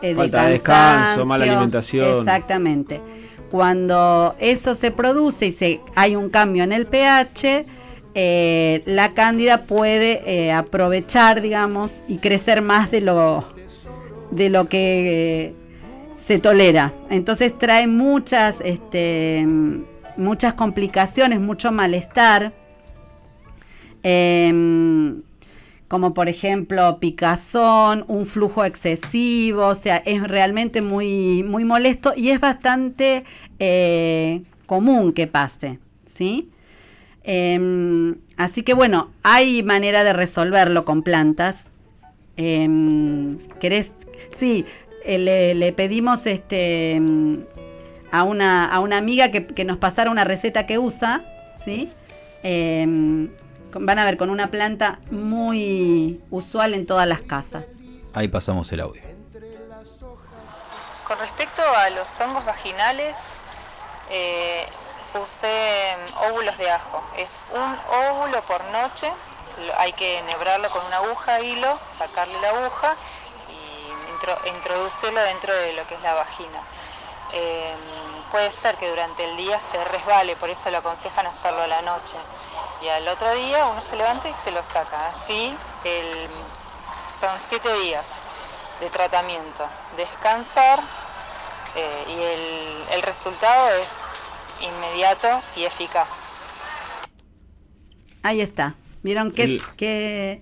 eh, 0.01 0.13
Falta 0.15 0.45
de 0.45 0.51
descanso, 0.51 1.25
mala 1.25 1.45
alimentación. 1.45 2.19
Exactamente. 2.19 3.01
Cuando 3.49 4.35
eso 4.39 4.75
se 4.75 4.91
produce 4.91 5.47
y 5.47 5.51
se, 5.53 5.79
hay 5.95 6.15
un 6.15 6.29
cambio 6.29 6.63
en 6.63 6.73
el 6.73 6.85
pH, 6.85 7.65
eh, 8.13 8.81
la 8.85 9.13
cándida 9.13 9.63
puede 9.63 10.51
aprovechar, 10.51 11.41
digamos, 11.41 11.91
y 12.07 12.17
crecer 12.17 12.61
más 12.61 12.91
de 12.91 13.01
lo, 13.01 13.45
de 14.31 14.49
lo 14.49 14.69
que 14.69 15.47
eh, 15.47 15.53
se 16.15 16.39
tolera. 16.39 16.93
Entonces 17.09 17.57
trae 17.57 17.87
muchas, 17.87 18.55
este, 18.63 19.45
muchas 20.17 20.53
complicaciones, 20.53 21.39
mucho 21.39 21.71
malestar. 21.71 22.53
Em, 24.03 25.21
como 25.87 26.13
por 26.13 26.29
ejemplo 26.29 26.99
picazón, 26.99 28.05
un 28.07 28.25
flujo 28.25 28.65
excesivo, 28.65 29.67
o 29.67 29.75
sea, 29.75 29.97
es 29.97 30.21
realmente 30.23 30.81
muy, 30.81 31.43
muy 31.43 31.63
molesto 31.63 32.13
y 32.15 32.29
es 32.29 32.39
bastante 32.39 33.23
eh, 33.59 34.41
común 34.65 35.13
que 35.13 35.27
pase, 35.27 35.79
¿sí? 36.15 36.49
Em, 37.23 38.15
así 38.37 38.63
que 38.63 38.73
bueno, 38.73 39.09
hay 39.23 39.63
manera 39.63 40.03
de 40.03 40.13
resolverlo 40.13 40.85
con 40.85 41.01
plantas. 41.01 41.55
Em, 42.37 43.37
¿Querés? 43.59 43.91
Sí, 44.39 44.65
eh, 45.03 45.17
le, 45.17 45.53
le 45.53 45.71
pedimos 45.73 46.25
este 46.25 46.93
em, 46.93 47.45
a 48.11 48.23
una, 48.23 48.65
a 48.65 48.79
una 48.79 48.97
amiga 48.97 49.31
que, 49.31 49.45
que 49.45 49.65
nos 49.65 49.77
pasara 49.77 50.09
una 50.09 50.23
receta 50.23 50.65
que 50.65 50.79
usa, 50.79 51.23
¿sí? 51.63 51.91
Em, 52.43 53.29
van 53.71 53.99
a 53.99 54.05
ver, 54.05 54.17
con 54.17 54.29
una 54.29 54.49
planta 54.51 54.99
muy 55.11 56.21
usual 56.31 56.73
en 56.73 56.85
todas 56.85 57.07
las 57.07 57.21
casas. 57.21 57.65
Ahí 58.13 58.27
pasamos 58.27 58.71
el 58.71 58.79
audio. 58.79 59.01
Con 61.05 61.19
respecto 61.19 61.61
a 61.61 61.89
los 61.91 62.19
hongos 62.21 62.45
vaginales, 62.45 63.35
eh, 64.09 64.65
usé 65.21 65.47
mm, 65.47 66.31
óvulos 66.31 66.57
de 66.57 66.69
ajo. 66.71 67.03
Es 67.17 67.45
un 67.53 67.77
óvulo 68.11 68.41
por 68.47 68.63
noche. 68.71 69.07
Hay 69.77 69.93
que 69.93 70.19
enhebrarlo 70.19 70.67
con 70.69 70.85
una 70.85 70.97
aguja, 70.97 71.41
hilo, 71.41 71.79
sacarle 71.83 72.33
la 72.41 72.49
aguja 72.49 72.95
intro- 74.25 74.47
introducirlo 74.55 75.21
dentro 75.21 75.53
de 75.53 75.73
lo 75.73 75.85
que 75.87 75.95
es 75.95 76.01
la 76.01 76.13
vagina. 76.13 76.59
Eh, 77.33 77.73
puede 78.31 78.51
ser 78.51 78.75
que 78.75 78.89
durante 78.89 79.23
el 79.23 79.37
día 79.37 79.59
se 79.59 79.83
resbale, 79.85 80.35
por 80.37 80.49
eso 80.49 80.69
lo 80.71 80.77
aconsejan 80.77 81.25
hacerlo 81.27 81.61
a 81.63 81.67
la 81.67 81.81
noche. 81.81 82.17
Y 82.81 82.87
al 82.87 83.07
otro 83.07 83.33
día 83.35 83.65
uno 83.67 83.81
se 83.81 83.95
levanta 83.95 84.29
y 84.29 84.33
se 84.33 84.51
lo 84.51 84.63
saca. 84.63 85.07
Así 85.07 85.53
el- 85.83 86.27
son 87.09 87.31
siete 87.37 87.69
días 87.83 88.21
de 88.79 88.89
tratamiento. 88.89 89.65
Descansar 89.97 90.79
eh, 91.75 92.03
y 92.07 92.13
el, 92.13 92.95
el 92.97 93.01
resultado 93.01 93.69
es 93.81 94.05
inmediato 94.61 95.27
y 95.55 95.65
eficaz. 95.65 96.27
Ahí 98.23 98.41
está. 98.41 98.75
¿Vieron 99.03 99.31
que, 99.31 99.43
El- 99.43 99.63
que 99.77 100.41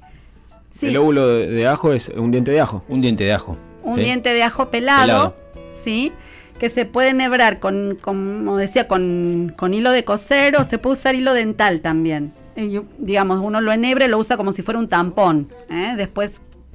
sí, 0.80 0.88
el 0.88 0.98
óvulo 0.98 1.28
de, 1.28 1.48
de 1.48 1.68
ajo 1.68 1.92
es 1.92 2.10
un 2.10 2.32
diente 2.32 2.52
de 2.52 2.62
ajo. 2.62 2.84
Un 2.88 3.02
diente 3.02 3.24
de 3.26 3.34
ajo. 3.34 3.58
Un 3.84 3.96
¿sí? 3.96 4.02
diente 4.02 4.34
de 4.34 4.44
ajo 4.44 4.70
pelado, 4.70 5.06
Pelado. 5.06 5.36
¿sí? 5.84 6.12
Que 6.60 6.70
se 6.70 6.86
puede 6.86 7.10
enhebrar 7.10 7.60
con, 7.60 7.98
como 8.02 8.58
decía, 8.58 8.88
con, 8.88 9.54
con 9.58 9.74
hilo 9.74 9.92
de 9.92 10.04
coser 10.04 10.56
o 10.56 10.64
se 10.64 10.78
puede 10.78 10.98
usar 10.98 11.16
hilo 11.16 11.34
dental 11.34 11.82
también. 11.82 12.34
Y 12.56 12.80
digamos, 13.00 13.40
uno 13.40 13.62
lo 13.62 13.72
enhebre, 13.72 14.08
lo 14.08 14.18
usa 14.18 14.38
como 14.38 14.52
si 14.52 14.62
fuera 14.62 14.80
un 14.80 14.88
tampón. 14.88 15.50
¿eh? 15.70 15.96
Después 15.98 16.34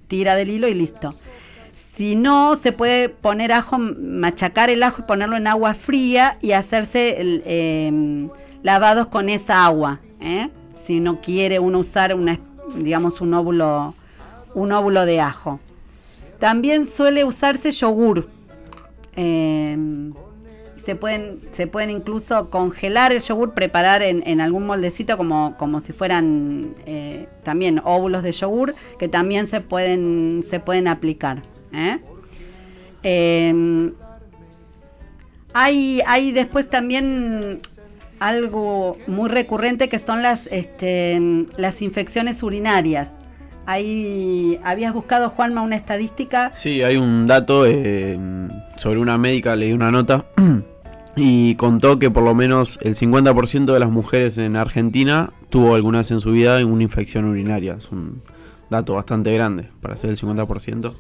tira 0.09 0.35
del 0.35 0.51
hilo 0.51 0.69
y 0.69 0.75
listo. 0.75 1.15
Si 1.97 2.15
no, 2.17 2.55
se 2.57 2.73
puede 2.73 3.09
poner 3.09 3.53
ajo, 3.53 3.79
machacar 3.79 4.71
el 4.71 4.83
ajo 4.83 5.03
y 5.03 5.05
ponerlo 5.05 5.37
en 5.37 5.47
agua 5.47 5.75
fría 5.75 6.39
y 6.41 6.53
hacerse 6.53 7.21
el, 7.21 7.43
eh, 7.45 8.29
lavados 8.63 9.07
con 9.09 9.29
esa 9.29 9.65
agua. 9.65 10.01
¿eh? 10.21 10.49
Si 10.87 11.01
no 11.01 11.21
quiere 11.21 11.59
uno 11.59 11.81
usar 11.81 12.15
una, 12.15 12.39
digamos, 12.77 13.21
un 13.21 13.35
óvulo, 13.35 13.95
un 14.55 14.73
óvulo 14.73 15.07
de 15.07 15.21
ajo. 15.21 15.61
También 16.39 16.89
suele 16.89 17.25
usarse 17.25 17.71
yogur. 17.73 18.29
Eh, 19.17 19.77
se 20.89 20.97
pueden, 20.97 21.41
se 21.53 21.67
pueden 21.67 21.91
incluso 21.91 22.49
congelar 22.49 23.13
el 23.13 23.21
yogur, 23.21 23.53
preparar 23.53 24.01
en, 24.01 24.41
algún 24.41 24.65
moldecito 24.65 25.19
como, 25.19 25.55
como 25.59 25.81
si 25.81 25.93
fueran 25.93 26.75
eh, 26.87 27.29
también 27.43 27.83
óvulos 27.85 28.23
de 28.23 28.33
yogur, 28.33 28.75
que 28.99 29.07
también 29.07 29.49
se 29.49 29.61
pueden, 29.61 30.47
se 30.49 30.61
pueden 30.61 30.89
aplicar. 30.89 31.43
¿eh? 31.75 31.99
Eh, 33.03 33.93
hay, 35.53 36.01
hay 36.07 36.33
después 36.33 36.71
también 36.71 37.61
algo 38.19 38.97
muy 39.07 39.29
recurrente 39.29 39.91
que 39.91 39.99
son 39.99 40.23
las, 40.23 40.47
este, 40.51 41.21
las 41.59 41.83
infecciones 41.83 42.43
urinarias. 42.43 43.09
Ahí, 43.69 44.59
¿Habías 44.65 44.95
buscado, 44.95 45.29
Juanma, 45.29 45.61
una 45.61 45.77
estadística? 45.77 46.51
Sí, 46.55 46.83
hay 46.83 46.97
un 46.97 47.27
dato 47.27 47.67
eh, 47.67 48.19
sobre 48.79 48.99
una 48.99 49.19
médica, 49.19 49.55
leí 49.57 49.75
una 49.75 49.91
nota 49.91 50.25
y 51.17 51.55
contó 51.57 51.99
que 51.99 52.11
por 52.11 52.23
lo 52.23 52.35
menos 52.35 52.79
el 52.81 52.97
50% 52.97 53.71
de 53.71 53.79
las 53.79 53.91
mujeres 53.91 54.39
en 54.39 54.57
Argentina 54.57 55.35
tuvo 55.51 55.75
alguna 55.75 55.99
vez 55.99 56.11
en 56.13 56.21
su 56.21 56.33
vida 56.33 56.65
una 56.65 56.83
infección 56.83 57.27
urinaria. 57.27 57.75
Es 57.75 57.93
un 57.93 58.23
dato 58.71 58.95
bastante 58.95 59.35
grande 59.35 59.69
para 59.83 59.99
ser 59.99 60.09
el 60.09 60.17
50%. 60.17 60.95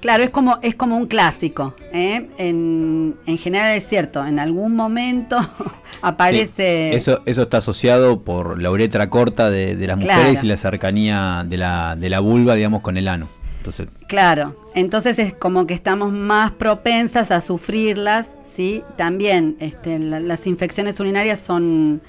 Claro, 0.00 0.22
es 0.22 0.30
como, 0.30 0.58
es 0.62 0.74
como 0.76 0.96
un 0.96 1.06
clásico. 1.06 1.74
¿eh? 1.92 2.28
En, 2.38 3.16
en 3.26 3.38
general 3.38 3.76
es 3.76 3.86
cierto, 3.88 4.24
en 4.24 4.38
algún 4.38 4.76
momento 4.76 5.36
aparece... 6.02 6.90
Sí, 6.90 6.96
eso, 6.96 7.20
eso 7.26 7.42
está 7.42 7.58
asociado 7.58 8.20
por 8.20 8.60
la 8.60 8.70
uretra 8.70 9.10
corta 9.10 9.50
de, 9.50 9.74
de 9.76 9.86
las 9.86 9.98
Claro. 9.98 10.20
mujeres 10.20 10.44
y 10.44 10.46
la 10.46 10.56
cercanía 10.56 11.44
de 11.46 11.56
la, 11.56 11.96
de 11.96 12.10
la 12.10 12.20
vulva, 12.20 12.54
digamos, 12.54 12.82
con 12.82 12.96
el 12.96 13.08
ano. 13.08 13.28
Entonces, 13.58 13.88
Claro, 14.06 14.56
entonces 14.74 15.18
es 15.18 15.34
como 15.34 15.66
que 15.66 15.74
estamos 15.74 16.12
más 16.12 16.52
propensas 16.52 17.30
a 17.30 17.40
sufrirlas, 17.40 18.28
¿sí? 18.56 18.82
También 18.96 19.56
este, 19.60 19.98
la- 19.98 20.20
las 20.20 20.46
infecciones 20.46 20.98
urinarias 21.00 21.40
son 21.44 22.00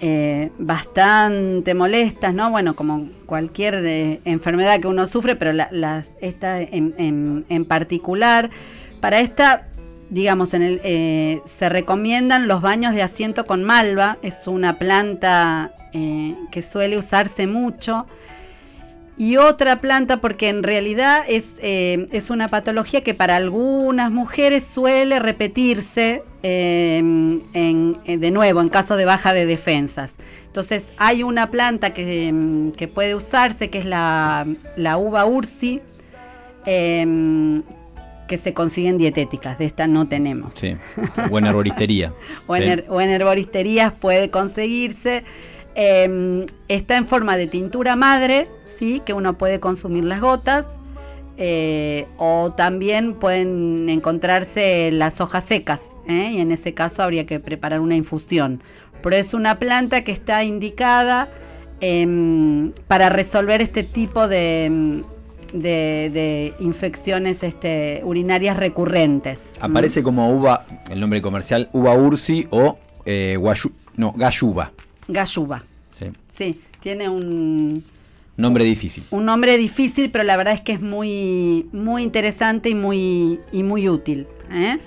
eh, 0.00 0.50
bastante 0.58 1.74
molestas, 1.74 2.32
¿no? 2.34 2.50
Bueno, 2.50 2.74
como 2.76 3.08
cualquier 3.26 3.74
eh, 3.84 4.20
enfermedad 4.24 4.80
que 4.80 4.86
uno 4.86 5.06
sufre, 5.06 5.36
pero 5.36 5.52
la, 5.52 6.04
esta 6.20 6.60
en, 6.60 6.94
en- 6.98 7.44
en 7.48 7.64
particular, 7.64 8.50
para 9.00 9.20
esta, 9.20 9.68
digamos, 10.10 10.54
en 10.54 10.62
el, 10.62 10.80
eh, 10.84 11.40
se 11.58 11.68
recomiendan 11.68 12.48
los 12.48 12.62
baños 12.62 12.94
de 12.94 13.02
asiento 13.02 13.44
con 13.46 13.64
malva, 13.64 14.18
es 14.22 14.46
una 14.46 14.78
planta 14.78 15.72
que 15.92 16.62
suele 16.62 16.96
usarse 16.98 17.46
mucho. 17.46 18.06
Y 19.18 19.36
otra 19.36 19.80
planta, 19.80 20.20
porque 20.20 20.48
en 20.48 20.62
realidad 20.62 21.24
es, 21.28 21.46
eh, 21.60 22.06
es 22.12 22.30
una 22.30 22.46
patología 22.48 23.02
que 23.02 23.14
para 23.14 23.34
algunas 23.36 24.12
mujeres 24.12 24.62
suele 24.72 25.18
repetirse 25.18 26.22
eh, 26.44 26.98
en- 26.98 27.96
eh, 28.04 28.16
de 28.16 28.30
nuevo 28.30 28.60
en 28.60 28.68
caso 28.68 28.96
de 28.96 29.04
baja 29.04 29.32
de 29.34 29.44
defensas. 29.44 30.10
Entonces 30.46 30.84
hay 30.96 31.24
una 31.24 31.50
planta 31.50 31.92
que, 31.92 32.30
mm, 32.32 32.70
que 32.72 32.86
puede 32.86 33.16
usarse, 33.16 33.70
que 33.70 33.78
es 33.80 33.84
la, 33.84 34.46
la 34.76 34.96
uva 34.98 35.26
ursi, 35.26 35.80
eh, 36.64 37.60
que 38.28 38.36
se 38.36 38.52
consiguen 38.54 38.98
dietéticas. 38.98 39.58
De 39.58 39.64
esta 39.64 39.86
no 39.86 40.06
tenemos 40.06 40.54
sí, 40.54 40.76
buena 41.30 41.48
herboristería. 41.48 42.12
o 42.46 42.54
en, 42.56 42.62
Sí. 42.62 42.68
her- 42.68 42.84
o 42.88 43.00
en 43.00 43.10
herboristerías 43.10 43.92
puede 43.94 44.30
conseguirse. 44.30 45.24
Eh, 45.74 46.44
está 46.68 46.96
en 46.96 47.06
forma 47.06 47.36
de 47.36 47.46
tintura 47.46 47.94
madre, 47.96 48.48
que 49.04 49.12
uno 49.12 49.36
puede 49.38 49.60
consumir 49.60 50.04
las 50.04 50.20
gotas. 50.20 50.66
eh, 51.40 52.06
o 52.16 52.52
también 52.56 53.14
pueden 53.14 53.88
encontrarse 53.88 54.90
las 54.90 55.20
hojas 55.20 55.44
secas, 55.44 55.80
¿eh? 56.08 56.32
y 56.32 56.40
en 56.40 56.50
ese 56.50 56.74
caso 56.74 57.00
habría 57.04 57.26
que 57.26 57.38
preparar 57.38 57.78
una 57.80 57.94
infusión. 57.94 58.60
Pero 59.02 59.14
es 59.16 59.34
una 59.34 59.60
planta 59.60 60.02
que 60.02 60.10
está 60.10 60.42
indicada 60.42 61.28
em, 61.80 62.72
para 62.88 63.08
resolver 63.08 63.62
este 63.62 63.84
tipo 63.84 64.26
de, 64.26 64.64
em, 64.64 65.02
de- 65.52 66.10
de 66.12 66.54
infecciones 66.58 67.44
este, 67.44 68.02
urinarias 68.04 68.56
recurrentes. 68.56 69.38
Aparece 69.60 70.02
como 70.02 70.32
uva, 70.32 70.64
el 70.90 70.98
nombre 70.98 71.22
comercial, 71.22 71.68
uva 71.72 71.94
ursi 71.94 72.48
o 72.50 72.78
eh, 73.06 73.36
guayu- 73.38 73.70
no, 73.96 74.10
galluva. 74.12 74.72
Galluva. 75.06 75.62
Sí. 75.96 76.06
Sí, 76.28 76.60
tiene 76.80 77.08
un, 77.08 77.84
Nombre 78.38 78.64
difícil. 78.64 79.04
un 79.10 79.24
nombre 79.26 79.58
difícil, 79.58 80.10
pero 80.10 80.24
la 80.24 80.36
verdad 80.36 80.54
es 80.54 80.60
que 80.62 80.72
es 80.72 80.80
muy, 80.80 81.68
muy 81.72 82.02
interesante 82.04 82.70
y 82.70 82.74
muy, 82.74 83.40
y 83.52 83.62
muy 83.64 83.88
útil. 83.88 84.26
¿eh? 84.50 84.78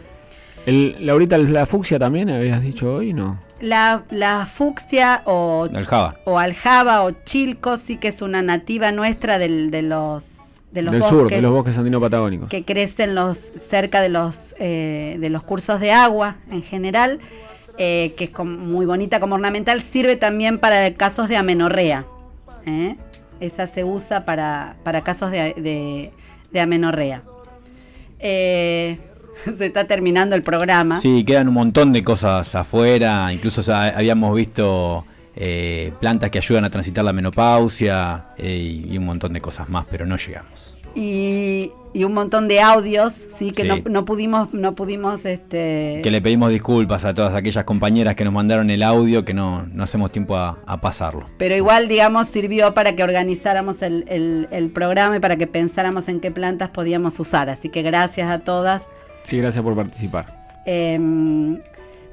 El, 0.66 0.96
Laurita, 1.06 1.38
la 1.38 1.66
fucsia 1.66 2.00
también 2.00 2.30
habías 2.30 2.62
dicho 2.64 2.94
hoy, 2.96 3.14
¿no? 3.14 3.40
La, 3.60 4.04
la 4.10 4.46
fucsia 4.48 5.22
o, 5.26 5.68
Aljaba. 5.74 6.16
o 6.26 6.40
aljaba 6.40 7.04
o 7.04 7.12
chilco 7.12 7.78
sí 7.78 7.98
que 7.98 8.08
es 8.08 8.22
una 8.24 8.42
nativa 8.42 8.92
nuestra 8.92 9.38
del- 9.38 9.70
de 9.70 9.82
los, 9.84 10.26
de 10.72 10.82
los 10.84 10.92
Del 10.94 11.02
bosques 11.02 11.20
sur, 11.20 11.30
de 11.30 11.42
los 11.42 11.52
bosques 11.52 11.78
andino-patagónicos. 11.78 12.48
que 12.50 12.64
crecen 12.64 13.14
los, 13.16 13.38
cerca 13.38 14.02
de 14.02 14.10
los, 14.10 14.56
eh, 14.60 15.18
de 15.20 15.30
los 15.30 15.44
cursos 15.44 15.80
de 15.80 15.92
agua 15.92 16.38
en 16.50 16.64
general, 16.64 17.20
eh, 17.78 18.14
que 18.18 18.24
es 18.26 18.30
como 18.30 18.58
muy 18.58 18.86
bonita 18.86 19.20
como 19.20 19.36
ornamental, 19.36 19.82
sirve 19.82 20.16
también 20.16 20.58
para 20.58 20.94
casos 20.94 21.28
de 21.28 21.36
amenorrea. 21.38 22.06
¿eh? 22.66 22.96
Esa 23.42 23.68
se 23.68 23.84
usa 23.84 24.24
para, 24.24 24.78
para 24.84 25.04
casos 25.04 25.32
de, 25.32 25.54
de- 25.58 26.12
de 26.52 26.60
amenorrea. 26.62 27.24
Eh, 28.20 28.98
se 29.58 29.66
está 29.66 29.86
terminando 29.86 30.36
el 30.36 30.44
programa. 30.44 30.98
Sí, 31.00 31.24
quedan 31.26 31.48
un 31.50 31.56
montón 31.56 31.92
de 31.92 32.04
cosas 32.04 32.54
afuera. 32.56 33.34
Incluso 33.34 33.62
habíamos 33.74 34.36
visto 34.36 35.06
eh, 35.36 35.92
plantas 36.00 36.30
que 36.30 36.38
ayudan 36.38 36.66
a 36.66 36.70
transitar 36.70 37.04
la 37.04 37.14
menopausia 37.14 38.28
eh, 38.38 38.86
y 38.90 38.98
un 38.98 39.06
montón 39.06 39.34
de 39.34 39.42
cosas 39.42 39.70
más, 39.70 39.86
pero 39.90 40.06
no 40.06 40.18
llegamos. 40.18 40.78
Y, 40.96 41.72
y 41.94 42.04
un 42.06 42.14
montón 42.14 42.48
de 42.48 42.62
audios, 42.62 43.14
sí, 43.14 43.52
que 43.52 43.64
Sí. 43.64 43.68
No, 43.68 43.78
no 43.90 44.06
pudimos, 44.06 44.54
no 44.54 44.76
pudimos 44.76 45.26
este, 45.26 46.00
Que 46.04 46.10
le 46.12 46.22
pedimos 46.22 46.50
disculpas 46.52 47.04
a 47.06 47.14
todas 47.14 47.36
aquellas 47.36 47.64
compañeras 47.66 48.16
que 48.16 48.24
nos 48.24 48.34
mandaron 48.34 48.70
el 48.70 48.82
audio, 48.84 49.26
que 49.26 49.34
no, 49.34 49.66
no 49.74 49.84
hacemos 49.84 50.12
tiempo 50.12 50.36
a, 50.38 50.58
a 50.66 50.80
pasarlo. 50.82 51.26
Pero 51.38 51.56
igual, 51.56 51.88
digamos, 51.88 52.28
sirvió 52.30 52.74
para 52.74 52.96
que 52.96 53.04
organizáramos 53.04 53.82
el, 53.82 54.06
el- 54.08 54.48
el 54.52 54.70
programa 54.70 55.18
y 55.18 55.20
para 55.20 55.36
que 55.36 55.48
pensáramos 55.48 56.08
en 56.08 56.20
qué 56.22 56.32
plantas 56.32 56.70
podíamos 56.70 57.20
usar. 57.20 57.50
Así 57.50 57.70
que 57.70 57.82
gracias 57.82 58.30
a 58.30 58.40
todas. 58.40 58.84
Sí, 59.24 59.38
gracias 59.38 59.64
por 59.64 59.76
participar. 59.76 60.26
Eh, 60.66 60.98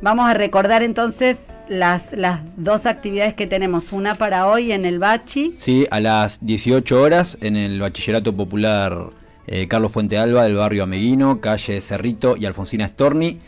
vamos 0.01 0.29
a 0.31 0.35
recordar 0.35 0.83
entonces 0.83 1.39
las, 1.69 2.13
las 2.13 2.41
dos 2.57 2.87
actividades 2.87 3.35
que 3.35 3.47
tenemos. 3.47 3.93
Una 3.93 4.15
para 4.15 4.47
hoy 4.49 4.73
en 4.73 4.85
el 4.85 4.99
Bachi. 4.99 5.55
Sí, 5.59 5.87
a 5.91 6.01
las 6.01 6.39
18 6.45 7.01
horas 7.01 7.37
en 7.41 7.57
el 7.57 7.81
Bachillerato 7.81 8.35
Popular 8.35 9.11
eh, 9.49 9.67
Carlos 9.67 9.91
Fuente 9.91 10.17
Alba 10.19 10.45
del 10.45 10.55
barrio 10.55 10.85
Ameguino, 10.85 11.41
calle 11.41 11.81
Cerrito 11.81 12.37
y 12.37 12.47
Alfonsina 12.47 12.87
Storni. 12.87 13.39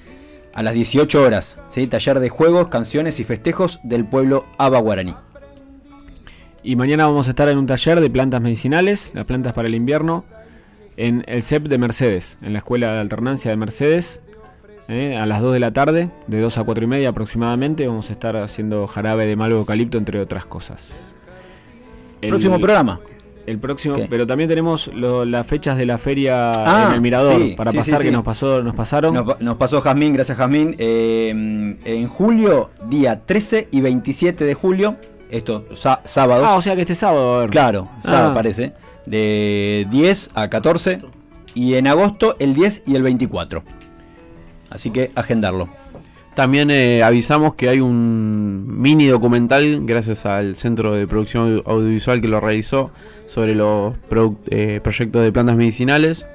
A 0.53 0.65
las 0.65 0.75
18 0.75 1.23
horas, 1.23 1.59
¿sí? 1.69 1.87
taller 1.87 2.19
de 2.19 2.29
juegos, 2.29 2.67
canciones 2.69 3.21
y 3.21 3.25
festejos 3.25 3.79
del 3.85 4.05
pueblo 4.05 4.47
Aba 4.59 4.81
Guaraní. 4.81 5.15
Y 6.63 6.75
mañana 6.77 7.07
vamos 7.07 7.29
a 7.29 7.31
estar 7.31 7.49
en 7.49 7.57
un 7.57 7.67
taller 7.67 8.01
de 8.01 8.11
plantas 8.11 8.41
medicinales, 8.43 9.13
las 9.15 9.27
plantas 9.27 9.53
para 9.55 9.69
el 9.69 9.75
invierno, 9.77 10.25
en 10.97 11.25
el 11.29 11.43
CEP 11.43 11.69
de 11.69 11.79
Mercedes, 11.79 12.37
en 12.43 12.53
la 12.53 12.59
Escuela 12.59 12.93
de 12.95 12.99
Alternancia 13.01 13.51
de 13.51 13.57
Mercedes, 13.57 14.21
eh, 14.89 15.17
a 15.17 15.25
las 15.25 15.41
2 15.41 15.53
de 15.55 15.61
la 15.61 15.73
tarde, 15.73 16.11
de 16.27 16.41
2 16.41 16.59
a 16.59 16.65
4 16.65 16.85
y 16.85 16.87
media 16.89 17.11
aproximadamente, 17.11 17.87
vamos 17.87 18.11
a 18.11 18.13
estar 18.13 18.37
haciendo 18.37 18.87
jarabe 18.89 19.27
de 19.27 19.37
malo 19.37 19.57
eucalipto, 19.59 19.99
entre 19.99 20.21
otras 20.21 20.45
cosas. 20.47 21.15
El- 22.21 22.31
Próximo 22.31 22.59
programa. 22.59 22.99
El 23.47 23.59
próximo, 23.59 23.97
¿Qué? 23.97 24.07
pero 24.09 24.27
también 24.27 24.49
tenemos 24.49 24.89
lo- 24.95 25.25
las 25.25 25.47
fechas 25.47 25.77
de 25.77 25.87
la 25.87 25.99
feria 25.99 26.51
Ah, 26.53 26.87
en 26.89 26.95
el 26.95 27.01
Mirador 27.01 27.41
sí, 27.41 27.55
para 27.57 27.71
sí, 27.73 27.79
pasar 27.79 27.99
sí, 27.99 28.05
que 28.05 28.11
nos 28.13 28.23
pasó, 28.23 28.63
nos 28.63 28.75
pasaron. 28.75 29.15
Nos, 29.15 29.25
pa- 29.25 29.37
nos 29.41 29.57
pasó 29.57 29.81
Jazmín, 29.81 30.13
gracias 30.13 30.37
Jazmín. 30.39 30.75
Eh, 30.79 31.31
en 31.85 32.09
julio, 32.09 32.71
día 32.89 33.21
13 33.25 33.69
y 33.71 33.81
27 33.81 34.45
de 34.45 34.55
julio, 34.55 34.97
estos 35.31 35.63
sá- 35.81 36.01
sábados. 36.05 36.47
ah, 36.49 36.57
o 36.57 36.63
sea 36.63 36.75
que 36.77 36.83
este 36.83 36.95
sábado 36.95 37.41
a. 37.41 37.47
Claro, 37.49 37.89
sábado 38.03 38.31
Ah. 38.31 38.35
parece. 38.35 38.73
De 39.07 39.87
10 39.91 40.31
a 40.35 40.49
14. 40.49 41.01
Y 41.55 41.75
en 41.75 41.89
agosto 41.89 42.37
el 42.39 42.55
10 42.55 42.83
y 42.87 42.95
el 42.95 43.03
24. 43.03 43.65
Así 44.71 44.91
que 44.91 45.11
agendarlo. 45.17 45.69
También 46.41 46.71
eh, 46.71 47.03
avisamos 47.03 47.55
que 47.55 47.69
hay 47.69 47.81
un 47.81 48.65
mini 48.67 49.09
documental, 49.09 49.85
gracias 49.85 50.25
al 50.25 50.57
Centro 50.57 50.95
de 50.95 51.07
Producción 51.07 51.63
Audiovisual 51.67 52.23
que 52.23 52.29
lo 52.29 52.41
realizó, 52.41 52.93
sobre 53.27 53.55
los 53.55 53.93
eh, 54.47 54.81
proyectos 54.83 55.23
de 55.23 55.33
plantas 55.33 55.57
medicinales, 55.57 56.27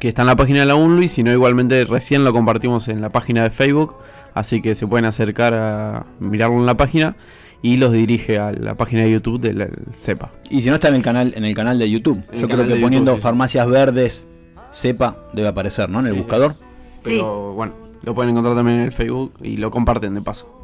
que 0.00 0.08
está 0.08 0.20
en 0.20 0.26
la 0.26 0.36
página 0.36 0.60
de 0.60 0.66
la 0.66 0.74
UNLU 0.74 1.00
y 1.00 1.08
si 1.08 1.22
no, 1.22 1.32
igualmente 1.32 1.82
recién 1.86 2.24
lo 2.24 2.34
compartimos 2.34 2.88
en 2.88 3.00
la 3.00 3.08
página 3.08 3.42
de 3.42 3.48
Facebook, 3.48 3.94
así 4.34 4.60
que 4.60 4.74
se 4.74 4.86
pueden 4.86 5.06
acercar 5.06 5.54
a 5.54 6.04
mirarlo 6.20 6.58
en 6.58 6.66
la 6.66 6.76
página 6.76 7.16
y 7.62 7.78
los 7.78 7.90
dirige 7.94 8.38
a 8.38 8.52
la 8.52 8.74
página 8.74 9.04
de 9.04 9.12
YouTube 9.12 9.40
del 9.40 9.66
CEPA. 9.94 10.30
Y 10.50 10.60
si 10.60 10.68
no 10.68 10.74
está 10.74 10.88
en 10.88 10.96
el 10.96 11.02
canal, 11.02 11.32
en 11.34 11.46
el 11.46 11.54
canal 11.54 11.78
de 11.78 11.88
YouTube. 11.88 12.22
En 12.32 12.38
Yo 12.38 12.48
creo 12.48 12.66
que 12.66 12.76
poniendo 12.76 13.12
YouTube, 13.12 13.16
sí. 13.16 13.22
farmacias 13.22 13.66
verdes, 13.66 14.28
sepa, 14.68 15.16
debe 15.32 15.48
aparecer, 15.48 15.88
¿no? 15.88 16.00
En 16.00 16.06
el 16.08 16.12
Sí, 16.12 16.16
sí. 16.18 16.22
buscador. 16.22 16.54
Pero 17.02 17.54
bueno, 17.54 17.87
lo 18.02 18.14
pueden 18.14 18.30
encontrar 18.30 18.54
también 18.56 18.78
en 18.78 18.84
el 18.84 18.92
Facebook 18.92 19.32
y 19.42 19.56
lo 19.56 19.70
comparten 19.70 20.14
de 20.14 20.22
paso. 20.22 20.54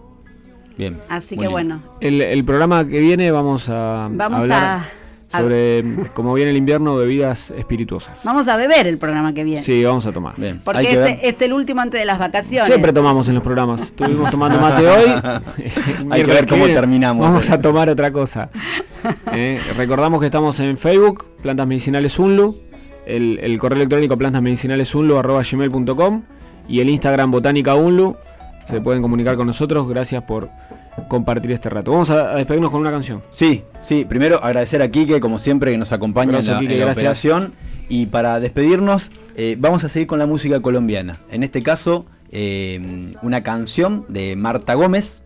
Bien. 0.77 0.99
Así 1.09 1.37
que 1.37 1.43
bien. 1.43 1.53
bueno, 1.53 1.81
El, 2.01 2.21
el 2.21 2.45
programa 2.45 2.87
que 2.87 2.99
viene 3.01 3.31
vamos 3.31 3.69
a 3.69 4.09
vamos 4.11 4.41
hablar 4.41 4.63
a... 4.63 4.77
A- 4.77 4.85
sobre, 5.41 5.83
como 6.15 6.33
viene 6.35 6.51
el 6.53 6.57
invierno, 6.57 6.95
bebidas 6.97 7.51
espirituosas. 7.51 8.23
Vamos 8.25 8.47
a 8.47 8.57
beber 8.57 8.87
el 8.87 8.99
programa 8.99 9.35
que 9.35 9.43
viene. 9.43 9.61
Sí, 9.61 9.83
vamos 9.83 10.07
a 10.07 10.13
tomar. 10.13 10.35
Bien, 10.37 10.55
hay 10.55 10.61
Porque 10.63 10.83
que 10.83 10.93
es, 10.93 10.99
ver. 11.01 11.19
es 11.23 11.43
el 11.43 11.53
último 11.53 11.81
antes 11.81 11.99
de 11.99 12.05
las 12.07 12.21
vacaciones. 12.21 12.67
Siempre 12.67 12.93
tomamos 12.93 13.29
en 13.29 13.35
los 13.35 13.43
programas. 13.43 13.83
Estuvimos 13.83 14.31
tomando 14.31 14.61
mate 14.61 14.87
hoy. 14.97 15.07
Hay 16.11 16.23
que 16.23 16.31
ver 16.31 16.47
cómo 16.47 16.67
terminamos. 16.67 17.27
Vamos 17.27 17.51
eh. 17.51 17.55
a 17.55 17.61
tomar 17.61 17.89
otra 17.89 18.13
cosa. 18.13 18.51
Eh, 19.35 19.61
recordamos 19.77 20.19
que 20.21 20.27
estamos 20.27 20.59
en 20.61 20.77
Facebook, 20.79 21.27
Plantas 21.43 21.67
Medicinales 21.67 22.19
Unlu, 22.19 22.57
el, 23.05 23.39
el 23.43 23.59
correo 23.59 23.77
electrónico 23.77 24.17
plantasmedicinalesunlu.gmail.com 24.17 26.23
y 26.69 26.81
el 26.81 26.89
Instagram 26.89 27.31
Botánica 27.31 27.75
Unlu. 27.75 28.17
Se 28.67 28.81
pueden 28.81 29.03
comunicar 29.03 29.37
con 29.37 29.47
nosotros. 29.47 29.89
Gracias 29.89 30.23
por 30.25 30.49
compartir 31.09 31.53
este 31.53 31.69
rato. 31.69 31.91
Vamos 31.91 32.11
a, 32.11 32.35
despedirnos 32.35 32.71
con 32.71 32.81
una 32.81 32.91
canción. 32.91 33.23
Sí, 33.31 33.65
sí, 33.81 34.05
primero 34.05 34.43
agradecer 34.43 34.81
a 34.83 34.91
Quique, 34.91 35.21
como 35.21 35.39
siempre, 35.39 35.71
que 35.73 35.79
nos 35.79 35.93
acompaña 35.93 36.39
en 36.39 36.47
la, 36.47 36.59
Quique, 36.59 36.73
en 36.73 36.81
la 36.81 36.87
gracias. 36.87 37.03
operación. 37.03 37.53
Y 37.89 38.07
para 38.07 38.41
despedirnos, 38.41 39.11
eh, 39.37 39.57
vamos 39.59 39.85
a 39.85 39.89
seguir 39.89 40.07
con 40.07 40.19
la 40.19 40.27
música 40.27 40.61
colombiana. 40.61 41.19
En 41.31 41.43
este 41.43 41.63
caso, 41.63 42.07
eh, 42.31 43.13
una 43.23 43.43
canción 43.43 44.07
de 44.09 44.37
Marta 44.37 44.75
Gómez 44.75 45.23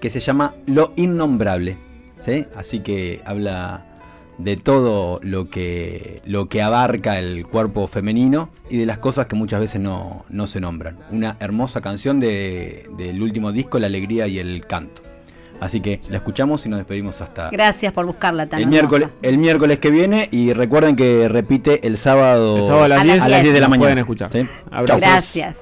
que 0.00 0.10
se 0.10 0.20
llama 0.20 0.54
Lo 0.66 0.92
Innombrable. 0.96 1.78
¿sí? 2.20 2.46
Así 2.56 2.80
que 2.80 3.22
habla 3.24 3.86
de 4.42 4.56
todo 4.56 5.20
lo 5.22 5.48
que, 5.50 6.22
lo 6.24 6.48
que 6.48 6.62
abarca 6.62 7.18
el 7.18 7.46
cuerpo 7.46 7.86
femenino 7.86 8.50
y 8.70 8.78
de 8.78 8.86
las 8.86 8.98
cosas 8.98 9.26
que 9.26 9.36
muchas 9.36 9.60
veces 9.60 9.80
no, 9.80 10.24
no 10.30 10.46
se 10.46 10.60
nombran. 10.60 10.98
Una 11.10 11.36
hermosa 11.40 11.80
canción 11.80 12.20
de- 12.20 12.88
del 12.96 13.20
último 13.22 13.52
disco, 13.52 13.78
La 13.78 13.86
Alegría 13.86 14.26
y 14.26 14.38
el 14.38 14.66
Canto. 14.66 15.02
Así 15.60 15.80
que 15.82 16.00
la 16.08 16.16
escuchamos 16.16 16.64
y 16.64 16.70
nos 16.70 16.78
despedimos 16.78 17.20
hasta 17.20 17.50
Gracias 17.50 17.92
por 17.92 18.06
buscarla 18.06 18.46
tan 18.48 18.60
el 18.60 18.62
hermosa. 18.64 18.80
miércoles, 18.80 19.08
el 19.20 19.36
miércoles 19.36 19.78
que 19.78 19.90
viene 19.90 20.26
y 20.32 20.54
recuerden 20.54 20.96
que 20.96 21.28
repite 21.28 21.86
el 21.86 21.98
sábado, 21.98 22.56
El 22.56 22.64
sábado 22.64 22.84
a 22.84 22.88
las 22.88 23.00
A 23.00 23.04
las 23.04 23.14
10, 23.16 23.24
a 23.24 23.28
las 23.28 23.42
10 23.42 23.54
de 23.54 23.60
la 23.60 23.68
mañana. 23.68 23.84
pueden 23.84 23.98
escuchar. 23.98 24.30
¿Sí? 24.32 24.46
Abrazos. 24.70 25.02
Gracias. 25.02 25.56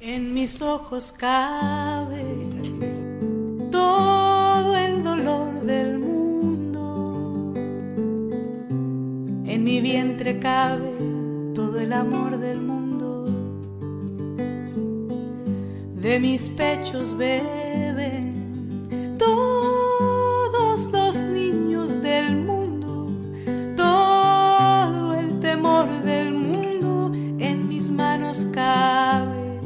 En 0.00 0.34
mis 0.34 0.60
ojos 0.60 1.12
cabe 1.16 2.20
todo 3.70 4.76
el 4.76 5.04
dolor 5.04 5.60
del 5.62 5.98
mundo. 5.98 6.03
En 9.54 9.62
mi 9.62 9.80
vientre 9.80 10.40
cabe 10.40 10.90
todo 11.54 11.78
el 11.78 11.92
amor 11.92 12.38
del 12.38 12.60
mundo. 12.60 13.24
De 15.94 16.18
mis 16.18 16.48
pechos 16.48 17.16
beben 17.16 18.88
todos 19.16 20.90
los 20.90 21.22
niños 21.22 22.02
del 22.02 22.34
mundo. 22.34 23.06
Todo 23.76 25.14
el 25.14 25.38
temor 25.38 25.86
del 26.02 26.32
mundo 26.32 27.12
en 27.38 27.68
mis 27.68 27.88
manos 27.90 28.48
cabe 28.52 29.60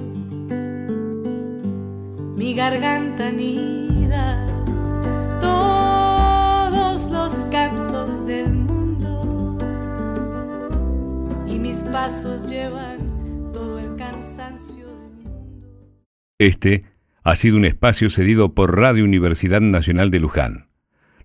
mi 2.37 2.53
garganta 2.53 3.33
nida 3.33 4.47
todos 5.41 7.11
los 7.11 7.33
cantos 7.51 8.27
del 8.27 8.49
mundo 8.49 8.68
mis 11.69 11.83
pasos 11.83 12.49
llevan 12.49 13.51
todo 13.53 13.79
el 13.79 13.95
cansancio 13.97 14.87
del 14.87 15.31
mundo. 15.31 15.69
Este 16.39 16.85
ha 17.23 17.37
sido 17.37 17.59
un 17.59 17.67
espacio 17.67 18.09
cedido 18.09 18.55
por 18.55 18.79
Radio 18.79 19.05
Universidad 19.05 19.61
Nacional 19.61 20.11
de 20.11 20.19
Luján. 20.19 20.71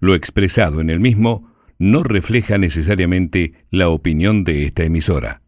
Lo 0.02 0.16
expresado 0.16 0.82
en 0.82 0.90
el 0.90 1.00
mismo 1.00 1.50
no 1.80 2.04
refleja 2.04 2.58
necesariamente 2.58 3.54
la 3.70 3.88
opinión 3.88 4.44
de 4.44 4.66
esta 4.66 4.84
emisora. 4.84 5.43